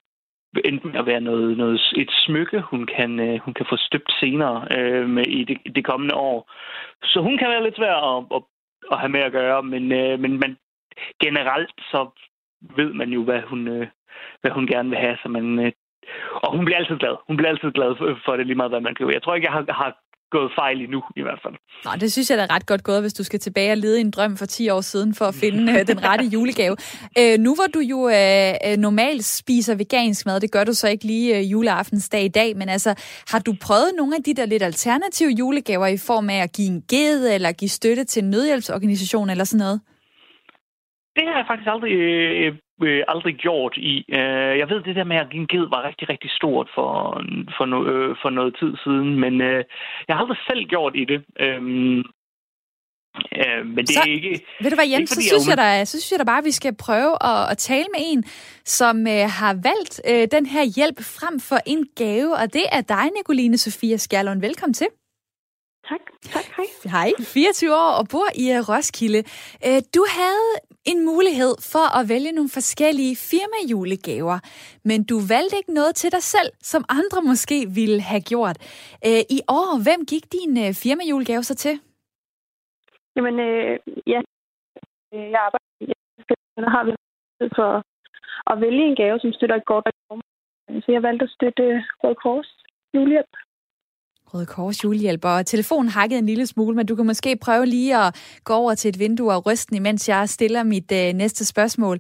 enten 0.66 0.96
at 0.96 1.06
være 1.06 1.22
noget, 1.22 1.58
noget, 1.58 1.82
et 1.96 2.12
smykke, 2.26 2.60
hun 2.60 2.86
kan, 2.86 3.20
øh, 3.20 3.40
hun 3.40 3.54
kan 3.54 3.66
få 3.70 3.78
støbt 3.78 4.12
senere 4.20 4.68
øh, 4.78 5.10
med, 5.10 5.28
i 5.28 5.44
det, 5.44 5.76
det 5.76 5.86
kommende 5.86 6.16
år. 6.16 6.52
Så 7.04 7.22
hun 7.22 7.38
kan 7.38 7.50
være 7.50 7.64
lidt 7.64 7.76
svær 7.76 7.96
at, 7.96 8.26
at, 8.36 8.42
at 8.92 9.00
have 9.00 9.10
med 9.10 9.20
at 9.20 9.32
gøre, 9.32 9.64
men, 9.64 9.92
øh, 9.92 10.20
men 10.20 10.40
man, 10.40 10.58
generelt 11.24 11.82
så 11.92 12.10
ved 12.62 12.94
man 12.94 13.10
jo, 13.10 13.24
hvad 13.24 13.42
hun, 13.42 13.68
øh, 13.68 13.88
hvad 14.42 14.52
hun 14.52 14.68
gerne 14.68 14.90
vil 14.90 15.00
have, 15.00 15.18
så 15.24 15.30
man, 15.30 15.60
øh, 15.60 15.72
og 16.44 16.50
hun 16.56 16.66
bliver 16.66 16.80
altid 16.82 16.98
glad. 17.04 17.16
Hun 17.28 17.38
bliver 17.38 17.52
altid 17.54 17.72
glad 17.78 17.92
for 18.26 18.34
det 18.38 18.46
lige 18.48 18.60
meget, 18.62 18.72
hvad 18.72 18.82
man 18.88 18.96
kan. 18.96 19.14
Jeg 19.14 19.24
tror 19.24 19.36
ikke, 19.36 19.48
jeg 19.50 19.56
har, 19.58 19.66
har 19.84 19.92
gået 20.36 20.52
fejl 20.60 20.78
endnu, 20.82 21.02
i 21.16 21.22
hvert 21.22 21.40
fald. 21.44 21.56
Nå, 21.86 21.92
det 22.02 22.12
synes 22.12 22.30
jeg 22.30 22.40
er 22.40 22.56
ret 22.56 22.66
godt 22.72 22.84
gået, 22.84 23.02
hvis 23.02 23.14
du 23.14 23.24
skal 23.24 23.40
tilbage 23.40 23.72
og 23.72 23.78
lede 23.78 24.02
en 24.02 24.12
drøm 24.12 24.38
for 24.38 24.46
10 24.46 24.70
år 24.70 24.82
siden 24.82 25.10
for 25.20 25.26
at 25.26 25.36
finde 25.44 25.64
øh, 25.74 25.88
den 25.92 26.00
rette 26.08 26.26
julegave. 26.36 26.76
Øh, 27.20 27.36
nu 27.46 27.52
hvor 27.58 27.70
du 27.76 27.80
jo 27.94 28.00
øh, 28.20 28.54
øh, 28.68 28.78
normalt 28.88 29.26
spiser 29.26 29.76
vegansk 29.78 30.26
mad, 30.26 30.40
det 30.40 30.52
gør 30.52 30.64
du 30.64 30.74
så 30.74 30.88
ikke 30.94 31.06
lige 31.06 31.38
øh, 31.38 31.52
juleaftensdag 31.52 32.24
i 32.24 32.34
dag, 32.40 32.50
men 32.58 32.70
altså, 32.70 32.92
har 33.32 33.40
du 33.48 33.54
prøvet 33.68 33.92
nogle 33.98 34.14
af 34.18 34.24
de 34.24 34.34
der 34.34 34.46
lidt 34.46 34.64
alternative 34.64 35.32
julegaver 35.40 35.88
i 35.88 36.00
form 36.10 36.30
af 36.30 36.40
at 36.46 36.52
give 36.58 36.70
en 36.76 36.82
ged 36.94 37.20
eller 37.36 37.52
give 37.52 37.70
støtte 37.80 38.04
til 38.04 38.24
en 38.24 38.30
nødhjælpsorganisation 38.30 39.30
eller 39.30 39.44
sådan 39.44 39.64
noget? 39.66 39.80
Det 41.16 41.24
har 41.28 41.38
jeg 41.40 41.48
faktisk 41.50 41.70
aldrig 41.76 41.92
øh, 41.92 42.50
øh, 42.84 43.04
aldrig 43.08 43.36
gjort 43.36 43.78
i. 43.78 44.06
Øh, 44.10 44.54
jeg 44.62 44.70
ved, 44.70 44.84
det 44.84 44.96
der 44.96 45.04
med 45.04 45.18
at 45.18 45.30
give 45.30 45.42
en 45.42 45.48
ged 45.48 45.66
var 45.70 45.88
rigtig, 45.88 46.10
rigtig 46.10 46.32
stort 46.32 46.68
for, 46.76 46.92
for, 47.58 47.66
no, 47.66 47.78
øh, 47.86 48.16
for 48.22 48.30
noget 48.30 48.56
tid 48.60 48.74
siden, 48.84 49.20
men 49.20 49.42
øh, 49.42 49.64
jeg 50.08 50.16
har 50.16 50.22
aldrig 50.24 50.38
selv 50.50 50.64
gjort 50.66 50.96
i 50.96 51.06
det. 51.06 51.20
Øh, 51.40 51.62
Øh, 53.16 53.66
men 53.66 53.78
det 53.78 53.90
så, 53.90 54.00
er 54.00 54.06
ikke... 54.06 54.46
Ved 54.62 54.70
du 54.70 54.76
hvad, 54.76 54.88
Jens, 54.88 55.10
så 55.10 55.22
synes, 55.22 55.48
jeg 55.48 55.58
da, 55.58 55.86
så 55.86 55.92
synes 55.92 56.12
jeg 56.12 56.20
da 56.20 56.24
bare, 56.24 56.38
at 56.38 56.46
vi 56.46 56.52
skal 56.52 56.76
prøve 56.76 57.14
at, 57.24 57.52
at 57.52 57.58
tale 57.58 57.86
med 57.96 58.02
en, 58.12 58.24
som 58.66 59.08
øh, 59.08 59.30
har 59.40 59.54
valgt 59.54 60.02
øh, 60.08 60.28
den 60.32 60.46
her 60.46 60.64
hjælp 60.64 60.98
frem 61.04 61.40
for 61.40 61.60
en 61.66 61.88
gave, 61.96 62.36
og 62.36 62.54
det 62.54 62.66
er 62.72 62.82
dig, 62.82 63.06
Nicoline 63.18 63.58
Sofia 63.58 63.98
Skjerlund. 63.98 64.42
Velkommen 64.42 64.74
til. 64.74 64.88
Tak. 65.90 66.00
Tak, 66.34 66.46
hej. 66.58 66.66
Hej, 66.92 67.12
24 67.20 67.76
år 67.76 67.92
og 68.00 68.08
bor 68.08 68.28
i 68.36 68.46
Roskilde. 68.70 69.24
Uh, 69.68 69.80
du 69.96 70.06
havde 70.10 70.50
en 70.86 71.06
mulighed 71.06 71.54
for 71.74 71.86
at 72.00 72.10
vælge 72.14 72.32
nogle 72.32 72.52
forskellige 72.60 73.16
firmajulegaver, 73.30 74.38
men 74.90 75.00
du 75.12 75.18
valgte 75.34 75.58
ikke 75.58 75.74
noget 75.74 75.96
til 75.96 76.12
dig 76.12 76.24
selv, 76.36 76.52
som 76.72 76.82
andre 77.00 77.20
måske 77.32 77.58
ville 77.80 78.02
have 78.02 78.24
gjort. 78.32 78.58
Uh, 79.10 79.24
I 79.38 79.40
år, 79.60 79.70
hvem 79.86 80.02
gik 80.12 80.26
din 80.38 80.52
uh, 80.64 80.74
firmajulegave 80.84 81.44
så 81.44 81.56
til? 81.56 81.76
Jamen, 83.16 83.36
øh, 83.40 83.80
ja, 84.14 84.20
øh, 85.14 85.26
jeg 85.34 85.40
arbejder 85.48 85.70
i 85.82 85.86
har 86.76 86.84
vi 86.88 86.92
for 87.56 87.72
at 88.52 88.62
vælge 88.62 88.84
en 88.88 88.96
gave, 88.96 89.20
som 89.20 89.34
støtter 89.34 89.56
et 89.56 89.66
godt 89.66 89.86
Så 90.84 90.92
jeg 90.92 91.04
valgte 91.04 91.24
at 91.24 91.36
støtte 91.38 91.66
Røde 92.04 92.16
Kors 92.16 92.50
julehjælp. 92.94 93.34
Røde 94.34 94.46
Kors 94.46 94.84
julehjælper. 94.84 95.30
Og 95.30 95.46
telefonen 95.46 95.90
hakkede 95.90 96.20
en 96.20 96.26
lille 96.26 96.48
smule, 96.48 96.76
men 96.76 96.86
du 96.86 96.96
kan 96.96 97.06
måske 97.06 97.36
prøve 97.36 97.66
lige 97.66 97.98
at 97.98 98.16
gå 98.44 98.54
over 98.54 98.76
til 98.76 98.90
et 98.90 99.00
vindue 99.00 99.34
og 99.34 99.46
ryste 99.46 99.76
imens 99.76 100.10
jeg 100.10 100.30
stiller 100.30 100.64
mit 100.64 100.92
øh, 100.92 101.14
næste 101.14 101.46
spørgsmål. 101.46 102.00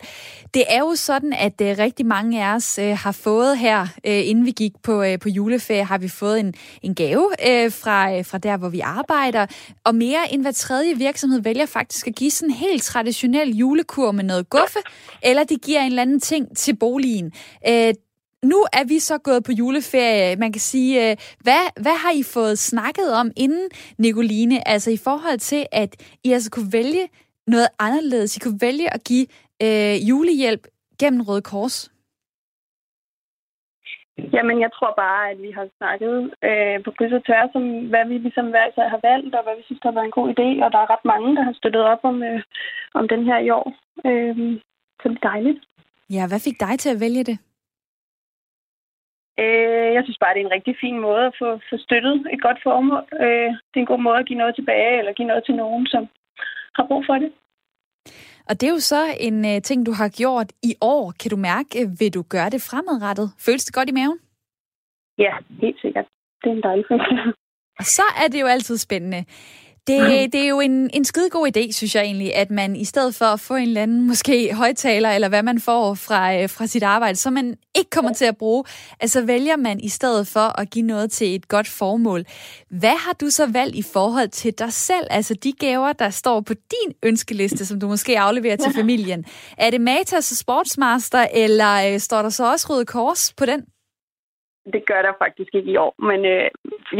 Det 0.53 0.63
er 0.69 0.79
jo 0.79 0.95
sådan, 0.95 1.33
at 1.33 1.61
øh, 1.61 1.75
rigtig 1.77 2.05
mange 2.05 2.45
af 2.45 2.55
os 2.55 2.79
øh, 2.79 2.97
har 2.97 3.11
fået 3.11 3.57
her, 3.57 3.81
øh, 3.81 4.27
inden 4.29 4.45
vi 4.45 4.51
gik 4.51 4.71
på, 4.83 5.03
øh, 5.03 5.19
på 5.19 5.29
juleferie, 5.29 5.83
har 5.83 5.97
vi 5.97 6.07
fået 6.07 6.39
en, 6.39 6.53
en 6.81 6.95
gave 6.95 7.29
øh, 7.47 7.71
fra, 7.71 8.17
øh, 8.17 8.25
fra 8.25 8.37
der, 8.37 8.57
hvor 8.57 8.69
vi 8.69 8.79
arbejder. 8.79 9.45
Og 9.83 9.95
mere 9.95 10.33
end 10.33 10.41
hver 10.41 10.51
tredje 10.51 10.95
virksomhed 10.95 11.41
vælger 11.41 11.65
faktisk 11.65 12.07
at 12.07 12.15
give 12.15 12.31
sådan 12.31 12.49
en 12.49 12.55
helt 12.55 12.83
traditionel 12.83 13.55
julekur 13.55 14.11
med 14.11 14.23
noget 14.23 14.49
guffe, 14.49 14.79
eller 15.23 15.43
de 15.43 15.55
giver 15.55 15.79
en 15.79 15.85
eller 15.85 16.01
anden 16.01 16.19
ting 16.19 16.57
til 16.57 16.75
boligen. 16.75 17.31
Øh, 17.67 17.93
nu 18.43 18.59
er 18.73 18.85
vi 18.87 18.99
så 18.99 19.17
gået 19.17 19.43
på 19.43 19.51
juleferie. 19.51 20.35
Man 20.35 20.51
kan 20.51 20.61
sige, 20.61 21.11
øh, 21.11 21.17
hvad, 21.45 21.81
hvad 21.81 21.97
har 22.03 22.11
I 22.21 22.23
fået 22.23 22.59
snakket 22.59 23.13
om 23.21 23.31
inden, 23.37 23.69
Nicoline? 23.97 24.67
Altså 24.67 24.91
i 24.91 24.97
forhold 25.03 25.37
til, 25.37 25.65
at 25.71 26.17
I 26.23 26.31
altså 26.31 26.51
kunne 26.51 26.73
vælge 26.73 27.09
noget 27.47 27.67
anderledes. 27.79 28.37
I 28.37 28.39
kunne 28.39 28.61
vælge 28.61 28.93
at 28.93 29.03
give 29.03 29.27
øh, 29.63 30.09
julehjælp 30.09 30.67
gennem 30.99 31.21
Røde 31.21 31.41
Kors. 31.41 31.91
Jamen, 34.33 34.57
jeg 34.61 34.71
tror 34.77 34.93
bare, 35.03 35.31
at 35.31 35.41
vi 35.41 35.51
har 35.57 35.67
snakket 35.77 36.15
øh, 36.47 36.83
på 36.83 36.91
kryds 36.97 37.13
og 37.19 37.25
tværs 37.25 37.51
om, 37.59 37.65
hvad 37.91 38.05
vi 38.07 38.17
ligesom 38.17 38.47
hver 38.49 38.89
har 38.93 39.01
valgt, 39.09 39.35
og 39.35 39.43
hvad 39.43 39.55
vi 39.57 39.63
synes, 39.65 39.81
der 39.81 39.89
har 39.89 39.97
været 39.97 40.09
en 40.09 40.19
god 40.19 40.27
idé. 40.35 40.47
Og 40.63 40.71
der 40.71 40.79
er 40.81 40.91
ret 40.93 41.05
mange, 41.13 41.35
der 41.35 41.43
har 41.43 41.53
støttet 41.53 41.83
op 41.93 41.99
om, 42.03 42.23
øh, 42.23 42.41
om 42.93 43.07
den 43.07 43.25
her 43.25 43.37
i 43.39 43.49
år. 43.49 43.67
Øh, 44.09 44.35
så 44.99 45.09
det 45.09 45.17
er 45.17 45.29
dejligt. 45.29 45.59
Ja, 46.09 46.23
hvad 46.27 46.39
fik 46.39 46.59
dig 46.59 46.79
til 46.79 46.89
at 46.89 46.99
vælge 46.99 47.23
det? 47.23 47.37
Øh, 49.39 49.89
jeg 49.95 50.03
synes 50.03 50.17
bare, 50.21 50.33
det 50.33 50.41
er 50.41 50.45
en 50.45 50.57
rigtig 50.57 50.75
fin 50.83 50.99
måde 50.99 51.23
at 51.25 51.35
få, 51.41 51.49
få 51.69 51.75
støttet 51.85 52.15
et 52.33 52.41
godt 52.41 52.59
formål. 52.63 53.03
Øh, 53.23 53.49
det 53.69 53.77
er 53.77 53.85
en 53.85 53.93
god 53.93 54.01
måde 54.07 54.17
at 54.19 54.27
give 54.27 54.41
noget 54.41 54.55
tilbage, 54.55 54.97
eller 54.99 55.13
give 55.13 55.27
noget 55.27 55.43
til 55.45 55.55
nogen, 55.55 55.87
som 55.87 56.03
har 56.75 56.85
brug 56.87 57.03
for 57.09 57.17
det. 57.23 57.31
Og 58.49 58.61
det 58.61 58.67
er 58.67 58.71
jo 58.77 58.79
så 58.79 59.01
en 59.19 59.37
uh, 59.45 59.61
ting, 59.61 59.85
du 59.85 59.91
har 59.91 60.09
gjort 60.09 60.49
i 60.63 60.73
år. 60.81 61.13
Kan 61.19 61.29
du 61.31 61.37
mærke, 61.37 61.69
uh, 61.81 61.99
vil 61.99 62.13
du 62.13 62.21
gøre 62.21 62.49
det 62.49 62.61
fremadrettet? 62.69 63.27
Føles 63.45 63.65
det 63.65 63.73
godt 63.73 63.89
i 63.89 63.97
maven? 63.99 64.19
Ja, 65.17 65.33
helt 65.61 65.81
sikkert. 65.81 66.05
Det 66.41 66.49
er 66.49 66.55
en 66.55 66.63
dejlig 66.63 66.85
følelse. 66.89 67.13
Og 67.79 67.85
så 67.85 68.05
er 68.23 68.27
det 68.27 68.41
jo 68.41 68.47
altid 68.47 68.77
spændende. 68.77 69.25
Det, 69.87 70.33
det 70.33 70.41
er 70.41 70.47
jo 70.47 70.59
en, 70.59 70.89
en 70.93 71.05
skide 71.05 71.29
god 71.29 71.57
idé, 71.57 71.71
synes 71.71 71.95
jeg 71.95 72.03
egentlig, 72.03 72.35
at 72.35 72.51
man 72.51 72.75
i 72.75 72.85
stedet 72.85 73.15
for 73.15 73.25
at 73.25 73.39
få 73.39 73.55
en 73.55 73.67
eller 73.67 73.83
anden 73.83 74.07
måske 74.07 74.53
højtaler, 74.53 75.11
eller 75.11 75.29
hvad 75.29 75.43
man 75.43 75.59
får 75.59 75.93
fra, 75.93 76.35
øh, 76.35 76.49
fra 76.49 76.67
sit 76.67 76.83
arbejde, 76.83 77.15
som 77.15 77.33
man 77.33 77.55
ikke 77.75 77.89
kommer 77.89 78.13
til 78.13 78.25
at 78.25 78.37
bruge, 78.37 78.63
altså 78.99 79.21
vælger 79.21 79.57
man 79.57 79.79
i 79.79 79.89
stedet 79.89 80.27
for 80.27 80.59
at 80.59 80.69
give 80.69 80.85
noget 80.85 81.11
til 81.11 81.35
et 81.35 81.47
godt 81.47 81.67
formål. 81.67 82.25
Hvad 82.69 82.97
har 82.97 83.13
du 83.13 83.29
så 83.29 83.45
valgt 83.45 83.75
i 83.75 83.81
forhold 83.81 84.29
til 84.29 84.53
dig 84.59 84.73
selv? 84.73 85.07
Altså 85.09 85.33
de 85.33 85.53
gaver, 85.53 85.93
der 85.93 86.09
står 86.09 86.41
på 86.41 86.53
din 86.53 86.93
ønskeliste, 87.03 87.65
som 87.65 87.79
du 87.79 87.87
måske 87.87 88.19
afleverer 88.19 88.55
til 88.55 88.73
familien. 88.73 89.25
Er 89.57 89.69
det 89.69 89.81
Matas 89.81 90.25
Sportsmaster, 90.25 91.27
eller 91.33 91.93
øh, 91.93 91.99
står 91.99 92.21
der 92.21 92.29
så 92.29 92.51
også 92.51 92.67
Røde 92.69 92.85
Kors 92.85 93.33
på 93.37 93.45
den? 93.45 93.61
Det 94.73 94.81
gør 94.89 95.01
der 95.01 95.13
faktisk 95.23 95.51
ikke 95.55 95.71
i 95.71 95.77
år, 95.85 95.93
men 96.09 96.19
øh, 96.33 96.47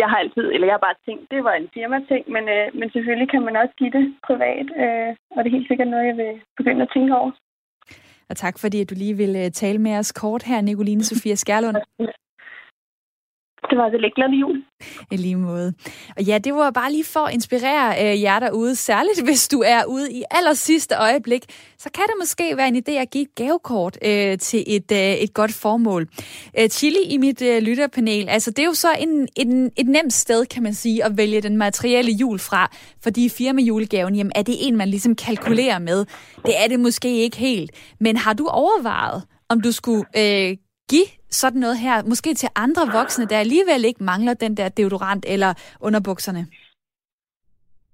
jeg 0.02 0.08
har 0.12 0.18
altid, 0.24 0.46
eller 0.54 0.68
jeg 0.68 0.78
har 0.78 0.88
bare 0.88 1.04
tænkt, 1.08 1.32
det 1.32 1.44
var 1.44 1.54
en 1.54 1.70
firma-ting, 1.74 2.24
men, 2.36 2.44
øh, 2.56 2.66
men 2.80 2.88
selvfølgelig 2.92 3.30
kan 3.32 3.42
man 3.48 3.56
også 3.62 3.74
give 3.82 3.92
det 3.98 4.06
privat, 4.28 4.68
øh, 4.84 5.10
og 5.36 5.40
det 5.40 5.48
er 5.48 5.58
helt 5.58 5.68
sikkert 5.68 5.88
noget, 5.88 6.10
jeg 6.12 6.18
vil 6.18 6.34
begynde 6.58 6.82
at 6.82 6.92
tænke 6.94 7.16
over. 7.20 7.32
Og 8.30 8.38
tak 8.38 8.60
fordi, 8.60 8.82
at 8.82 8.90
du 8.90 8.96
lige 8.98 9.18
vil 9.18 9.36
øh, 9.36 9.52
tale 9.52 9.80
med 9.80 9.94
os 9.98 10.12
kort 10.12 10.44
her, 10.44 10.62
Nicoline 10.62 11.04
Sofia 11.04 11.36
Skærlund. 11.36 11.78
Det 13.70 13.78
var 13.78 13.90
det 13.90 14.02
lidt 14.02 14.16
glad 14.16 14.30
jul. 14.30 14.64
I 15.12 15.18
lige 15.18 15.36
måde. 15.36 15.74
Og 16.18 16.24
ja, 16.24 16.38
det 16.38 16.54
var 16.54 16.72
bare 16.72 16.92
lige 16.92 17.04
for 17.04 17.20
at 17.20 17.34
inspirere 17.34 18.14
øh, 18.14 18.22
jer 18.22 18.40
derude, 18.40 18.76
særligt 18.76 19.24
hvis 19.24 19.48
du 19.48 19.64
er 19.66 19.86
ude 19.86 20.12
i 20.12 20.24
aller 20.32 20.54
sidste 20.54 20.96
øjeblik, 20.96 21.46
så 21.78 21.90
kan 21.94 22.04
det 22.04 22.14
måske 22.20 22.58
være 22.58 22.68
en 22.68 22.76
idé 22.76 22.92
at 22.92 23.10
give 23.12 23.22
et 23.24 23.36
gavekort 23.36 23.98
øh, 24.06 24.38
til 24.38 24.64
et, 24.68 24.92
øh, 24.92 25.14
et 25.14 25.34
godt 25.34 25.54
formål. 25.54 26.08
Øh, 26.60 26.70
Chili 26.70 27.04
i 27.10 27.18
mit 27.18 27.42
øh, 27.42 27.62
lytterpanel, 27.62 28.30
altså 28.30 28.52
det 28.52 28.60
er 28.60 28.66
jo 28.66 28.74
så 28.74 28.88
en, 29.00 29.28
en, 29.36 29.72
et 29.78 29.88
nemt 29.88 30.14
sted, 30.14 30.46
kan 30.46 30.64
man 30.64 30.74
sige, 30.74 31.06
at 31.06 31.18
vælge 31.18 31.42
den 31.42 31.58
materielle 31.58 32.12
jul 32.12 32.40
fra, 32.40 32.70
fordi 33.04 33.30
firmajulegaven, 33.30 34.16
jamen 34.16 34.32
er 34.36 34.42
det 34.42 34.56
en, 34.68 34.78
man 34.78 34.88
ligesom 34.88 35.16
kalkulerer 35.16 35.80
med? 35.80 36.06
Det 36.46 36.64
er 36.64 36.68
det 36.68 36.80
måske 36.80 37.18
ikke 37.18 37.38
helt. 37.38 37.72
Men 38.00 38.18
har 38.18 38.34
du 38.34 38.48
overvejet, 38.48 39.24
om 39.50 39.62
du 39.62 39.72
skulle 39.72 40.06
øh, 40.18 40.58
give 40.90 41.06
sådan 41.32 41.60
noget 41.60 41.78
her, 41.78 42.04
måske 42.12 42.34
til 42.34 42.50
andre 42.56 42.84
voksne, 43.00 43.26
der 43.26 43.38
alligevel 43.40 43.86
ikke 43.86 44.04
mangler 44.04 44.34
den 44.34 44.58
der 44.58 44.70
deodorant 44.70 45.26
eller 45.28 45.52
underbukserne? 45.82 46.44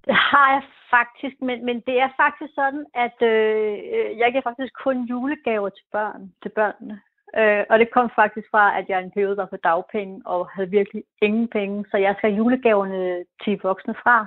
Det 0.06 0.14
har 0.14 0.48
jeg 0.54 0.62
faktisk, 0.90 1.36
men, 1.48 1.64
men 1.64 1.76
det 1.88 1.96
er 2.04 2.10
faktisk 2.22 2.52
sådan, 2.54 2.84
at 2.94 3.18
øh, 3.32 3.72
øh 3.94 4.18
jeg 4.20 4.28
giver 4.30 4.48
faktisk 4.50 4.72
kun 4.84 4.96
julegaver 5.10 5.68
til 5.68 5.86
børn, 5.92 6.32
til 6.42 6.52
børnene. 6.58 7.00
Øh, 7.36 7.64
og 7.70 7.78
det 7.78 7.88
kom 7.90 8.10
faktisk 8.14 8.48
fra, 8.50 8.78
at 8.78 8.84
jeg 8.88 8.98
en 9.00 9.10
periode 9.10 9.36
var 9.36 9.46
på 9.46 9.56
dagpenge 9.56 10.22
og 10.24 10.48
havde 10.54 10.70
virkelig 10.70 11.02
ingen 11.22 11.48
penge, 11.48 11.84
så 11.90 11.96
jeg 11.96 12.14
skal 12.18 12.34
julegaverne 12.34 13.24
til 13.44 13.60
voksne 13.62 13.94
fra. 14.02 14.26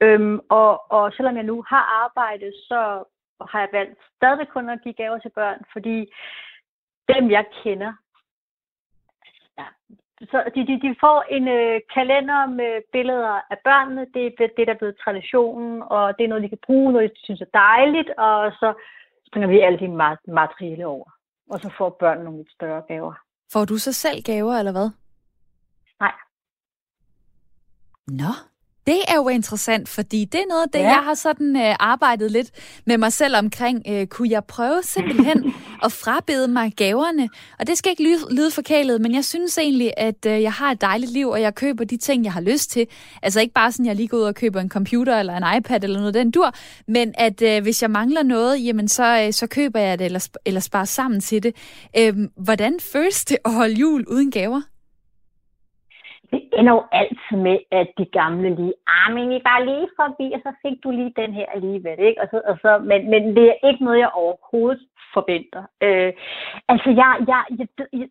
Øhm, 0.00 0.40
og, 0.48 0.92
og 0.92 1.12
selvom 1.12 1.36
jeg 1.36 1.44
nu 1.44 1.64
har 1.68 1.84
arbejdet, 2.04 2.52
så 2.68 2.80
har 3.50 3.60
jeg 3.60 3.68
valgt 3.72 3.98
stadig 4.16 4.48
kun 4.48 4.70
at 4.70 4.82
give 4.82 4.94
gaver 4.94 5.18
til 5.18 5.32
børn, 5.34 5.60
fordi 5.72 5.96
dem 7.12 7.30
jeg 7.30 7.44
kender, 7.62 7.92
så 10.20 10.38
de, 10.54 10.66
de, 10.66 10.80
de 10.80 10.96
får 11.00 11.18
en 11.36 11.48
øh, 11.48 11.80
kalender 11.94 12.46
med 12.46 12.72
billeder 12.92 13.40
af 13.52 13.58
børnene. 13.64 14.06
Det 14.14 14.26
er 14.26 14.48
det, 14.56 14.66
der 14.66 14.74
er 14.74 14.78
blevet 14.78 15.00
traditionen, 15.04 15.82
og 15.82 16.18
det 16.18 16.24
er 16.24 16.28
noget, 16.28 16.42
de 16.42 16.48
kan 16.48 16.66
bruge, 16.66 16.92
når 16.92 17.00
de 17.00 17.10
synes 17.14 17.40
er 17.40 17.52
dejligt, 17.54 18.10
og 18.10 18.52
så 18.60 18.74
springer 19.26 19.48
vi 19.48 19.60
alle 19.60 19.78
de 19.78 19.88
materielle 20.40 20.86
over. 20.86 21.10
Og 21.50 21.60
så 21.60 21.74
får 21.78 21.90
børnene 21.90 22.24
nogle 22.24 22.38
lidt 22.38 22.52
større 22.52 22.82
gaver. 22.88 23.14
Får 23.52 23.64
du 23.64 23.76
så 23.78 23.92
selv 23.92 24.22
gaver, 24.22 24.54
eller 24.54 24.72
hvad? 24.72 24.90
Nej. 26.00 26.14
Nå, 28.06 28.32
det 28.86 28.98
er 29.08 29.16
jo 29.16 29.28
interessant, 29.28 29.88
fordi 29.88 30.24
det 30.24 30.40
er 30.40 30.44
noget 30.48 30.62
af 30.62 30.68
det, 30.72 30.78
ja. 30.78 30.84
jeg 30.84 31.04
har 31.04 31.14
sådan 31.14 31.56
øh, 31.56 31.74
arbejdet 31.80 32.30
lidt 32.30 32.50
med 32.86 32.98
mig 32.98 33.12
selv 33.12 33.36
omkring. 33.36 33.82
Øh, 33.88 34.06
kunne 34.06 34.30
jeg 34.30 34.44
prøve 34.44 34.82
simpelthen 34.82 35.54
at 35.84 35.92
frabede 35.92 36.48
mig 36.48 36.72
gaverne? 36.76 37.28
Og 37.58 37.66
det 37.66 37.78
skal 37.78 37.90
ikke 37.90 38.02
lyde, 38.02 38.34
lyde 38.34 38.50
forkælet, 38.50 39.00
men 39.00 39.14
jeg 39.14 39.24
synes 39.24 39.58
egentlig, 39.58 39.92
at 39.96 40.26
øh, 40.26 40.42
jeg 40.42 40.52
har 40.52 40.72
et 40.72 40.80
dejligt 40.80 41.12
liv, 41.12 41.28
og 41.28 41.40
jeg 41.40 41.54
køber 41.54 41.84
de 41.84 41.96
ting, 41.96 42.24
jeg 42.24 42.32
har 42.32 42.40
lyst 42.40 42.70
til. 42.70 42.86
Altså 43.22 43.40
ikke 43.40 43.54
bare 43.54 43.72
sådan, 43.72 43.86
at 43.86 43.88
jeg 43.88 43.96
lige 43.96 44.08
går 44.08 44.16
ud 44.16 44.22
og 44.22 44.34
køber 44.34 44.60
en 44.60 44.68
computer 44.68 45.18
eller 45.18 45.36
en 45.36 45.58
iPad 45.58 45.84
eller 45.84 45.98
noget 45.98 46.14
den 46.14 46.30
dur, 46.30 46.54
men 46.88 47.14
at 47.18 47.42
øh, 47.42 47.62
hvis 47.62 47.82
jeg 47.82 47.90
mangler 47.90 48.22
noget, 48.22 48.64
jamen 48.64 48.88
så, 48.88 49.22
øh, 49.26 49.32
så 49.32 49.46
køber 49.46 49.80
jeg 49.80 49.98
det 49.98 50.04
eller, 50.04 50.28
eller 50.44 50.60
sparer 50.60 50.84
sammen 50.84 51.20
til 51.20 51.42
det. 51.42 51.56
Øh, 51.98 52.14
hvordan 52.36 52.80
føles 52.80 53.24
det 53.24 53.38
at 53.44 53.52
holde 53.52 53.74
jul 53.74 54.04
uden 54.06 54.30
gaver? 54.30 54.60
Det 56.30 56.40
ender 56.58 56.72
jo 56.72 56.82
altid 56.92 57.36
med, 57.36 57.58
at 57.70 57.88
de 57.98 58.04
gamle 58.04 58.54
lige, 58.54 58.74
ah, 58.86 59.14
men 59.14 59.32
I 59.32 59.40
var 59.44 59.64
lige 59.64 59.88
forbi, 59.96 60.26
og 60.34 60.40
så 60.46 60.52
fik 60.62 60.84
du 60.84 60.90
lige 60.90 61.12
den 61.16 61.32
her 61.32 61.46
alligevel, 61.54 61.98
ikke? 61.98 62.22
Og 62.22 62.28
så, 62.30 62.40
og 62.50 62.58
så, 62.62 62.78
men, 62.78 63.10
men 63.10 63.36
det 63.36 63.44
er 63.48 63.68
ikke 63.68 63.84
noget, 63.84 63.98
jeg 63.98 64.10
overhovedet 64.12 64.82
forventer. 65.14 65.62
Øh, 65.86 66.12
altså, 66.68 66.90
jeg, 67.02 67.10
jeg, 67.32 67.42
jeg, 67.58 67.68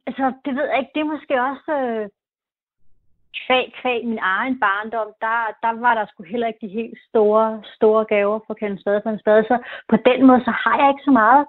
altså, 0.07 0.25
det 0.45 0.55
ved 0.55 0.65
jeg 0.69 0.79
ikke, 0.79 0.95
det 0.95 1.01
er 1.01 1.13
måske 1.15 1.35
også 1.51 1.71
øh, 1.81 2.09
kvæg, 3.45 3.65
kvæg 3.81 3.99
min 4.11 4.19
egen 4.21 4.59
barndom, 4.59 5.09
der, 5.21 5.37
der 5.63 5.71
var 5.85 5.93
der 5.95 6.05
sgu 6.05 6.23
heller 6.23 6.47
ikke 6.47 6.65
de 6.67 6.77
helt 6.79 6.99
store, 7.09 7.63
store 7.77 8.05
gaver 8.05 8.39
for 8.47 8.53
Kjell 8.53 8.81
Spade 8.81 9.01
for 9.03 9.09
en 9.09 9.19
spade. 9.19 9.43
Så 9.43 9.57
på 9.89 9.95
den 10.09 10.25
måde, 10.27 10.41
så 10.43 10.51
har 10.63 10.75
jeg 10.79 10.89
ikke 10.89 11.07
så 11.09 11.11
meget 11.11 11.45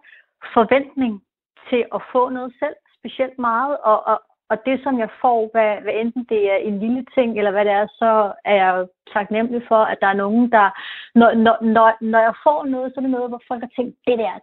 forventning 0.55 1.23
til 1.71 1.85
at 1.95 2.01
få 2.13 2.29
noget 2.29 2.53
selv 2.59 2.77
specielt 2.99 3.39
meget, 3.39 3.77
og, 3.91 4.07
og, 4.07 4.19
og 4.51 4.57
det, 4.67 4.83
som 4.83 4.99
jeg 4.99 5.11
får, 5.21 5.51
hvad, 5.53 5.81
hvad 5.83 5.95
enten 5.95 6.25
det 6.29 6.53
er 6.53 6.57
en 6.57 6.79
lille 6.79 7.05
ting, 7.15 7.39
eller 7.39 7.51
hvad 7.51 7.65
det 7.65 7.73
er, 7.73 7.87
så 7.87 8.33
er 8.45 8.55
jeg 8.55 8.87
taknemmelig 9.13 9.63
for, 9.69 9.83
at 9.93 9.99
der 10.01 10.07
er 10.07 10.23
nogen, 10.25 10.53
der... 10.53 10.67
Når, 11.15 11.35
når, 11.35 11.57
når, 11.63 11.97
når 12.01 12.19
jeg 12.19 12.35
får 12.43 12.65
noget, 12.65 12.93
så 12.93 13.01
er 13.01 13.03
det 13.03 13.11
noget, 13.11 13.29
hvor 13.31 13.43
folk 13.49 13.63
har 13.63 13.71
tænkt, 13.77 13.97
det 14.07 14.19
der, 14.19 14.39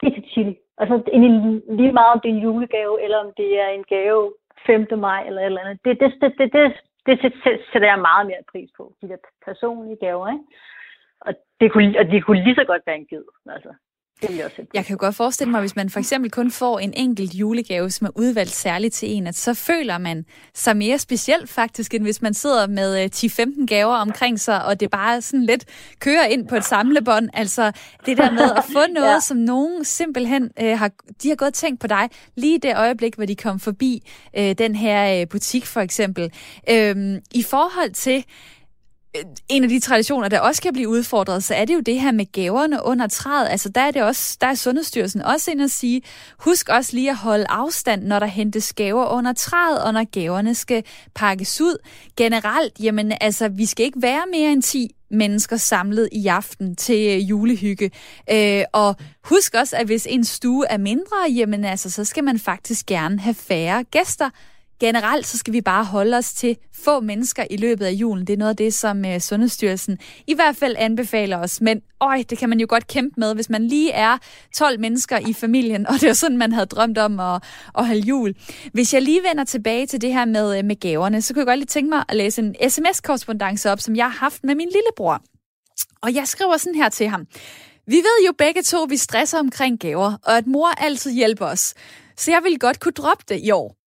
det 0.00 0.06
er 0.08 0.14
til 0.14 0.30
chili. 0.32 0.56
Altså 0.78 1.02
en, 1.12 1.22
lige 1.78 1.92
meget 1.92 2.12
om 2.14 2.20
det 2.20 2.30
er 2.30 2.34
en 2.34 2.46
julegave, 2.46 3.02
eller 3.04 3.18
om 3.18 3.32
det 3.36 3.60
er 3.60 3.68
en 3.68 3.84
gave 3.84 4.32
5. 4.66 4.86
maj, 4.98 5.22
eller 5.26 5.40
et 5.40 5.46
eller 5.46 5.60
andet. 5.60 5.84
Det, 5.84 6.00
det, 6.00 6.10
det, 6.20 6.52
det, 6.52 6.72
det, 7.06 7.22
det 7.22 7.60
sætter 7.72 7.88
jeg 7.88 8.06
meget 8.10 8.26
mere 8.26 8.48
pris 8.52 8.70
på, 8.76 8.92
de 9.02 9.08
der 9.08 9.16
personlige 9.44 9.96
gaver, 9.96 10.28
ikke? 10.28 10.44
Og, 11.20 11.34
det 11.60 11.72
kunne, 11.72 11.94
og 11.98 12.04
det 12.06 12.24
kunne 12.24 12.44
lige 12.44 12.54
så 12.54 12.64
godt 12.64 12.82
være 12.86 12.96
en 12.96 13.06
ged, 13.06 13.24
altså. 13.46 13.74
Det 14.20 14.28
vil 14.28 14.36
jeg, 14.36 14.44
også 14.44 14.62
jeg 14.74 14.84
kan 14.84 14.94
jo 14.94 15.00
godt 15.00 15.14
forestille 15.14 15.50
mig, 15.50 15.60
hvis 15.60 15.76
man 15.76 15.90
for 15.90 15.98
eksempel 15.98 16.30
kun 16.30 16.50
får 16.50 16.78
en 16.78 16.92
enkelt 16.96 17.34
julegave, 17.34 17.90
som 17.90 18.06
er 18.06 18.10
udvalgt 18.14 18.50
særligt 18.50 18.94
til 18.94 19.10
en, 19.10 19.26
at 19.26 19.34
så 19.34 19.54
føler 19.54 19.98
man 19.98 20.24
sig 20.54 20.76
mere 20.76 20.98
specielt 20.98 21.50
faktisk, 21.50 21.94
end 21.94 22.02
hvis 22.02 22.22
man 22.22 22.34
sidder 22.34 22.66
med 22.66 23.10
10-15 23.14 23.60
øh, 23.60 23.66
gaver 23.68 23.94
omkring 23.94 24.40
sig, 24.40 24.64
og 24.64 24.80
det 24.80 24.90
bare 24.90 25.22
sådan 25.22 25.44
lidt 25.44 25.64
kører 25.98 26.24
ind 26.24 26.48
på 26.48 26.56
et 26.56 26.64
samlebånd. 26.64 27.28
Altså 27.32 27.72
det 28.06 28.16
der 28.16 28.30
med 28.30 28.50
at 28.56 28.64
få 28.72 28.80
noget, 29.00 29.14
ja. 29.14 29.20
som 29.20 29.36
nogen 29.36 29.84
simpelthen 29.84 30.50
øh, 30.60 30.78
har, 30.78 30.90
de 31.22 31.28
har 31.28 31.36
gået 31.36 31.48
og 31.48 31.54
tænkt 31.54 31.80
på 31.80 31.86
dig, 31.86 32.08
lige 32.36 32.58
det 32.58 32.76
øjeblik, 32.76 33.14
hvor 33.14 33.24
de 33.24 33.36
kom 33.36 33.60
forbi 33.60 34.02
øh, 34.36 34.54
den 34.58 34.76
her 34.76 35.20
øh, 35.20 35.28
butik 35.28 35.66
for 35.66 35.80
eksempel. 35.80 36.32
Øh, 36.70 37.20
I 37.30 37.42
forhold 37.42 37.92
til 37.92 38.24
Øh, 39.16 39.22
en 39.48 39.62
af 39.62 39.68
de 39.68 39.80
traditioner, 39.80 40.28
der 40.28 40.40
også 40.40 40.62
kan 40.62 40.72
blive 40.72 40.88
udfordret, 40.88 41.44
så 41.44 41.54
er 41.54 41.64
det 41.64 41.74
jo 41.74 41.80
det 41.80 42.00
her 42.00 42.12
med 42.12 42.32
gaverne 42.32 42.84
under 42.84 43.06
træet. 43.06 43.48
Altså 43.48 43.68
der 43.68 43.80
er 43.80 43.90
det 43.90 44.02
også, 44.02 44.36
der 44.40 44.46
er 44.46 44.54
Sundhedsstyrelsen 44.54 45.22
også 45.22 45.50
ind 45.50 45.62
at 45.62 45.70
sige, 45.70 46.02
husk 46.38 46.68
også 46.68 46.96
lige 46.96 47.10
at 47.10 47.16
holde 47.16 47.46
afstand, 47.48 48.02
når 48.02 48.18
der 48.18 48.26
hentes 48.26 48.72
gaver 48.72 49.06
under 49.06 49.32
træet, 49.32 49.82
og 49.82 49.92
når 49.92 50.04
gaverne 50.04 50.54
skal 50.54 50.84
pakkes 51.14 51.60
ud. 51.60 51.76
Generelt, 52.16 52.72
jamen 52.80 53.12
altså, 53.20 53.48
vi 53.48 53.66
skal 53.66 53.86
ikke 53.86 54.02
være 54.02 54.22
mere 54.32 54.52
end 54.52 54.62
10 54.62 54.94
mennesker 55.10 55.56
samlet 55.56 56.08
i 56.12 56.26
aften 56.26 56.76
til 56.76 57.16
øh, 57.16 57.30
julehygge. 57.30 57.90
Øh, 58.30 58.64
og 58.72 58.96
husk 59.24 59.54
også, 59.54 59.76
at 59.76 59.86
hvis 59.86 60.06
en 60.10 60.24
stue 60.24 60.66
er 60.66 60.78
mindre, 60.78 61.16
jamen 61.36 61.64
altså, 61.64 61.90
så 61.90 62.04
skal 62.04 62.24
man 62.24 62.38
faktisk 62.38 62.86
gerne 62.86 63.20
have 63.20 63.34
færre 63.34 63.84
gæster. 63.84 64.30
Generelt 64.80 65.26
så 65.26 65.38
skal 65.38 65.52
vi 65.52 65.60
bare 65.60 65.84
holde 65.84 66.16
os 66.16 66.32
til 66.32 66.56
få 66.84 67.00
mennesker 67.00 67.44
i 67.50 67.56
løbet 67.56 67.84
af 67.84 67.90
julen. 67.92 68.26
Det 68.26 68.32
er 68.32 68.36
noget 68.36 68.50
af 68.50 68.56
det, 68.56 68.74
som 68.74 69.04
øh, 69.04 69.20
Sundhedsstyrelsen 69.20 69.98
i 70.26 70.34
hvert 70.34 70.56
fald 70.56 70.76
anbefaler 70.78 71.38
os. 71.38 71.60
Men 71.60 71.82
øj, 72.00 72.22
det 72.30 72.38
kan 72.38 72.48
man 72.48 72.60
jo 72.60 72.66
godt 72.68 72.86
kæmpe 72.86 73.14
med, 73.20 73.34
hvis 73.34 73.50
man 73.50 73.64
lige 73.64 73.92
er 73.92 74.18
12 74.56 74.80
mennesker 74.80 75.18
i 75.18 75.32
familien, 75.32 75.86
og 75.86 75.94
det 76.00 76.08
er 76.08 76.12
sådan, 76.12 76.36
man 76.36 76.52
havde 76.52 76.66
drømt 76.66 76.98
om 76.98 77.20
at, 77.20 77.42
at 77.78 77.86
holde 77.86 78.00
jul. 78.00 78.34
Hvis 78.72 78.94
jeg 78.94 79.02
lige 79.02 79.20
vender 79.30 79.44
tilbage 79.44 79.86
til 79.86 80.00
det 80.00 80.12
her 80.12 80.24
med, 80.24 80.58
øh, 80.58 80.64
med 80.64 80.80
gaverne, 80.80 81.22
så 81.22 81.34
kunne 81.34 81.40
jeg 81.40 81.46
godt 81.46 81.58
lige 81.58 81.66
tænke 81.66 81.90
mig 81.90 82.04
at 82.08 82.16
læse 82.16 82.42
en 82.42 82.70
sms-korrespondence 82.70 83.70
op, 83.70 83.80
som 83.80 83.96
jeg 83.96 84.04
har 84.04 84.18
haft 84.18 84.44
med 84.44 84.54
min 84.54 84.68
lillebror. 84.68 85.22
Og 86.02 86.14
jeg 86.14 86.28
skriver 86.28 86.56
sådan 86.56 86.74
her 86.74 86.88
til 86.88 87.08
ham. 87.08 87.26
Vi 87.86 87.96
ved 87.96 88.26
jo 88.26 88.32
begge 88.38 88.62
to, 88.62 88.82
at 88.82 88.90
vi 88.90 88.96
stresser 88.96 89.38
omkring 89.38 89.80
gaver, 89.80 90.12
og 90.24 90.36
at 90.36 90.46
mor 90.46 90.68
altid 90.68 91.12
hjælper 91.12 91.46
os. 91.46 91.74
Så 92.16 92.30
jeg 92.30 92.40
vil 92.44 92.58
godt 92.58 92.80
kunne 92.80 92.92
droppe 92.92 93.24
det 93.28 93.40
i 93.44 93.50
år. 93.50 93.78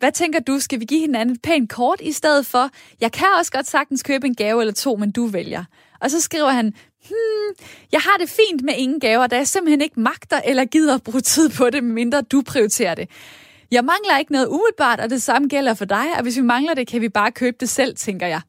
Hvad 0.00 0.12
tænker 0.12 0.40
du? 0.40 0.58
Skal 0.60 0.80
vi 0.80 0.84
give 0.84 1.00
hinanden 1.00 1.34
et 1.34 1.42
pænt 1.42 1.70
kort 1.70 2.00
i 2.00 2.12
stedet 2.12 2.46
for? 2.46 2.70
Jeg 3.00 3.12
kan 3.12 3.26
også 3.38 3.52
godt 3.52 3.66
sagtens 3.66 4.02
købe 4.02 4.26
en 4.26 4.34
gave 4.34 4.60
eller 4.60 4.74
to, 4.74 4.96
men 4.96 5.10
du 5.10 5.26
vælger. 5.26 5.64
Og 6.00 6.10
så 6.10 6.20
skriver 6.20 6.48
han, 6.48 6.74
hmm, 7.08 7.66
jeg 7.92 8.00
har 8.00 8.16
det 8.20 8.30
fint 8.30 8.62
med 8.62 8.74
ingen 8.76 9.00
gaver, 9.00 9.26
da 9.26 9.36
jeg 9.36 9.48
simpelthen 9.48 9.80
ikke 9.80 10.00
magter 10.00 10.40
eller 10.44 10.64
gider 10.64 10.94
at 10.94 11.02
bruge 11.02 11.20
tid 11.20 11.50
på 11.50 11.70
det, 11.70 11.84
mindre 11.84 12.22
du 12.22 12.42
prioriterer 12.42 12.94
det. 12.94 13.08
Jeg 13.70 13.84
mangler 13.84 14.18
ikke 14.18 14.32
noget 14.32 14.46
umiddelbart, 14.46 15.00
og 15.00 15.10
det 15.10 15.22
samme 15.22 15.48
gælder 15.48 15.74
for 15.74 15.84
dig, 15.84 16.06
og 16.16 16.22
hvis 16.22 16.36
vi 16.36 16.42
mangler 16.42 16.74
det, 16.74 16.86
kan 16.86 17.00
vi 17.00 17.08
bare 17.08 17.32
købe 17.32 17.56
det 17.60 17.68
selv, 17.68 17.96
tænker 17.96 18.26
jeg. 18.26 18.40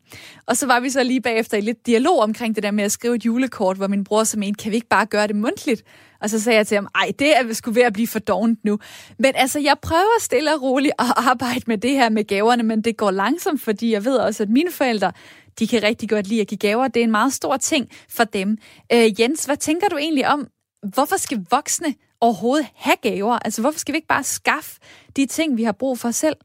Og 0.45 0.57
så 0.57 0.67
var 0.67 0.80
vi 0.80 0.89
så 0.89 1.03
lige 1.03 1.22
bagefter 1.22 1.57
i 1.57 1.61
lidt 1.61 1.86
dialog 1.86 2.19
omkring 2.19 2.55
det 2.55 2.63
der 2.63 2.72
med 2.72 2.84
at 2.84 2.91
skrive 2.91 3.15
et 3.15 3.26
julekort, 3.26 3.78
hvor 3.78 3.88
min 3.88 4.03
bror 4.03 4.24
så 4.24 4.39
mente, 4.39 4.63
kan 4.63 4.72
vi 4.72 4.76
ikke 4.76 4.88
bare 4.88 5.05
gøre 5.05 5.28
det 5.28 5.36
mundtligt? 5.36 5.84
Og 6.22 6.30
så 6.30 6.39
sagde 6.39 6.57
jeg 6.57 6.67
til 6.67 6.76
ham, 6.76 6.88
ej, 6.95 7.11
det 7.19 7.38
er 7.38 7.53
sgu 7.53 7.72
ved 7.72 7.82
at 7.82 7.93
blive 7.93 8.07
for 8.07 8.19
dovent 8.19 8.65
nu. 8.65 8.80
Men 9.19 9.32
altså, 9.36 9.59
jeg 9.59 9.76
prøver 9.82 10.19
stille 10.19 10.55
og 10.55 10.61
roligt 10.61 10.93
at 10.99 11.05
arbejde 11.17 11.61
med 11.67 11.78
det 11.78 11.91
her 11.91 12.09
med 12.09 12.24
gaverne, 12.24 12.63
men 12.63 12.82
det 12.82 12.97
går 12.97 13.11
langsomt, 13.11 13.61
fordi 13.61 13.91
jeg 13.91 14.05
ved 14.05 14.15
også, 14.15 14.43
at 14.43 14.49
mine 14.49 14.72
forældre, 14.72 15.11
de 15.59 15.67
kan 15.67 15.84
rigtig 15.84 16.09
godt 16.09 16.28
lide 16.28 16.41
at 16.41 16.47
give 16.47 16.57
gaver. 16.57 16.88
Det 16.88 16.99
er 16.99 17.03
en 17.03 17.11
meget 17.11 17.34
stor 17.34 17.57
ting 17.57 17.88
for 18.09 18.24
dem. 18.24 18.57
Øh, 18.93 19.22
Jens, 19.22 19.45
hvad 19.45 19.57
tænker 19.57 19.88
du 19.88 19.97
egentlig 19.97 20.28
om, 20.28 20.47
hvorfor 20.93 21.17
skal 21.17 21.45
voksne 21.51 21.95
overhovedet 22.22 22.67
have 22.76 22.99
gaver? 23.01 23.39
Altså, 23.45 23.61
hvorfor 23.61 23.80
skal 23.80 23.93
vi 23.93 23.97
ikke 23.97 24.13
bare 24.15 24.24
skaffe 24.24 24.72
de 25.15 25.26
ting, 25.26 25.57
vi 25.57 25.63
har 25.63 25.76
brug 25.80 25.97
for 26.01 26.11
selv? 26.11 26.38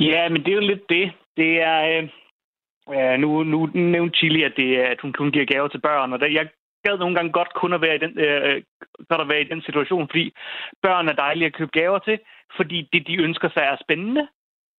Ja, 0.00 0.28
men 0.28 0.44
det 0.44 0.48
er 0.48 0.60
jo 0.60 0.68
lidt 0.72 0.88
det. 0.88 1.12
Det 1.36 1.62
er... 1.62 1.80
Øh... 1.96 2.08
Nu, 3.18 3.42
nu 3.42 3.66
nævnte 3.74 4.18
Chili, 4.18 4.42
at, 4.42 4.52
det, 4.56 4.76
at 4.76 5.00
hun 5.00 5.12
kun 5.12 5.32
giver 5.32 5.44
gaver 5.44 5.68
til 5.68 5.80
børn, 5.80 6.12
og 6.12 6.20
der, 6.20 6.26
jeg 6.26 6.48
gad 6.86 6.98
nogle 6.98 7.16
gange 7.16 7.32
godt 7.32 7.52
kun 7.54 7.72
at 7.72 7.80
være 7.80 7.96
i 7.96 7.98
den, 8.04 8.18
øh, 8.18 8.40
øh, 8.48 8.62
godt 9.08 9.20
at 9.20 9.28
være 9.28 9.40
i 9.40 9.50
den 9.52 9.62
situation, 9.62 10.08
fordi 10.10 10.32
børn 10.82 11.08
er 11.08 11.12
dejlige 11.12 11.46
at 11.46 11.56
købe 11.58 11.70
gaver 11.80 11.98
til, 11.98 12.18
fordi 12.56 12.88
det, 12.92 13.06
de 13.06 13.22
ønsker 13.26 13.48
sig, 13.50 13.62
er 13.62 13.76
spændende. 13.84 14.28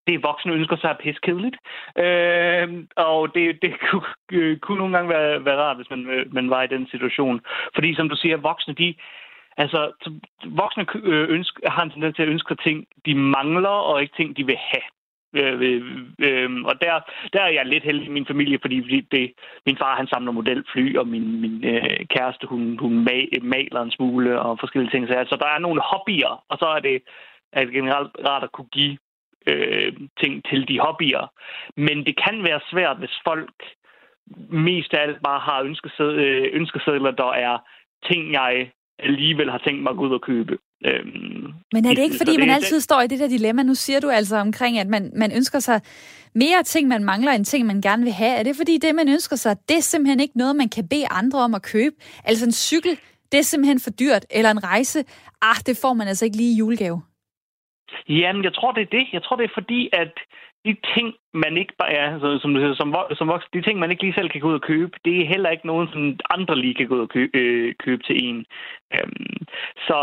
Det 0.07 0.23
voksne 0.23 0.53
ønsker 0.53 0.77
sig 0.77 0.89
er 0.89 1.03
piskedeligt. 1.03 1.57
Øh, 2.03 2.67
og 2.95 3.35
det, 3.35 3.43
det 3.61 3.71
kunne, 3.89 4.07
øh, 4.31 4.57
kunne 4.57 4.77
nogle 4.77 4.95
gange 4.97 5.09
være, 5.09 5.45
være 5.45 5.61
rart, 5.63 5.77
hvis 5.77 5.89
man, 5.89 6.01
øh, 6.15 6.33
man 6.33 6.49
var 6.49 6.63
i 6.63 6.73
den 6.75 6.87
situation. 6.91 7.41
Fordi 7.75 7.95
som 7.95 8.09
du 8.09 8.15
siger, 8.15 8.37
voksne, 8.37 8.73
de, 8.73 8.95
Altså, 9.57 9.91
voksne 10.45 10.85
ønsker, 11.05 11.69
har 11.69 11.83
en 11.83 11.89
tendens 11.89 12.15
til 12.15 12.23
at 12.23 12.29
ønske 12.29 12.55
ting, 12.55 12.87
de 13.05 13.15
mangler, 13.15 13.77
og 13.89 14.01
ikke 14.01 14.15
ting, 14.17 14.37
de 14.37 14.45
vil 14.45 14.57
have. 14.57 14.87
Øh, 15.33 15.61
øh, 15.61 15.81
øh, 16.19 16.49
og 16.65 16.81
der, 16.81 16.99
der 17.33 17.41
er 17.41 17.49
jeg 17.49 17.65
lidt 17.65 17.83
heldig 17.83 18.05
i 18.05 18.09
min 18.09 18.25
familie, 18.25 18.59
fordi, 18.61 18.81
fordi 18.81 19.01
det, 19.01 19.33
min 19.65 19.77
far 19.77 19.95
han 19.95 20.07
samler 20.07 20.31
modelfly, 20.31 20.97
og 20.97 21.07
min, 21.07 21.41
min 21.41 21.65
øh, 21.65 22.05
kæreste 22.09 22.47
hun, 22.47 22.77
hun 22.79 23.07
maler 23.41 23.81
en 23.81 23.91
smule 23.91 24.41
og 24.41 24.59
forskellige 24.59 24.91
ting. 24.91 25.07
Så 25.07 25.13
altså, 25.13 25.35
der 25.35 25.47
er 25.47 25.59
nogle 25.59 25.81
hobbyer, 25.81 26.43
og 26.49 26.57
så 26.57 26.65
er 26.65 26.79
det, 26.79 27.01
er 27.53 27.65
det 27.65 27.73
generelt 27.73 28.11
rart 28.27 28.43
at 28.43 28.51
kunne 28.51 28.71
give 28.71 28.97
øh, 29.47 29.93
ting 30.21 30.45
til 30.49 30.67
de 30.67 30.79
hobbyer. 30.79 31.31
Men 31.77 32.05
det 32.05 32.15
kan 32.25 32.43
være 32.43 32.59
svært, 32.71 32.97
hvis 32.97 33.21
folk 33.27 33.53
mest 34.49 34.93
af 34.93 35.01
alt 35.01 35.23
bare 35.23 35.39
har 35.39 35.59
øh, 35.99 36.49
ønskesedler, 36.53 37.11
der 37.11 37.31
er 37.31 37.57
ting, 38.11 38.33
jeg 38.33 38.71
alligevel 38.99 39.51
har 39.51 39.57
tænkt 39.57 39.83
mig 39.83 39.89
at 39.89 39.97
gå 39.97 40.03
ud 40.03 40.13
og 40.13 40.21
købe. 40.21 40.57
Øhm, 40.85 41.53
Men 41.73 41.85
er 41.85 41.89
det 41.89 42.03
ikke, 42.03 42.17
fordi 42.17 42.31
det, 42.31 42.39
man 42.39 42.49
altid 42.49 42.75
det, 42.75 42.83
står 42.83 43.01
i 43.01 43.07
det 43.07 43.19
der 43.19 43.27
dilemma? 43.27 43.63
Nu 43.63 43.75
siger 43.75 43.99
du 43.99 44.09
altså 44.09 44.37
omkring, 44.37 44.79
at 44.79 44.87
man, 44.87 45.11
man 45.15 45.31
ønsker 45.35 45.59
sig 45.59 45.81
mere 46.35 46.63
ting, 46.63 46.87
man 46.87 47.03
mangler, 47.03 47.31
end 47.31 47.45
ting, 47.45 47.67
man 47.67 47.81
gerne 47.81 48.03
vil 48.03 48.13
have. 48.13 48.35
Er 48.39 48.43
det 48.43 48.55
fordi 48.55 48.77
det, 48.77 48.95
man 48.95 49.09
ønsker 49.09 49.35
sig, 49.35 49.57
det 49.69 49.77
er 49.77 49.81
simpelthen 49.81 50.19
ikke 50.19 50.37
noget, 50.37 50.55
man 50.55 50.69
kan 50.69 50.87
bede 50.87 51.07
andre 51.11 51.39
om 51.39 51.53
at 51.55 51.63
købe? 51.73 51.95
Altså 52.25 52.45
en 52.45 52.51
cykel, 52.51 52.99
det 53.31 53.37
er 53.37 53.47
simpelthen 53.51 53.79
for 53.79 53.91
dyrt. 53.91 54.25
Eller 54.29 54.51
en 54.51 54.63
rejse, 54.63 54.99
ah, 55.41 55.59
det 55.67 55.79
får 55.81 55.93
man 55.93 56.07
altså 56.07 56.25
ikke 56.25 56.37
lige 56.37 56.53
i 56.55 56.57
julegave. 56.57 57.01
Jamen, 58.09 58.43
jeg 58.43 58.53
tror, 58.53 58.71
det 58.71 58.81
er 58.81 58.91
det. 58.97 59.05
Jeg 59.13 59.23
tror, 59.23 59.35
det 59.35 59.45
er 59.45 59.53
fordi, 59.59 59.89
at 59.93 60.13
de 60.67 60.75
ting, 60.95 61.07
man 61.33 61.57
ikke 61.57 61.73
bare 61.79 61.91
ja, 61.99 62.19
så, 62.19 62.39
som, 62.41 62.51
som, 62.79 62.95
som 63.19 63.27
voksen, 63.27 63.49
de 63.53 63.61
ting, 63.61 63.79
man 63.79 63.91
ikke 63.91 64.03
lige 64.03 64.17
selv 64.17 64.29
kan 64.29 64.41
gå 64.41 64.47
ud 64.49 64.59
og 64.61 64.67
købe, 64.71 64.91
det 65.05 65.13
er 65.21 65.31
heller 65.33 65.49
ikke 65.49 65.67
nogen, 65.67 65.87
som 65.93 66.01
andre 66.29 66.55
lige 66.55 66.75
kan 66.75 66.87
gå 66.87 66.95
ud 66.95 67.07
og 67.07 67.09
købe, 67.09 67.37
øh, 67.37 67.75
købe 67.85 68.03
til 68.03 68.15
en. 68.25 68.45
Øhm, 68.93 69.37
så 69.87 69.99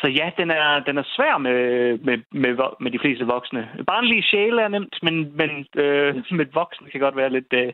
så 0.00 0.08
ja, 0.08 0.30
den 0.36 0.50
er, 0.50 0.80
den 0.80 0.98
er 0.98 1.02
svær 1.16 1.38
med, 1.38 1.58
med, 1.98 2.18
med, 2.30 2.56
med 2.80 2.90
de 2.90 2.98
fleste 2.98 3.24
voksne. 3.26 3.68
Barnlige 3.86 4.22
sjæle 4.22 4.62
er 4.62 4.68
nemt, 4.68 4.98
men, 5.02 5.36
men 5.36 5.50
øh, 5.76 6.14
med 6.38 6.46
voksne 6.52 6.90
kan 6.90 7.00
godt 7.00 7.16
være 7.16 7.32
lidt, 7.32 7.52
øh, 7.52 7.72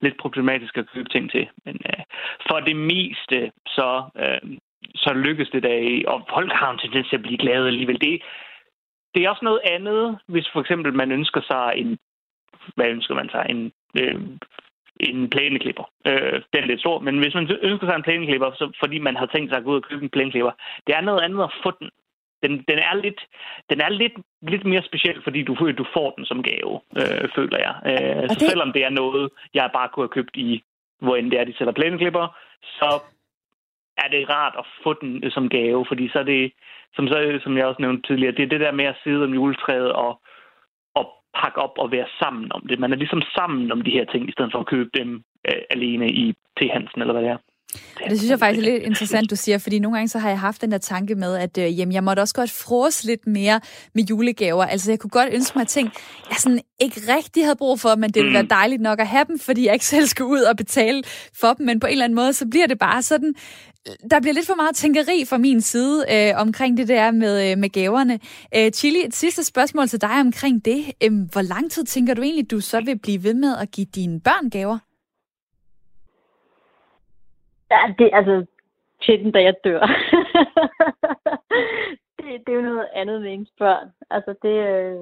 lidt 0.00 0.16
problematisk 0.20 0.78
at 0.78 0.90
købe 0.94 1.08
ting 1.08 1.30
til. 1.30 1.48
Men 1.64 1.76
øh, 1.86 2.02
for 2.48 2.60
det 2.60 2.76
meste, 2.76 3.52
så, 3.66 4.02
øh, 4.18 4.56
så 4.94 5.12
lykkes 5.14 5.48
det 5.48 5.62
da, 5.62 5.74
og 6.06 6.26
folk 6.34 6.52
har 6.52 6.70
en 6.70 6.78
tendens 6.78 7.08
til 7.08 7.16
at 7.16 7.22
blive 7.22 7.38
glade 7.38 7.66
alligevel. 7.66 8.00
Det, 8.00 8.22
det 9.14 9.24
er 9.24 9.30
også 9.30 9.44
noget 9.44 9.60
andet, 9.64 10.18
hvis 10.26 10.48
for 10.52 10.60
eksempel 10.60 10.94
man 10.94 11.12
ønsker 11.12 11.40
sig 11.40 11.72
en, 11.76 11.98
hvad 12.74 12.86
ønsker 12.86 13.14
man 13.14 13.28
sig, 13.30 13.46
en 13.50 13.72
øh, 14.00 14.20
en 15.00 15.30
plæneklipper. 15.30 15.84
Øh, 16.06 16.42
den 16.52 16.62
er 16.62 16.66
lidt 16.66 16.80
stor, 16.80 16.98
men 16.98 17.18
hvis 17.18 17.34
man 17.34 17.50
ønsker 17.62 17.86
sig 17.86 17.96
en 17.96 18.02
plæneklipper, 18.02 18.50
så, 18.52 18.72
fordi 18.80 18.98
man 18.98 19.16
har 19.16 19.26
tænkt 19.26 19.50
sig 19.50 19.58
at 19.58 19.64
gå 19.64 19.70
ud 19.70 19.76
og 19.76 19.82
købe 19.82 20.02
en 20.02 20.10
plæneklipper, 20.10 20.52
det 20.86 20.94
er 20.94 21.00
noget 21.00 21.20
andet 21.20 21.42
at 21.44 21.54
få 21.62 21.70
den. 21.80 21.90
Den, 22.42 22.52
den 22.68 22.78
er, 22.78 22.94
lidt, 22.94 23.20
den 23.70 23.80
er 23.80 23.88
lidt, 23.88 24.12
lidt 24.42 24.64
mere 24.64 24.82
speciel, 24.82 25.22
fordi 25.22 25.42
du, 25.42 25.72
du 25.78 25.86
får 25.92 26.10
den 26.16 26.24
som 26.24 26.42
gave, 26.42 26.80
øh, 27.00 27.28
føler 27.34 27.58
jeg. 27.66 27.74
Øh, 27.90 28.28
så 28.28 28.34
det... 28.34 28.50
selvom 28.50 28.72
det 28.72 28.84
er 28.84 28.90
noget, 28.90 29.30
jeg 29.54 29.70
bare 29.72 29.88
kunne 29.88 30.04
have 30.04 30.16
købt 30.18 30.36
i, 30.36 30.62
hvor 31.00 31.16
end 31.16 31.30
det 31.30 31.40
er, 31.40 31.44
de 31.44 31.56
sælger 31.56 31.72
plæneklipper, 31.72 32.26
så 32.62 33.02
er 34.04 34.08
det 34.08 34.30
rart 34.30 34.54
at 34.58 34.66
få 34.84 34.92
den 35.00 35.30
som 35.30 35.48
gave, 35.48 35.84
fordi 35.88 36.08
så 36.12 36.18
er 36.18 36.28
det, 36.34 36.52
som, 36.94 37.08
så, 37.08 37.38
som 37.42 37.56
jeg 37.56 37.66
også 37.66 37.82
nævnte 37.82 38.06
tidligere, 38.08 38.36
det 38.36 38.42
er 38.42 38.52
det 38.54 38.60
der 38.60 38.72
med 38.72 38.84
at 38.84 39.00
sidde 39.04 39.24
om 39.24 39.34
juletræet 39.34 39.92
og 39.92 40.20
pakke 41.42 41.58
op 41.66 41.74
og 41.82 41.92
være 41.92 42.08
sammen 42.20 42.52
om 42.52 42.62
det. 42.68 42.78
Man 42.78 42.92
er 42.92 42.96
ligesom 42.96 43.22
sammen 43.36 43.72
om 43.72 43.80
de 43.82 43.90
her 43.90 44.04
ting, 44.04 44.28
i 44.28 44.32
stedet 44.32 44.52
for 44.52 44.60
at 44.60 44.70
købe 44.74 44.90
dem 44.98 45.08
øh, 45.48 45.62
alene 45.70 46.06
i 46.22 46.32
T. 46.56 46.60
Hansen, 46.72 47.00
eller 47.00 47.14
hvad 47.14 47.22
det 47.22 47.30
er. 47.30 47.40
Det 48.08 48.18
synes 48.18 48.30
jeg 48.30 48.38
faktisk 48.38 48.66
er 48.66 48.72
lidt 48.72 48.82
interessant, 48.82 49.30
du 49.30 49.36
siger, 49.36 49.58
fordi 49.58 49.78
nogle 49.78 49.96
gange 49.96 50.08
så 50.08 50.18
har 50.18 50.28
jeg 50.28 50.40
haft 50.40 50.62
den 50.62 50.72
der 50.72 50.78
tanke 50.78 51.14
med, 51.14 51.36
at 51.36 51.58
øh, 51.58 51.78
jamen, 51.78 51.92
jeg 51.92 52.04
måtte 52.04 52.20
også 52.20 52.34
godt 52.34 52.50
frose 52.64 53.06
lidt 53.06 53.26
mere 53.26 53.60
med 53.94 54.04
julegaver. 54.10 54.64
Altså 54.64 54.92
jeg 54.92 54.98
kunne 54.98 55.10
godt 55.10 55.28
ønske 55.34 55.58
mig 55.58 55.66
ting, 55.66 55.92
jeg 56.30 56.36
sådan 56.36 56.60
ikke 56.80 57.00
rigtig 57.16 57.44
havde 57.44 57.56
brug 57.56 57.80
for, 57.80 57.96
men 57.96 58.10
det 58.10 58.22
ville 58.22 58.34
være 58.34 58.42
mm. 58.42 58.48
dejligt 58.48 58.82
nok 58.82 59.00
at 59.00 59.08
have 59.08 59.24
dem, 59.24 59.38
fordi 59.38 59.66
jeg 59.66 59.72
ikke 59.72 59.86
selv 59.86 60.06
skal 60.06 60.24
ud 60.24 60.40
og 60.40 60.56
betale 60.56 61.02
for 61.40 61.52
dem, 61.54 61.66
men 61.66 61.80
på 61.80 61.86
en 61.86 61.92
eller 61.92 62.04
anden 62.04 62.16
måde, 62.16 62.32
så 62.32 62.46
bliver 62.50 62.66
det 62.66 62.78
bare 62.78 63.02
sådan, 63.02 63.34
der 64.10 64.20
bliver 64.20 64.34
lidt 64.34 64.46
for 64.46 64.54
meget 64.62 64.74
tænkeri 64.76 65.24
fra 65.30 65.38
min 65.38 65.60
side 65.60 65.96
øh, 66.14 66.40
omkring 66.44 66.76
det 66.76 66.88
der 66.88 67.10
med, 67.10 67.34
øh, 67.50 67.58
med 67.58 67.68
gaverne. 67.68 68.14
Øh, 68.56 68.70
Chili, 68.70 69.00
et 69.06 69.14
sidste 69.14 69.44
spørgsmål 69.44 69.86
til 69.86 70.00
dig 70.00 70.20
omkring 70.20 70.64
det. 70.64 70.80
Øh, 71.04 71.12
hvor 71.32 71.54
lang 71.54 71.70
tid 71.70 71.84
tænker 71.84 72.14
du 72.14 72.22
egentlig, 72.22 72.50
du 72.50 72.60
så 72.60 72.84
vil 72.84 72.98
blive 72.98 73.24
ved 73.24 73.34
med 73.34 73.52
at 73.62 73.70
give 73.70 73.86
dine 73.94 74.20
børn 74.20 74.50
gaver? 74.50 74.78
Ja, 77.70 77.94
det 77.98 78.10
altså 78.12 78.46
til 79.02 79.24
den 79.24 79.32
dag 79.32 79.44
jeg 79.44 79.54
dør. 79.64 79.80
det, 82.18 82.26
det 82.46 82.52
er 82.52 82.56
jo 82.60 82.62
noget 82.62 82.88
andet 82.94 83.22
med 83.22 83.32
ens 83.32 83.52
børn. 83.58 83.88
Altså, 84.10 84.34
det, 84.42 84.56
øh, 84.72 84.96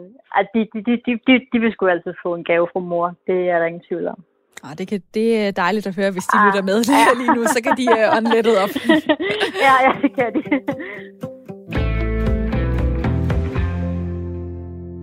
de, 0.55 0.61
de, 0.75 0.97
de, 1.07 1.21
de, 1.27 1.47
de 1.53 1.59
vil 1.61 1.73
sgu 1.73 1.87
altid 1.87 2.15
få 2.23 2.35
en 2.35 2.45
gave 2.45 2.69
fra 2.73 2.81
mor. 2.81 3.15
Det 3.27 3.49
er 3.51 3.59
der 3.59 3.67
ingen 3.67 3.85
tvivl 3.89 4.07
om. 4.07 4.25
Ah, 4.63 4.79
det, 4.79 4.89
kan, 4.89 5.03
det 5.15 5.37
er 5.37 5.51
dejligt 5.51 5.87
at 5.87 5.95
høre, 5.95 6.11
hvis 6.11 6.25
de 6.25 6.39
ah, 6.39 6.47
lytter 6.47 6.63
med 6.63 6.85
ja. 6.89 7.07
lige 7.21 7.35
nu, 7.35 7.45
så 7.47 7.61
kan 7.63 7.77
de 7.77 7.87
uh, 7.91 8.17
ånde 8.17 8.63
op. 8.63 8.71
ja, 9.67 9.75
ja, 9.83 9.93
det 10.03 10.15
kan 10.15 10.33
de. 10.35 10.43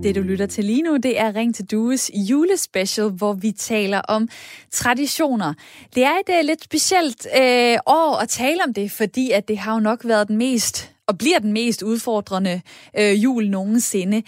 Det, 0.04 0.16
du 0.16 0.22
lytter 0.22 0.46
til 0.46 0.66
lige 0.66 0.82
nu, 0.82 0.98
det 0.98 1.20
er 1.20 1.36
Ring 1.36 1.56
til 1.56 1.66
Dues 1.66 2.12
julespecial, 2.30 3.10
hvor 3.10 3.34
vi 3.34 3.52
taler 3.52 4.02
om 4.02 4.30
traditioner. 4.72 5.54
Det 5.96 6.04
er 6.04 6.14
et 6.28 6.40
uh, 6.40 6.46
lidt 6.46 6.64
specielt 6.64 7.28
uh, 7.36 7.42
år 7.86 8.22
at 8.22 8.30
tale 8.30 8.64
om 8.68 8.74
det, 8.74 8.92
fordi 8.92 9.32
at 9.32 9.48
det 9.48 9.58
har 9.58 9.74
jo 9.74 9.80
nok 9.80 10.06
været 10.06 10.28
den 10.28 10.38
mest 10.38 10.92
og 11.08 11.18
bliver 11.18 11.40
den 11.40 11.54
mest 11.54 11.82
udfordrende 11.82 12.62
uh, 13.00 13.24
jul 13.24 13.50
nogensinde 13.50 14.24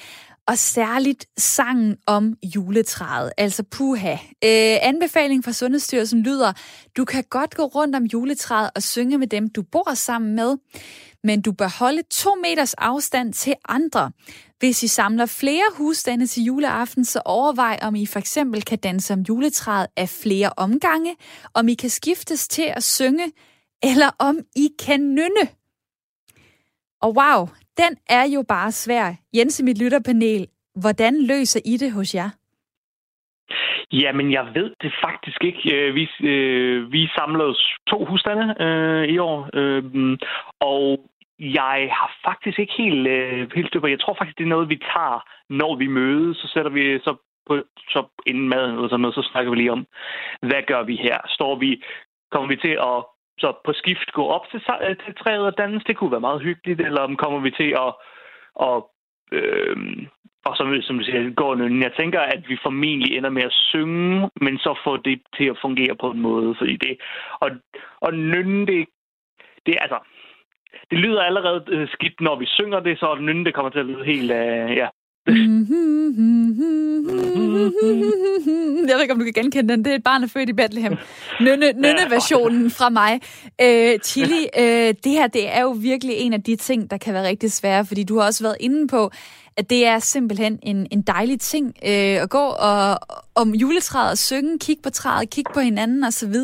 og 0.47 0.57
særligt 0.57 1.25
sangen 1.37 1.97
om 2.05 2.35
juletræet, 2.55 3.31
altså 3.37 3.63
puha. 3.63 4.11
Øh, 4.13 4.77
anbefaling 4.81 5.43
fra 5.43 5.51
Sundhedsstyrelsen 5.51 6.21
lyder, 6.21 6.53
du 6.97 7.05
kan 7.05 7.23
godt 7.29 7.55
gå 7.55 7.63
rundt 7.63 7.95
om 7.95 8.03
juletræet 8.03 8.69
og 8.75 8.83
synge 8.83 9.17
med 9.17 9.27
dem, 9.27 9.49
du 9.49 9.61
bor 9.61 9.93
sammen 9.93 10.35
med, 10.35 10.57
men 11.23 11.41
du 11.41 11.51
bør 11.51 11.67
holde 11.79 12.03
to 12.11 12.35
meters 12.35 12.73
afstand 12.73 13.33
til 13.33 13.53
andre. 13.69 14.11
Hvis 14.59 14.83
I 14.83 14.87
samler 14.87 15.25
flere 15.25 15.63
husstande 15.73 16.27
til 16.27 16.43
juleaften, 16.43 17.05
så 17.05 17.21
overvej, 17.25 17.79
om 17.81 17.95
I 17.95 18.05
for 18.05 18.19
eksempel 18.19 18.63
kan 18.63 18.77
danse 18.77 19.13
om 19.13 19.19
juletræet 19.19 19.87
af 19.97 20.09
flere 20.09 20.51
omgange, 20.57 21.15
om 21.53 21.67
I 21.67 21.73
kan 21.73 21.89
skiftes 21.89 22.47
til 22.47 22.73
at 22.75 22.83
synge, 22.83 23.31
eller 23.83 24.09
om 24.19 24.39
I 24.55 24.69
kan 24.79 25.01
nynne. 25.01 25.49
Og 27.01 27.15
wow, 27.15 27.49
den 27.77 27.97
er 28.09 28.25
jo 28.35 28.43
bare 28.47 28.71
svær. 28.71 29.13
Jens 29.37 29.59
i 29.59 29.63
mit 29.63 29.81
lytterpanel, 29.83 30.47
hvordan 30.81 31.13
løser 31.27 31.61
I 31.65 31.77
det 31.77 31.91
hos 31.91 32.15
jer? 32.15 32.29
Jamen, 33.91 34.31
jeg 34.31 34.45
ved 34.53 34.69
det 34.81 34.93
faktisk 35.05 35.43
ikke. 35.43 35.75
Øh, 35.75 35.95
vi, 35.95 36.09
øh, 36.27 36.91
vi 36.91 37.07
samlede 37.07 37.55
to 37.87 38.05
husstande 38.05 38.55
øh, 38.65 39.05
i 39.13 39.17
år, 39.17 39.49
øh, 39.53 39.83
og 40.59 40.99
jeg 41.39 41.89
har 41.91 42.09
faktisk 42.25 42.59
ikke 42.59 42.73
helt, 42.77 43.07
øh, 43.07 43.51
helt 43.55 43.67
styr 43.67 43.79
på. 43.79 43.87
Jeg 43.87 43.99
tror 43.99 44.15
faktisk, 44.17 44.37
det 44.37 44.43
er 44.43 44.55
noget, 44.55 44.69
vi 44.69 44.79
tager, 44.93 45.19
når 45.49 45.75
vi 45.75 45.87
mødes. 45.87 46.37
Så 46.37 46.47
sætter 46.53 46.71
vi 46.71 46.99
så 46.99 47.15
på, 47.47 47.63
så 47.89 48.03
inden 48.25 48.49
maden 48.49 48.75
eller 48.75 48.89
sådan 48.89 49.01
noget, 49.01 49.15
så 49.15 49.29
snakker 49.31 49.51
vi 49.51 49.57
lige 49.57 49.71
om, 49.71 49.87
hvad 50.41 50.61
gør 50.67 50.83
vi 50.83 50.95
her? 50.95 51.17
Står 51.27 51.55
vi, 51.55 51.83
kommer 52.31 52.47
vi 52.47 52.55
til 52.55 52.75
at 52.91 52.97
så 53.37 53.53
på 53.65 53.73
skift 53.73 54.11
gå 54.11 54.25
op 54.27 54.45
til, 54.51 54.61
til 55.05 55.15
træet 55.15 55.45
og 55.45 55.57
danse? 55.57 55.87
Det 55.87 55.97
kunne 55.97 56.11
være 56.11 56.27
meget 56.29 56.41
hyggeligt. 56.41 56.81
Eller 56.81 57.01
om 57.01 57.15
kommer 57.15 57.39
vi 57.39 57.51
til 57.51 57.69
at, 57.85 57.91
at 58.67 58.83
øh, 59.31 59.77
og 60.47 60.57
som, 60.57 60.81
som 60.81 60.97
du 60.97 61.03
siger, 61.03 61.33
gå 61.33 61.55
nynne. 61.55 61.83
Jeg 61.83 61.93
tænker, 61.99 62.19
at 62.19 62.49
vi 62.49 62.57
formentlig 62.63 63.17
ender 63.17 63.29
med 63.29 63.43
at 63.43 63.57
synge, 63.71 64.29
men 64.41 64.57
så 64.57 64.79
får 64.83 64.97
det 64.97 65.21
til 65.37 65.45
at 65.45 65.57
fungere 65.61 65.95
på 65.95 66.11
en 66.11 66.21
måde, 66.21 66.55
fordi 66.57 66.75
det... 66.77 66.97
Og, 67.39 67.49
og 68.01 68.13
nynne, 68.13 68.65
det, 68.65 68.87
det 69.65 69.75
altså... 69.81 69.99
Det 70.91 70.99
lyder 70.99 71.21
allerede 71.23 71.63
øh, 71.67 71.87
skidt, 71.89 72.21
når 72.21 72.35
vi 72.35 72.45
synger 72.45 72.79
det, 72.79 72.99
så 72.99 73.15
nynne, 73.19 73.45
det 73.45 73.53
kommer 73.53 73.69
til 73.69 73.79
at 73.79 73.85
lyde 73.85 74.05
helt... 74.05 74.31
Øh, 74.31 74.77
ja, 74.77 74.87
jeg 78.87 78.95
ved 78.95 79.01
ikke, 79.01 79.13
om 79.13 79.19
du 79.19 79.25
kan 79.25 79.33
genkende 79.33 79.73
den. 79.73 79.85
Det 79.85 79.91
er 79.91 79.95
et 79.95 80.03
barn, 80.03 80.21
der 80.21 80.27
er 80.27 80.29
født 80.29 80.49
i 80.49 80.53
Bethlehem. 80.53 80.95
Nynne, 81.41 81.73
nynne-versionen 81.73 82.71
fra 82.71 82.89
mig. 82.89 83.21
Øh, 83.61 83.99
Chili, 83.99 84.47
øh, 84.59 84.93
det 85.03 85.11
her 85.11 85.27
det 85.27 85.55
er 85.55 85.61
jo 85.61 85.69
virkelig 85.69 86.15
en 86.15 86.33
af 86.33 86.43
de 86.43 86.55
ting, 86.55 86.91
der 86.91 86.97
kan 86.97 87.13
være 87.13 87.27
rigtig 87.27 87.51
svære, 87.51 87.85
fordi 87.85 88.03
du 88.03 88.19
har 88.19 88.25
også 88.25 88.43
været 88.43 88.57
inde 88.59 88.87
på, 88.87 89.11
at 89.57 89.69
det 89.69 89.85
er 89.85 89.99
simpelthen 89.99 90.59
en, 90.63 90.87
en 90.91 91.01
dejlig 91.01 91.39
ting 91.39 91.67
øh, 91.67 92.21
at 92.21 92.29
gå 92.29 92.55
og, 92.59 92.99
om 93.35 93.55
juletræet 93.55 94.11
og 94.11 94.17
synge, 94.17 94.59
kigge 94.59 94.81
på 94.81 94.89
træet, 94.89 95.29
kigge 95.29 95.53
på 95.53 95.59
hinanden 95.59 96.03
osv. 96.03 96.35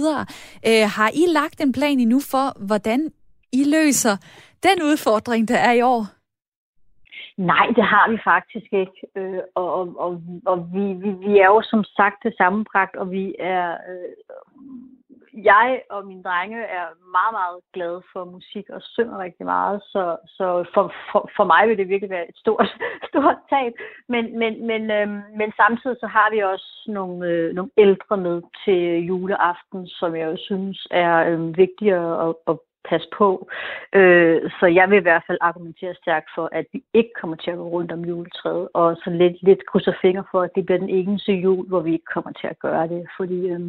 Øh, 0.67 0.89
har 0.89 1.11
I 1.13 1.25
lagt 1.27 1.61
en 1.61 1.71
plan 1.71 1.99
endnu 1.99 2.19
for, 2.19 2.57
hvordan 2.59 3.09
I 3.51 3.63
løser 3.63 4.17
den 4.63 4.84
udfordring, 4.84 5.47
der 5.47 5.57
er 5.57 5.71
i 5.71 5.81
år? 5.81 6.22
Nej, 7.38 7.67
det 7.75 7.84
har 7.84 8.09
vi 8.11 8.17
faktisk 8.23 8.73
ikke. 8.73 9.07
Øh, 9.15 9.39
og 9.55 9.73
og, 9.73 9.93
og, 9.97 10.21
og 10.45 10.69
vi, 10.73 10.93
vi, 10.93 11.09
vi 11.11 11.38
er 11.39 11.45
jo 11.45 11.61
som 11.61 11.84
sagt 11.84 12.23
det 12.23 12.34
sammenbragt, 12.38 12.95
og 12.95 13.11
vi 13.11 13.36
er... 13.39 13.71
Øh, 13.89 14.11
jeg 15.34 15.81
og 15.89 16.05
mine 16.07 16.23
drenge 16.23 16.61
er 16.61 16.86
meget, 17.17 17.34
meget 17.39 17.59
glade 17.73 18.01
for 18.13 18.25
musik 18.25 18.69
og 18.69 18.81
synger 18.81 19.17
rigtig 19.19 19.45
meget, 19.45 19.81
så, 19.84 20.17
så 20.27 20.65
for, 20.73 20.93
for, 21.11 21.29
for 21.36 21.43
mig 21.43 21.69
vil 21.69 21.77
det 21.77 21.89
virkelig 21.89 22.09
være 22.09 22.29
et 22.29 22.38
stort, 22.38 22.69
stort 23.09 23.38
tab. 23.49 23.73
Men, 24.09 24.39
men, 24.39 24.67
men, 24.67 24.91
øh, 24.91 25.07
men 25.39 25.51
samtidig 25.55 25.97
så 25.99 26.07
har 26.07 26.31
vi 26.31 26.39
også 26.39 26.84
nogle, 26.88 27.27
øh, 27.27 27.53
nogle 27.53 27.71
ældre 27.77 28.17
med 28.17 28.41
til 28.65 29.05
juleaften, 29.05 29.88
som 29.88 30.15
jeg 30.15 30.25
jo 30.31 30.38
synes 30.38 30.88
er 30.91 31.15
øh, 31.29 31.57
vigtigere 31.57 32.29
at, 32.29 32.36
at 32.47 32.57
passe 32.89 33.07
på. 33.17 33.49
Øh, 33.93 34.41
så 34.59 34.65
jeg 34.65 34.89
vil 34.89 34.97
i 34.97 35.07
hvert 35.07 35.23
fald 35.27 35.38
argumentere 35.41 35.95
stærkt 36.01 36.29
for, 36.36 36.49
at 36.51 36.65
vi 36.73 36.84
ikke 36.93 37.13
kommer 37.21 37.36
til 37.36 37.51
at 37.51 37.57
gå 37.57 37.67
rundt 37.67 37.91
om 37.91 38.05
juletræet, 38.05 38.67
og 38.73 38.95
så 39.03 39.09
lidt, 39.09 39.38
lidt 39.43 39.65
krydser 39.69 39.93
fingre 40.01 40.23
for, 40.31 40.41
at 40.41 40.55
det 40.55 40.65
bliver 40.65 40.79
den 40.79 40.89
eneste 40.89 41.31
jul, 41.31 41.67
hvor 41.67 41.79
vi 41.79 41.93
ikke 41.93 42.13
kommer 42.13 42.31
til 42.31 42.47
at 42.47 42.59
gøre 42.59 42.88
det. 42.88 43.07
Fordi 43.17 43.39
øh, 43.53 43.61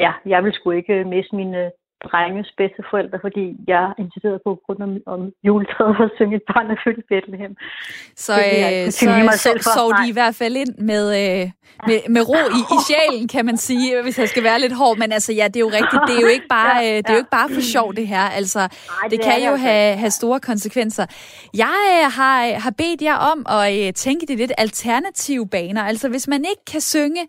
ja, 0.00 0.12
jeg 0.26 0.44
vil 0.44 0.52
sgu 0.52 0.70
ikke 0.70 1.04
miste 1.04 1.36
mine 1.36 1.70
drenges 2.04 2.54
forældre, 2.90 3.18
fordi 3.20 3.56
jeg 3.66 3.92
insisterede 3.98 4.40
på 4.44 4.60
grund 4.66 4.80
om, 4.82 4.92
om 5.06 5.32
juletræet 5.42 5.96
og 6.00 6.10
synge 6.16 6.36
et 6.36 6.42
barn 6.54 6.70
er 6.70 6.76
født 6.84 6.98
i 6.98 7.02
Bethlehem. 7.08 7.56
Så, 8.16 8.32
øh, 8.32 8.90
så, 8.90 9.06
så 9.44 9.70
sov 9.76 9.88
de 10.00 10.08
i 10.08 10.12
hvert 10.12 10.34
fald 10.34 10.56
ind 10.56 10.74
med, 10.78 11.04
øh, 11.22 11.50
med, 11.86 12.00
med 12.08 12.28
ro 12.28 12.34
i, 12.34 12.60
i 12.74 12.76
sjælen, 12.88 13.28
kan 13.28 13.46
man 13.46 13.56
sige, 13.56 14.02
hvis 14.02 14.18
jeg 14.18 14.28
skal 14.28 14.42
være 14.42 14.60
lidt 14.60 14.72
hård. 14.72 14.98
Men 14.98 15.12
altså, 15.12 15.32
ja, 15.32 15.46
det 15.46 15.56
er 15.56 15.60
jo 15.60 15.70
rigtigt. 15.70 16.02
Det 16.08 16.16
er 16.16 16.20
jo 16.20 16.26
ikke 16.26 16.48
bare, 16.48 16.90
øh, 16.90 16.96
det 16.96 17.08
er 17.08 17.12
jo 17.12 17.18
ikke 17.18 17.30
bare 17.30 17.48
for 17.54 17.60
sjov, 17.60 17.94
det 17.94 18.08
her. 18.08 18.20
Altså, 18.20 18.58
Ej, 18.58 18.68
det, 19.02 19.10
det 19.10 19.20
kan 19.20 19.44
jo 19.44 19.50
altså. 19.50 19.66
have, 19.66 19.96
have 19.96 20.10
store 20.10 20.40
konsekvenser. 20.40 21.06
Jeg 21.54 22.02
øh, 22.04 22.12
har, 22.12 22.58
har 22.58 22.70
bedt 22.70 23.02
jer 23.02 23.16
om 23.16 23.46
at 23.48 23.86
øh, 23.86 23.92
tænke 23.92 24.26
det 24.26 24.38
lidt 24.38 24.52
alternative 24.58 25.48
baner. 25.48 25.82
Altså, 25.82 26.08
hvis 26.08 26.28
man 26.28 26.44
ikke 26.44 26.64
kan 26.66 26.80
synge, 26.80 27.22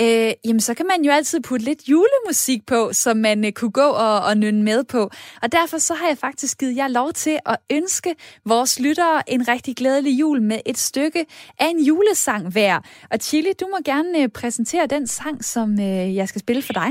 øh, 0.00 0.32
jamen, 0.44 0.60
så 0.60 0.74
kan 0.74 0.86
man 0.86 1.04
jo 1.04 1.12
altid 1.12 1.40
putte 1.40 1.64
lidt 1.64 1.88
julemusik 1.88 2.66
på, 2.66 2.90
som 2.92 3.16
man 3.16 3.44
øh, 3.44 3.52
kunne 3.52 3.70
gå 3.70 3.88
og 3.88 4.12
og, 4.12 4.20
og 4.28 4.36
nynne 4.36 4.62
med 4.62 4.84
på. 4.84 5.10
Og 5.42 5.52
derfor 5.52 5.78
så 5.78 5.94
har 5.94 6.08
jeg 6.08 6.18
faktisk 6.18 6.58
givet 6.58 6.76
jer 6.76 6.88
lov 6.88 7.12
til 7.12 7.38
at 7.46 7.56
ønske 7.70 8.14
vores 8.44 8.80
lyttere 8.80 9.30
en 9.30 9.48
rigtig 9.48 9.76
glædelig 9.76 10.20
jul 10.20 10.42
med 10.42 10.58
et 10.66 10.78
stykke 10.78 11.26
af 11.58 11.66
en 11.66 11.80
julesang 11.84 12.48
hver. 12.48 12.80
Og 13.10 13.18
Chili, 13.20 13.52
du 13.60 13.66
må 13.70 13.78
gerne 13.84 14.22
øh, 14.22 14.28
præsentere 14.28 14.86
den 14.86 15.06
sang, 15.06 15.44
som 15.44 15.72
øh, 15.72 16.16
jeg 16.16 16.28
skal 16.28 16.40
spille 16.40 16.62
for 16.62 16.72
dig. 16.72 16.90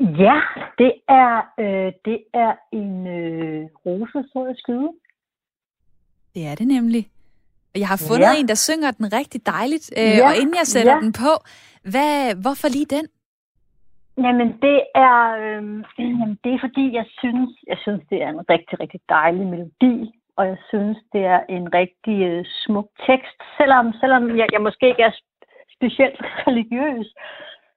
Ja, 0.00 0.36
det 0.78 0.92
er, 1.08 1.34
øh, 1.60 1.92
det 2.04 2.18
er 2.34 2.52
en 2.72 3.06
øh, 3.06 3.68
rose, 3.86 4.28
så 4.32 4.44
jeg 4.46 4.56
skyde. 4.56 4.90
Det 6.34 6.46
er 6.46 6.54
det 6.54 6.66
nemlig. 6.66 7.08
Og 7.74 7.80
jeg 7.80 7.88
har 7.88 8.00
fundet 8.08 8.30
ja. 8.32 8.40
en, 8.40 8.48
der 8.48 8.54
synger 8.54 8.90
den 8.90 9.06
rigtig 9.12 9.46
dejligt. 9.46 9.86
Øh, 9.98 10.16
ja. 10.18 10.26
Og 10.26 10.32
inden 10.40 10.54
jeg 10.60 10.66
sætter 10.66 10.94
ja. 10.94 11.00
den 11.00 11.12
på, 11.12 11.32
hvad, 11.92 12.34
hvorfor 12.42 12.68
lige 12.68 12.90
den? 12.96 13.06
Jamen, 14.24 14.48
det 14.66 14.78
er, 14.94 15.18
øh, 15.42 15.62
jamen, 16.20 16.38
det 16.44 16.50
er 16.54 16.60
fordi, 16.66 16.84
jeg 16.98 17.06
synes, 17.20 17.50
jeg 17.66 17.78
synes, 17.84 18.02
det 18.10 18.18
er 18.22 18.28
en 18.28 18.44
rigtig, 18.52 18.80
rigtig 18.80 19.00
dejlig 19.08 19.46
melodi, 19.52 19.96
og 20.36 20.46
jeg 20.46 20.58
synes, 20.68 20.98
det 21.12 21.24
er 21.24 21.40
en 21.48 21.74
rigtig 21.74 22.22
øh, 22.30 22.44
smuk 22.64 22.88
tekst. 23.06 23.38
Selvom, 23.58 23.92
selvom 24.00 24.38
jeg, 24.38 24.46
jeg 24.52 24.62
måske 24.62 24.88
ikke 24.88 25.02
er 25.02 25.14
specielt 25.76 26.20
religiøs, 26.46 27.14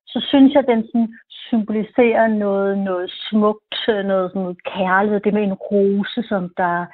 så 0.06 0.20
synes 0.30 0.54
jeg, 0.54 0.68
den 0.68 0.82
sådan 0.88 1.14
symboliserer 1.30 2.28
noget, 2.28 2.78
noget 2.78 3.12
smukt, 3.30 3.76
øh, 3.90 4.06
noget, 4.06 4.32
sådan 4.32 4.42
noget 4.42 4.64
kærlighed. 4.64 5.20
Det 5.20 5.34
med 5.34 5.44
en 5.44 5.54
rose, 5.54 6.24
som 6.30 6.54
der 6.58 6.86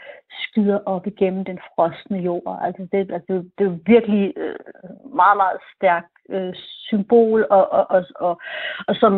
skyder 0.44 0.80
op 0.86 1.08
igennem 1.08 1.46
den 1.46 1.60
frosne 1.70 2.18
jord. 2.18 2.60
Altså 2.62 2.88
det, 2.92 3.12
altså 3.12 3.34
det, 3.34 3.52
det 3.58 3.68
er 3.68 3.92
virkelig 3.94 4.34
øh, 4.38 4.56
meget, 5.22 5.38
meget 5.38 5.60
stærkt 5.76 6.19
øh, 6.30 6.54
symbol, 6.90 7.48
og, 7.50 7.74
og, 7.78 7.86
og, 7.96 8.04
og, 8.16 8.34
og 8.88 8.96
som, 8.96 9.14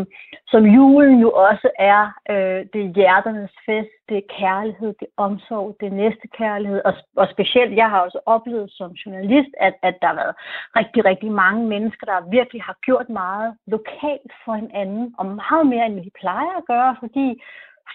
som 0.48 0.64
julen 0.66 1.20
jo 1.20 1.32
også 1.32 1.70
er, 1.80 2.02
øh, 2.30 2.60
det 2.74 2.82
er 2.86 2.94
hjerternes 2.96 3.56
fest, 3.66 3.94
det 4.10 4.18
er 4.18 4.32
kærlighed, 4.40 4.88
det 5.00 5.08
er 5.08 5.22
omsorg, 5.28 5.76
det 5.80 5.88
er 5.88 6.00
næstekærlighed, 6.04 6.82
og, 6.86 6.94
og 7.16 7.28
specielt, 7.32 7.76
jeg 7.76 7.90
har 7.90 8.00
også 8.00 8.20
oplevet 8.26 8.72
som 8.72 8.92
journalist, 8.92 9.54
at, 9.60 9.74
at 9.84 9.96
der 10.02 10.08
har 10.08 10.16
været 10.16 10.36
rigtig, 10.80 11.06
rigtig 11.06 11.32
mange 11.32 11.68
mennesker, 11.68 12.06
der 12.06 12.30
virkelig 12.30 12.62
har 12.64 12.78
gjort 12.86 13.10
meget 13.10 13.50
lokalt 13.68 14.32
for 14.46 14.54
hinanden, 14.54 15.16
og 15.18 15.26
meget 15.26 15.66
mere, 15.68 15.86
end 15.86 16.04
de 16.04 16.20
plejer 16.22 16.54
at 16.58 16.68
gøre, 16.74 16.96
fordi 17.00 17.42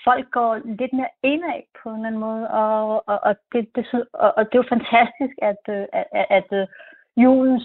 folk 0.04 0.30
går 0.30 0.52
lidt 0.80 0.92
mere 0.92 1.12
indad 1.22 1.60
på 1.78 1.88
en 1.88 1.94
eller 1.94 2.06
anden 2.06 2.20
måde, 2.20 2.44
og, 2.50 3.08
og, 3.10 3.18
og, 3.28 3.34
det, 3.52 3.62
det, 3.76 3.84
og, 4.24 4.30
og 4.36 4.42
det 4.44 4.54
er 4.54 4.62
jo 4.64 4.74
fantastisk, 4.76 5.34
at, 5.50 5.62
øh, 5.68 5.84
at, 5.92 6.06
at, 6.12 6.26
at 6.52 6.68
julen 7.22 7.60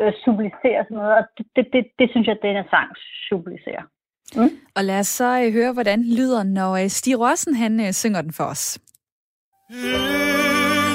øh, 0.00 0.12
symboliserer 0.22 0.82
sådan 0.84 0.96
noget, 0.96 1.14
og 1.18 1.24
det, 1.38 1.46
det, 1.56 1.64
det, 1.72 1.82
det 1.98 2.06
synes 2.10 2.26
jeg, 2.26 2.36
at 2.36 2.42
denne 2.42 2.64
sang 2.70 2.88
symboliserer. 3.28 3.84
Mm. 4.36 4.50
Og 4.76 4.84
lad 4.84 4.98
os 4.98 5.06
så 5.06 5.50
høre, 5.52 5.72
hvordan 5.72 6.02
lyder, 6.18 6.42
når 6.42 6.88
Stig 6.88 7.20
Rossen 7.20 7.54
han 7.54 7.92
synger 7.92 8.22
den 8.22 8.32
for 8.32 8.44
os. 8.44 8.78
Mm. 9.70 10.85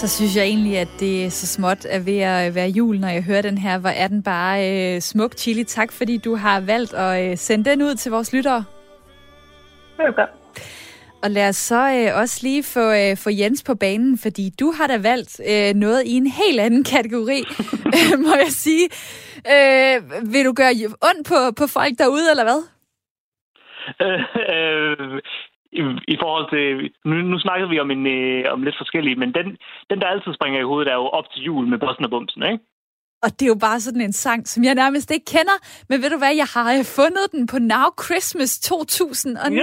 Så 0.00 0.08
synes 0.08 0.36
jeg 0.36 0.44
egentlig, 0.44 0.78
at 0.78 0.88
det 1.00 1.24
er 1.24 1.30
så 1.30 1.46
småt 1.46 1.86
er 1.90 2.00
ved 2.04 2.18
at 2.18 2.54
være 2.54 2.68
jul, 2.68 3.00
når 3.00 3.08
jeg 3.08 3.22
hører 3.22 3.42
den 3.42 3.58
her. 3.58 3.78
Hvor 3.78 3.90
er 3.90 4.08
den 4.08 4.22
bare 4.22 4.56
øh, 4.70 5.00
smuk, 5.00 5.32
Chili. 5.36 5.64
Tak, 5.64 5.92
fordi 5.92 6.18
du 6.18 6.36
har 6.36 6.60
valgt 6.60 6.94
at 6.94 7.30
øh, 7.30 7.36
sende 7.36 7.70
den 7.70 7.82
ud 7.82 7.94
til 7.94 8.12
vores 8.12 8.32
lyttere. 8.32 8.64
Velkommen. 9.98 10.36
Og 11.22 11.30
lad 11.30 11.48
os 11.48 11.56
så 11.56 11.82
øh, 11.98 12.20
også 12.20 12.40
lige 12.42 12.62
få, 12.62 12.92
øh, 12.92 13.16
få 13.24 13.30
Jens 13.30 13.64
på 13.64 13.74
banen, 13.74 14.18
fordi 14.18 14.50
du 14.60 14.72
har 14.76 14.86
da 14.86 14.98
valgt 14.98 15.40
øh, 15.50 15.74
noget 15.74 16.02
i 16.06 16.12
en 16.12 16.26
helt 16.26 16.60
anden 16.60 16.84
kategori, 16.84 17.42
må 18.26 18.34
jeg 18.44 18.52
sige. 18.64 18.88
Øh, 19.54 19.96
vil 20.32 20.44
du 20.44 20.52
gøre 20.52 20.72
ondt 21.08 21.28
på, 21.28 21.38
på 21.58 21.66
folk 21.66 21.94
derude, 21.98 22.30
eller 22.30 22.44
hvad? 22.48 22.60
Øh, 24.02 24.20
øh, 24.52 25.22
i, 25.72 25.82
i 26.14 26.16
forhold 26.22 26.46
til... 26.54 26.90
Nu, 27.04 27.14
nu 27.32 27.38
snakkede 27.38 27.70
vi 27.70 27.80
om, 27.80 27.90
en, 27.90 28.06
øh, 28.06 28.44
om 28.52 28.62
lidt 28.62 28.76
forskellige, 28.78 29.16
men 29.16 29.34
den, 29.34 29.46
den, 29.90 30.00
der 30.00 30.06
altid 30.06 30.34
springer 30.34 30.60
i 30.60 30.68
hovedet, 30.70 30.90
er 30.92 30.98
jo 31.02 31.06
op 31.18 31.30
til 31.32 31.42
jul 31.42 31.66
med 31.66 31.78
Bossen 31.78 32.04
og 32.04 32.10
Bumsen, 32.10 32.42
ikke? 32.42 32.64
Og 33.22 33.30
det 33.30 33.42
er 33.42 33.52
jo 33.54 33.58
bare 33.60 33.80
sådan 33.80 34.00
en 34.00 34.12
sang, 34.12 34.48
som 34.48 34.64
jeg 34.64 34.74
nærmest 34.74 35.10
ikke 35.10 35.24
kender. 35.24 35.56
Men 35.88 36.02
ved 36.02 36.10
du 36.10 36.18
hvad, 36.18 36.34
jeg 36.42 36.50
har 36.56 36.68
øh, 36.78 36.84
fundet 36.98 37.26
den 37.32 37.46
på 37.46 37.58
Now 37.58 37.88
Christmas 38.04 38.60
2009 38.60 39.56
ja. 39.56 39.62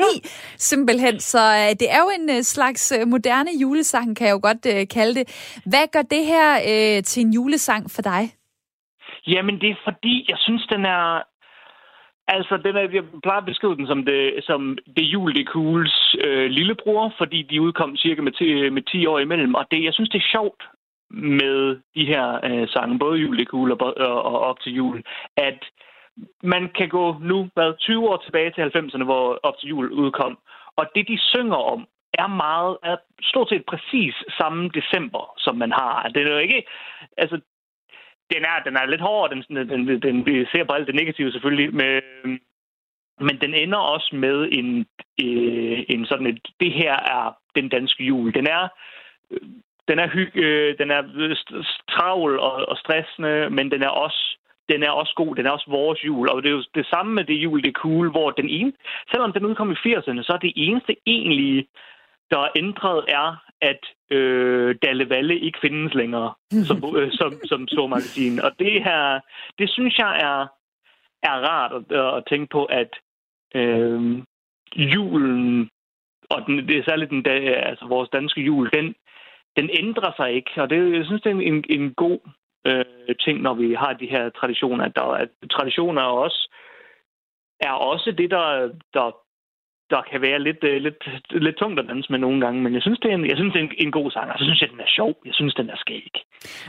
simpelthen. 0.58 1.20
Så 1.20 1.38
uh, 1.38 1.72
det 1.80 1.88
er 1.96 2.02
jo 2.06 2.10
en 2.20 2.30
uh, 2.36 2.42
slags 2.42 2.94
moderne 3.08 3.52
julesang, 3.62 4.18
kan 4.18 4.28
jeg 4.28 4.34
jo 4.34 4.40
godt 4.50 4.90
kalde 4.90 5.14
det. 5.20 5.26
Hvad 5.72 5.86
gør 5.94 6.02
det 6.02 6.26
her 6.26 6.50
uh, 6.72 7.04
til 7.04 7.22
en 7.26 7.34
julesang 7.34 7.92
for 7.96 8.02
dig? 8.02 8.24
Jamen, 9.28 9.56
det 9.62 9.70
er 9.70 9.80
fordi, 9.84 10.26
jeg 10.30 10.38
synes, 10.46 10.68
den 10.74 10.86
er 10.86 11.24
Altså, 12.28 12.58
den 12.58 12.76
er, 12.76 12.82
jeg 12.82 13.04
plejer 13.24 13.42
at 13.42 13.46
beskrive 13.46 13.76
den 13.76 13.88
som 13.88 14.06
det, 14.06 14.44
som 14.44 14.78
det 14.98 15.04
jul, 15.04 15.36
det 15.36 15.48
kugles 15.48 16.16
øh, 16.26 16.50
lillebror, 16.50 17.14
fordi 17.18 17.42
de 17.42 17.62
udkom 17.62 17.98
cirka 17.98 18.22
med, 18.22 18.32
ti, 18.32 18.70
med 18.70 18.82
10 18.82 19.06
år 19.06 19.20
imellem. 19.20 19.56
Og 19.56 19.66
det, 19.72 19.84
jeg 19.84 19.94
synes, 19.94 20.10
det 20.10 20.20
er 20.20 20.32
sjovt 20.32 20.64
med 21.10 21.80
de 21.96 22.06
her 22.06 22.40
øh, 22.44 22.68
sange, 22.68 23.00
både 23.00 23.20
jul, 23.20 23.38
det 23.38 23.48
kugle 23.48 23.74
og, 23.74 23.98
og, 23.98 24.24
og 24.24 24.40
op 24.40 24.60
til 24.60 24.74
jul, 24.74 25.04
at 25.38 25.60
man 26.44 26.70
kan 26.78 26.90
gå 26.90 27.16
nu, 27.22 27.50
hvad, 27.54 27.74
20 27.80 28.10
år 28.10 28.18
tilbage 28.18 28.52
til 28.52 28.62
90'erne, 28.62 29.04
hvor 29.04 29.40
op 29.44 29.58
til 29.60 29.70
jul 29.70 29.92
udkom. 29.92 30.38
Og 30.76 30.86
det, 30.96 31.08
de 31.08 31.18
synger 31.20 31.56
om, 31.56 31.88
er 32.14 32.28
meget, 32.28 32.78
er 32.84 32.98
stort 33.22 33.50
set 33.50 33.66
præcis 33.66 34.16
samme 34.38 34.70
december, 34.70 35.34
som 35.38 35.56
man 35.56 35.72
har. 35.72 36.10
Det 36.14 36.22
er 36.28 36.32
jo 36.32 36.38
ikke, 36.38 36.64
altså, 37.18 37.42
den 38.34 38.44
er, 38.52 38.64
den 38.66 38.76
er 38.76 38.86
lidt 38.86 39.02
hård, 39.02 39.30
den, 39.30 39.44
den, 39.50 39.88
den, 39.88 40.02
den, 40.02 40.26
vi 40.26 40.46
ser 40.52 40.64
på 40.64 40.74
alt 40.74 40.88
det 40.88 40.96
negative 40.96 41.32
selvfølgelig, 41.32 41.76
men, 41.76 41.86
øhm, 41.86 42.40
men 43.20 43.42
den 43.42 43.54
ender 43.54 43.78
også 43.78 44.16
med 44.16 44.50
en, 44.52 44.86
øh, 45.24 45.80
en 45.90 46.06
sådan 46.06 46.28
et, 46.28 46.40
det 46.60 46.74
her 46.74 46.94
er 46.94 47.38
den 47.56 47.70
danske 47.70 48.04
jul. 48.04 48.34
Den 48.34 48.48
er, 48.48 48.68
den 49.88 50.00
er, 50.00 50.08
hyg, 50.08 50.32
øh, 50.36 50.78
den 50.78 50.92
er 50.92 51.04
øh, 51.16 51.36
travl 51.90 52.40
og, 52.40 52.54
og 52.70 52.78
stressende, 52.78 53.50
men 53.50 53.72
den 53.72 53.84
er 53.84 53.90
også 53.90 54.38
den 54.70 54.84
er 54.84 54.90
også 54.90 55.14
god, 55.16 55.36
den 55.36 55.46
er 55.46 55.52
også 55.52 55.70
vores 55.70 56.06
jul. 56.06 56.30
Og 56.30 56.44
det 56.44 56.50
er 56.50 56.54
jo 56.54 56.64
det 56.76 56.86
samme 56.86 57.14
med 57.14 57.24
det 57.24 57.34
jul, 57.34 57.64
det 57.64 57.70
er 57.70 57.82
cool, 57.86 58.12
hvor 58.12 58.32
den 58.32 58.50
ene, 58.50 58.74
selvom 59.12 59.34
den 59.34 59.46
udkom 59.46 59.72
i 59.72 59.74
80'erne, 59.74 60.24
så 60.24 60.32
er 60.34 60.38
det 60.38 60.54
eneste 60.56 60.96
egentlige, 61.06 61.68
der 62.32 62.40
er 62.40 62.50
ændret, 62.58 63.06
er, 63.08 63.36
at 63.62 63.80
øh, 64.10 64.76
Dalle 64.82 65.10
Valle 65.10 65.40
ikke 65.40 65.60
findes 65.62 65.94
længere 65.94 66.34
som, 66.68 66.96
øh, 66.98 67.12
som, 67.12 67.34
som 67.46 67.68
stormagasin. 67.68 68.40
Og 68.40 68.52
det 68.60 68.84
her, 68.84 69.20
det 69.60 69.70
synes 69.70 69.98
jeg 69.98 70.20
er, 70.20 70.48
er 71.24 71.38
rart 71.50 71.72
at, 71.92 72.18
at 72.18 72.24
tænke 72.30 72.48
på, 72.52 72.66
at 72.66 72.90
øh, 73.56 74.24
julen, 74.76 75.70
og 76.30 76.44
den, 76.48 76.68
det 76.68 76.78
er 76.78 76.84
særligt 76.84 77.12
den, 77.12 77.24
altså 77.70 77.86
vores 77.86 78.10
danske 78.10 78.42
jul, 78.42 78.70
den, 78.74 78.96
den 79.58 79.70
ændrer 79.80 80.12
sig 80.18 80.34
ikke. 80.34 80.52
Og 80.58 80.70
det, 80.70 80.96
jeg 80.98 81.06
synes, 81.06 81.22
det 81.22 81.32
er 81.32 81.36
en, 81.36 81.64
en 81.70 81.94
god 81.94 82.20
øh, 82.68 83.16
ting, 83.20 83.42
når 83.42 83.54
vi 83.54 83.74
har 83.74 83.94
de 83.94 84.08
her 84.08 84.30
traditioner. 84.30 84.86
At, 84.86 84.96
der, 84.96 85.04
at 85.04 85.30
traditioner 85.52 86.02
også, 86.02 86.54
er 87.60 87.72
også 87.72 88.12
det, 88.12 88.32
der, 88.32 88.72
der 88.94 89.12
der 89.94 90.02
kan 90.12 90.20
være 90.28 90.40
lidt, 90.48 90.62
uh, 90.70 90.76
lidt, 90.86 91.02
lidt 91.46 91.58
tungt 91.62 91.80
at 91.80 91.86
danse 91.92 92.08
med 92.14 92.20
nogle 92.26 92.40
gange, 92.46 92.58
men 92.64 92.72
jeg 92.78 92.82
synes, 92.82 93.00
det 93.00 93.10
er 93.12 93.16
en, 93.20 93.26
jeg 93.32 93.38
synes, 93.40 93.52
det 93.54 93.60
er 93.62 93.66
en, 93.70 93.74
en 93.86 93.92
god 94.00 94.08
sang, 94.12 94.28
og 94.32 94.38
så 94.40 94.44
synes 94.48 94.62
jeg, 94.62 94.70
den 94.74 94.80
er 94.80 94.92
sjov. 94.98 95.12
Jeg 95.30 95.36
synes, 95.40 95.54
den 95.60 95.70
er 95.74 95.78
skæg. 95.84 96.14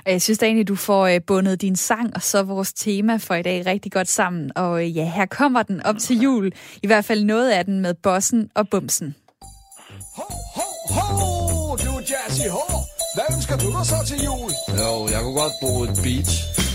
Og 0.07 0.11
jeg 0.15 0.23
synes 0.23 0.39
da 0.39 0.47
egentlig, 0.47 0.69
du 0.69 0.79
får 0.89 1.03
uh, 1.09 1.19
bundet 1.27 1.63
din 1.63 1.77
sang 1.77 2.09
og 2.17 2.23
så 2.31 2.39
vores 2.43 2.73
tema 2.73 3.15
for 3.27 3.35
i 3.35 3.43
dag 3.43 3.59
rigtig 3.67 3.93
godt 3.93 4.09
sammen. 4.09 4.45
Og 4.57 4.73
uh, 4.73 4.97
ja, 4.97 5.05
her 5.17 5.27
kommer 5.27 5.63
den 5.63 5.79
op 5.89 5.99
til 6.07 6.17
jul. 6.25 6.47
I 6.83 6.87
hvert 6.87 7.05
fald 7.05 7.25
noget 7.25 7.51
af 7.59 7.65
den 7.65 7.81
med 7.81 7.95
bossen 8.03 8.51
og 8.55 8.65
bumsen. 8.71 9.09
Ho, 10.17 10.27
ho, 10.57 10.67
ho, 10.95 11.77
du 11.85 11.93
jazzy 12.11 12.49
ho. 12.57 12.65
Hvad 13.17 13.27
ønsker 13.37 13.57
du 13.63 13.67
dig 13.77 13.87
så 13.93 13.99
til 14.11 14.19
jul? 14.27 14.51
Jo, 14.81 14.91
jeg 15.13 15.21
kunne 15.25 15.39
godt 15.43 15.55
bruge 15.63 15.83
et 15.89 15.95
beat. 16.05 16.68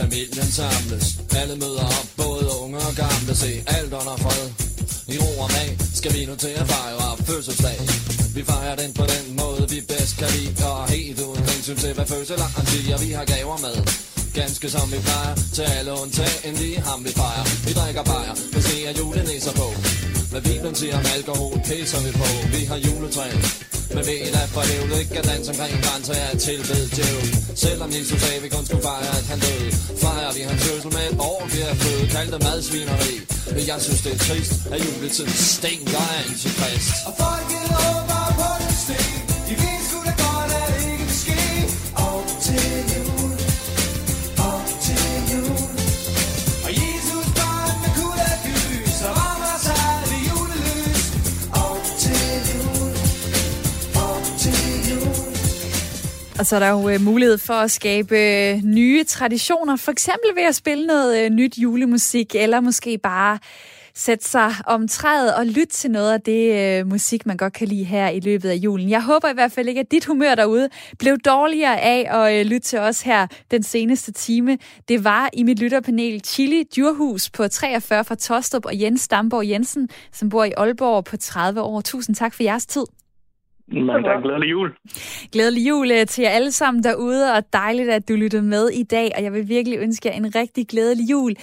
Familien 0.00 0.50
samles 0.58 1.06
Alle 1.40 1.56
møder 1.62 1.86
op, 1.98 2.08
både 2.22 2.46
unge 2.62 2.78
og 2.88 2.94
gamle 3.02 3.34
Se 3.42 3.50
alt 3.76 3.92
under 4.00 4.16
fred 4.24 4.44
I 5.14 5.16
ro 5.22 5.30
og 5.44 5.50
mag 5.56 5.70
skal 5.98 6.12
vi 6.14 6.20
nu 6.30 6.34
til 6.44 6.54
at 6.62 6.66
fejre 6.72 7.16
fødselsdag. 7.28 7.78
Vi 8.34 8.42
fejrer 8.44 8.76
den 8.82 8.92
på 8.92 9.04
den 9.14 9.24
måde, 9.40 9.62
vi 9.74 9.80
bedst 9.92 10.16
kan 10.20 10.30
lide. 10.36 10.52
Og 10.66 10.88
helt 10.88 11.20
uden 11.20 11.44
hensyn 11.52 11.76
til, 11.76 11.92
hvad 11.94 12.06
fødselaren 12.06 12.66
siger. 12.66 12.98
Vi 12.98 13.10
har 13.18 13.24
gaver 13.24 13.58
med. 13.66 13.76
Ganske 14.34 14.70
som 14.70 14.86
vi 14.92 14.98
plejer 15.06 15.34
Til 15.56 15.62
alle 15.62 15.92
undtagen 16.02 16.54
lige 16.54 16.80
ham 16.80 17.04
vi 17.04 17.12
fejrer 17.20 17.44
Vi 17.66 17.72
drikker 17.72 18.02
bajer, 18.02 18.34
vi 18.54 18.60
ser 18.62 18.90
julenæser 18.98 19.52
på 19.52 19.68
Hvad 20.30 20.42
Bibelen 20.48 20.74
siger 20.74 20.98
om 20.98 21.04
alkohol, 21.16 21.60
pisser 21.68 22.00
vi 22.06 22.10
på 22.20 22.28
Vi 22.54 22.64
har 22.70 22.76
juletræ 22.76 23.28
men 23.94 24.02
ved 24.08 24.32
da 24.36 24.42
for 24.54 24.62
hævlet 24.70 24.98
ikke 25.02 25.18
at 25.20 25.26
danse 25.30 25.48
omkring 25.52 25.74
grænser 25.86 26.14
er 26.22 26.30
et 26.34 26.40
tilbed 26.48 26.82
djævel. 26.96 27.28
Selvom 27.64 27.88
Jesus 27.98 28.20
sagde, 28.24 28.42
vi 28.42 28.48
kun 28.48 28.64
skulle 28.66 28.84
fejre, 28.90 29.12
at 29.20 29.26
han 29.32 29.38
døde 29.46 29.70
Fejrer 30.02 30.32
vi 30.32 30.40
hans 30.40 30.62
fødsel 30.64 30.92
med 30.96 31.04
et 31.10 31.16
år, 31.18 31.42
vi 31.52 31.60
er 31.60 31.74
født. 31.74 32.10
Kaldte 32.10 32.38
madsvineri. 32.46 33.14
Men 33.56 33.66
jeg 33.70 33.78
synes, 33.86 34.00
det 34.04 34.12
er 34.16 34.18
trist, 34.18 34.52
at 34.72 34.78
juletiden 34.86 35.32
stinker 35.32 36.04
af 36.14 36.18
antikrist. 36.28 36.94
Og 37.08 37.12
folket 37.22 37.64
råber 37.76 38.22
på 38.38 38.48
den 38.62 38.74
sten. 38.84 39.19
Og 56.40 56.46
så 56.46 56.56
er 56.56 56.60
der 56.60 56.68
jo 56.68 56.88
øh, 56.88 57.00
mulighed 57.00 57.38
for 57.38 57.54
at 57.54 57.70
skabe 57.70 58.18
øh, 58.18 58.62
nye 58.64 59.04
traditioner, 59.04 59.76
for 59.76 59.92
eksempel 59.92 60.30
ved 60.36 60.42
at 60.42 60.54
spille 60.54 60.86
noget 60.86 61.24
øh, 61.24 61.30
nyt 61.30 61.58
julemusik, 61.58 62.34
eller 62.34 62.60
måske 62.60 62.98
bare 62.98 63.38
sætte 63.94 64.28
sig 64.28 64.52
om 64.66 64.88
træet 64.88 65.34
og 65.34 65.46
lytte 65.46 65.66
til 65.66 65.90
noget 65.90 66.12
af 66.12 66.20
det 66.20 66.78
øh, 66.80 66.86
musik, 66.86 67.26
man 67.26 67.36
godt 67.36 67.52
kan 67.52 67.68
lide 67.68 67.84
her 67.84 68.08
i 68.08 68.20
løbet 68.20 68.48
af 68.48 68.54
julen. 68.54 68.90
Jeg 68.90 69.02
håber 69.02 69.28
i 69.28 69.34
hvert 69.34 69.52
fald 69.52 69.68
ikke, 69.68 69.80
at 69.80 69.90
dit 69.90 70.04
humør 70.04 70.34
derude 70.34 70.68
blev 70.98 71.18
dårligere 71.18 71.80
af 71.80 72.26
at 72.26 72.40
øh, 72.40 72.46
lytte 72.46 72.68
til 72.68 72.78
os 72.78 73.02
her 73.02 73.26
den 73.50 73.62
seneste 73.62 74.12
time. 74.12 74.58
Det 74.88 75.04
var 75.04 75.30
i 75.32 75.42
mit 75.42 75.58
lytterpanel 75.58 76.20
Chili 76.24 76.62
Djurhus 76.74 77.30
på 77.30 77.48
43 77.48 78.04
fra 78.04 78.14
Tostrup 78.14 78.64
og 78.64 78.80
Jens 78.80 79.00
Stamborg 79.00 79.48
Jensen, 79.48 79.88
som 80.12 80.28
bor 80.28 80.44
i 80.44 80.52
Aalborg 80.56 81.04
på 81.04 81.16
30 81.16 81.60
år. 81.60 81.80
Tusind 81.80 82.16
tak 82.16 82.34
for 82.34 82.42
jeres 82.42 82.66
tid. 82.66 82.84
Mange 83.72 84.08
tak. 84.08 84.22
Glædelig 84.22 84.50
jul. 84.50 84.70
Glædelig 85.32 85.68
jul 85.68 85.90
øh, 85.90 86.06
til 86.06 86.22
jer 86.22 86.30
alle 86.30 86.52
sammen 86.52 86.84
derude, 86.84 87.32
og 87.32 87.52
dejligt, 87.52 87.90
at 87.90 88.08
du 88.08 88.14
lyttede 88.14 88.42
med 88.42 88.68
i 88.68 88.82
dag, 88.82 89.12
og 89.16 89.22
jeg 89.22 89.32
vil 89.32 89.48
virkelig 89.48 89.78
ønske 89.78 90.08
jer 90.08 90.14
en 90.14 90.34
rigtig 90.34 90.68
glædelig 90.68 91.10
jul. 91.10 91.34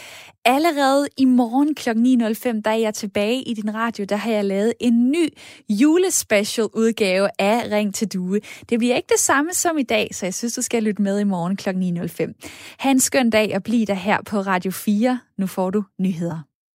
Allerede 0.45 1.07
i 1.17 1.25
morgen 1.25 1.75
kl. 1.75 1.89
9.05, 1.89 2.61
der 2.61 2.71
er 2.71 2.75
jeg 2.75 2.93
tilbage 2.93 3.41
i 3.41 3.53
din 3.53 3.75
radio, 3.75 4.05
der 4.09 4.15
har 4.15 4.31
jeg 4.31 4.45
lavet 4.45 4.73
en 4.79 5.11
ny 5.11 5.29
julespecial 5.69 6.67
udgave 6.73 7.29
af 7.39 7.71
Ring 7.71 7.95
til 7.95 8.07
Due. 8.13 8.39
Det 8.69 8.79
bliver 8.79 8.95
ikke 8.95 9.09
det 9.09 9.19
samme 9.19 9.53
som 9.53 9.77
i 9.77 9.83
dag, 9.83 10.07
så 10.11 10.25
jeg 10.25 10.33
synes, 10.33 10.53
du 10.53 10.61
skal 10.61 10.83
lytte 10.83 11.01
med 11.01 11.19
i 11.19 11.23
morgen 11.23 11.55
kl. 11.55 11.69
9.05. 11.69 12.77
Ha' 12.79 12.91
en 12.91 12.99
skøn 12.99 13.29
dag 13.29 13.55
og 13.55 13.63
bliv 13.63 13.85
der 13.85 13.93
her 13.93 14.17
på 14.29 14.37
Radio 14.37 14.71
4. 14.71 15.19
Nu 15.37 15.47
får 15.47 15.69
du 15.69 15.83
nyheder. 15.99 16.56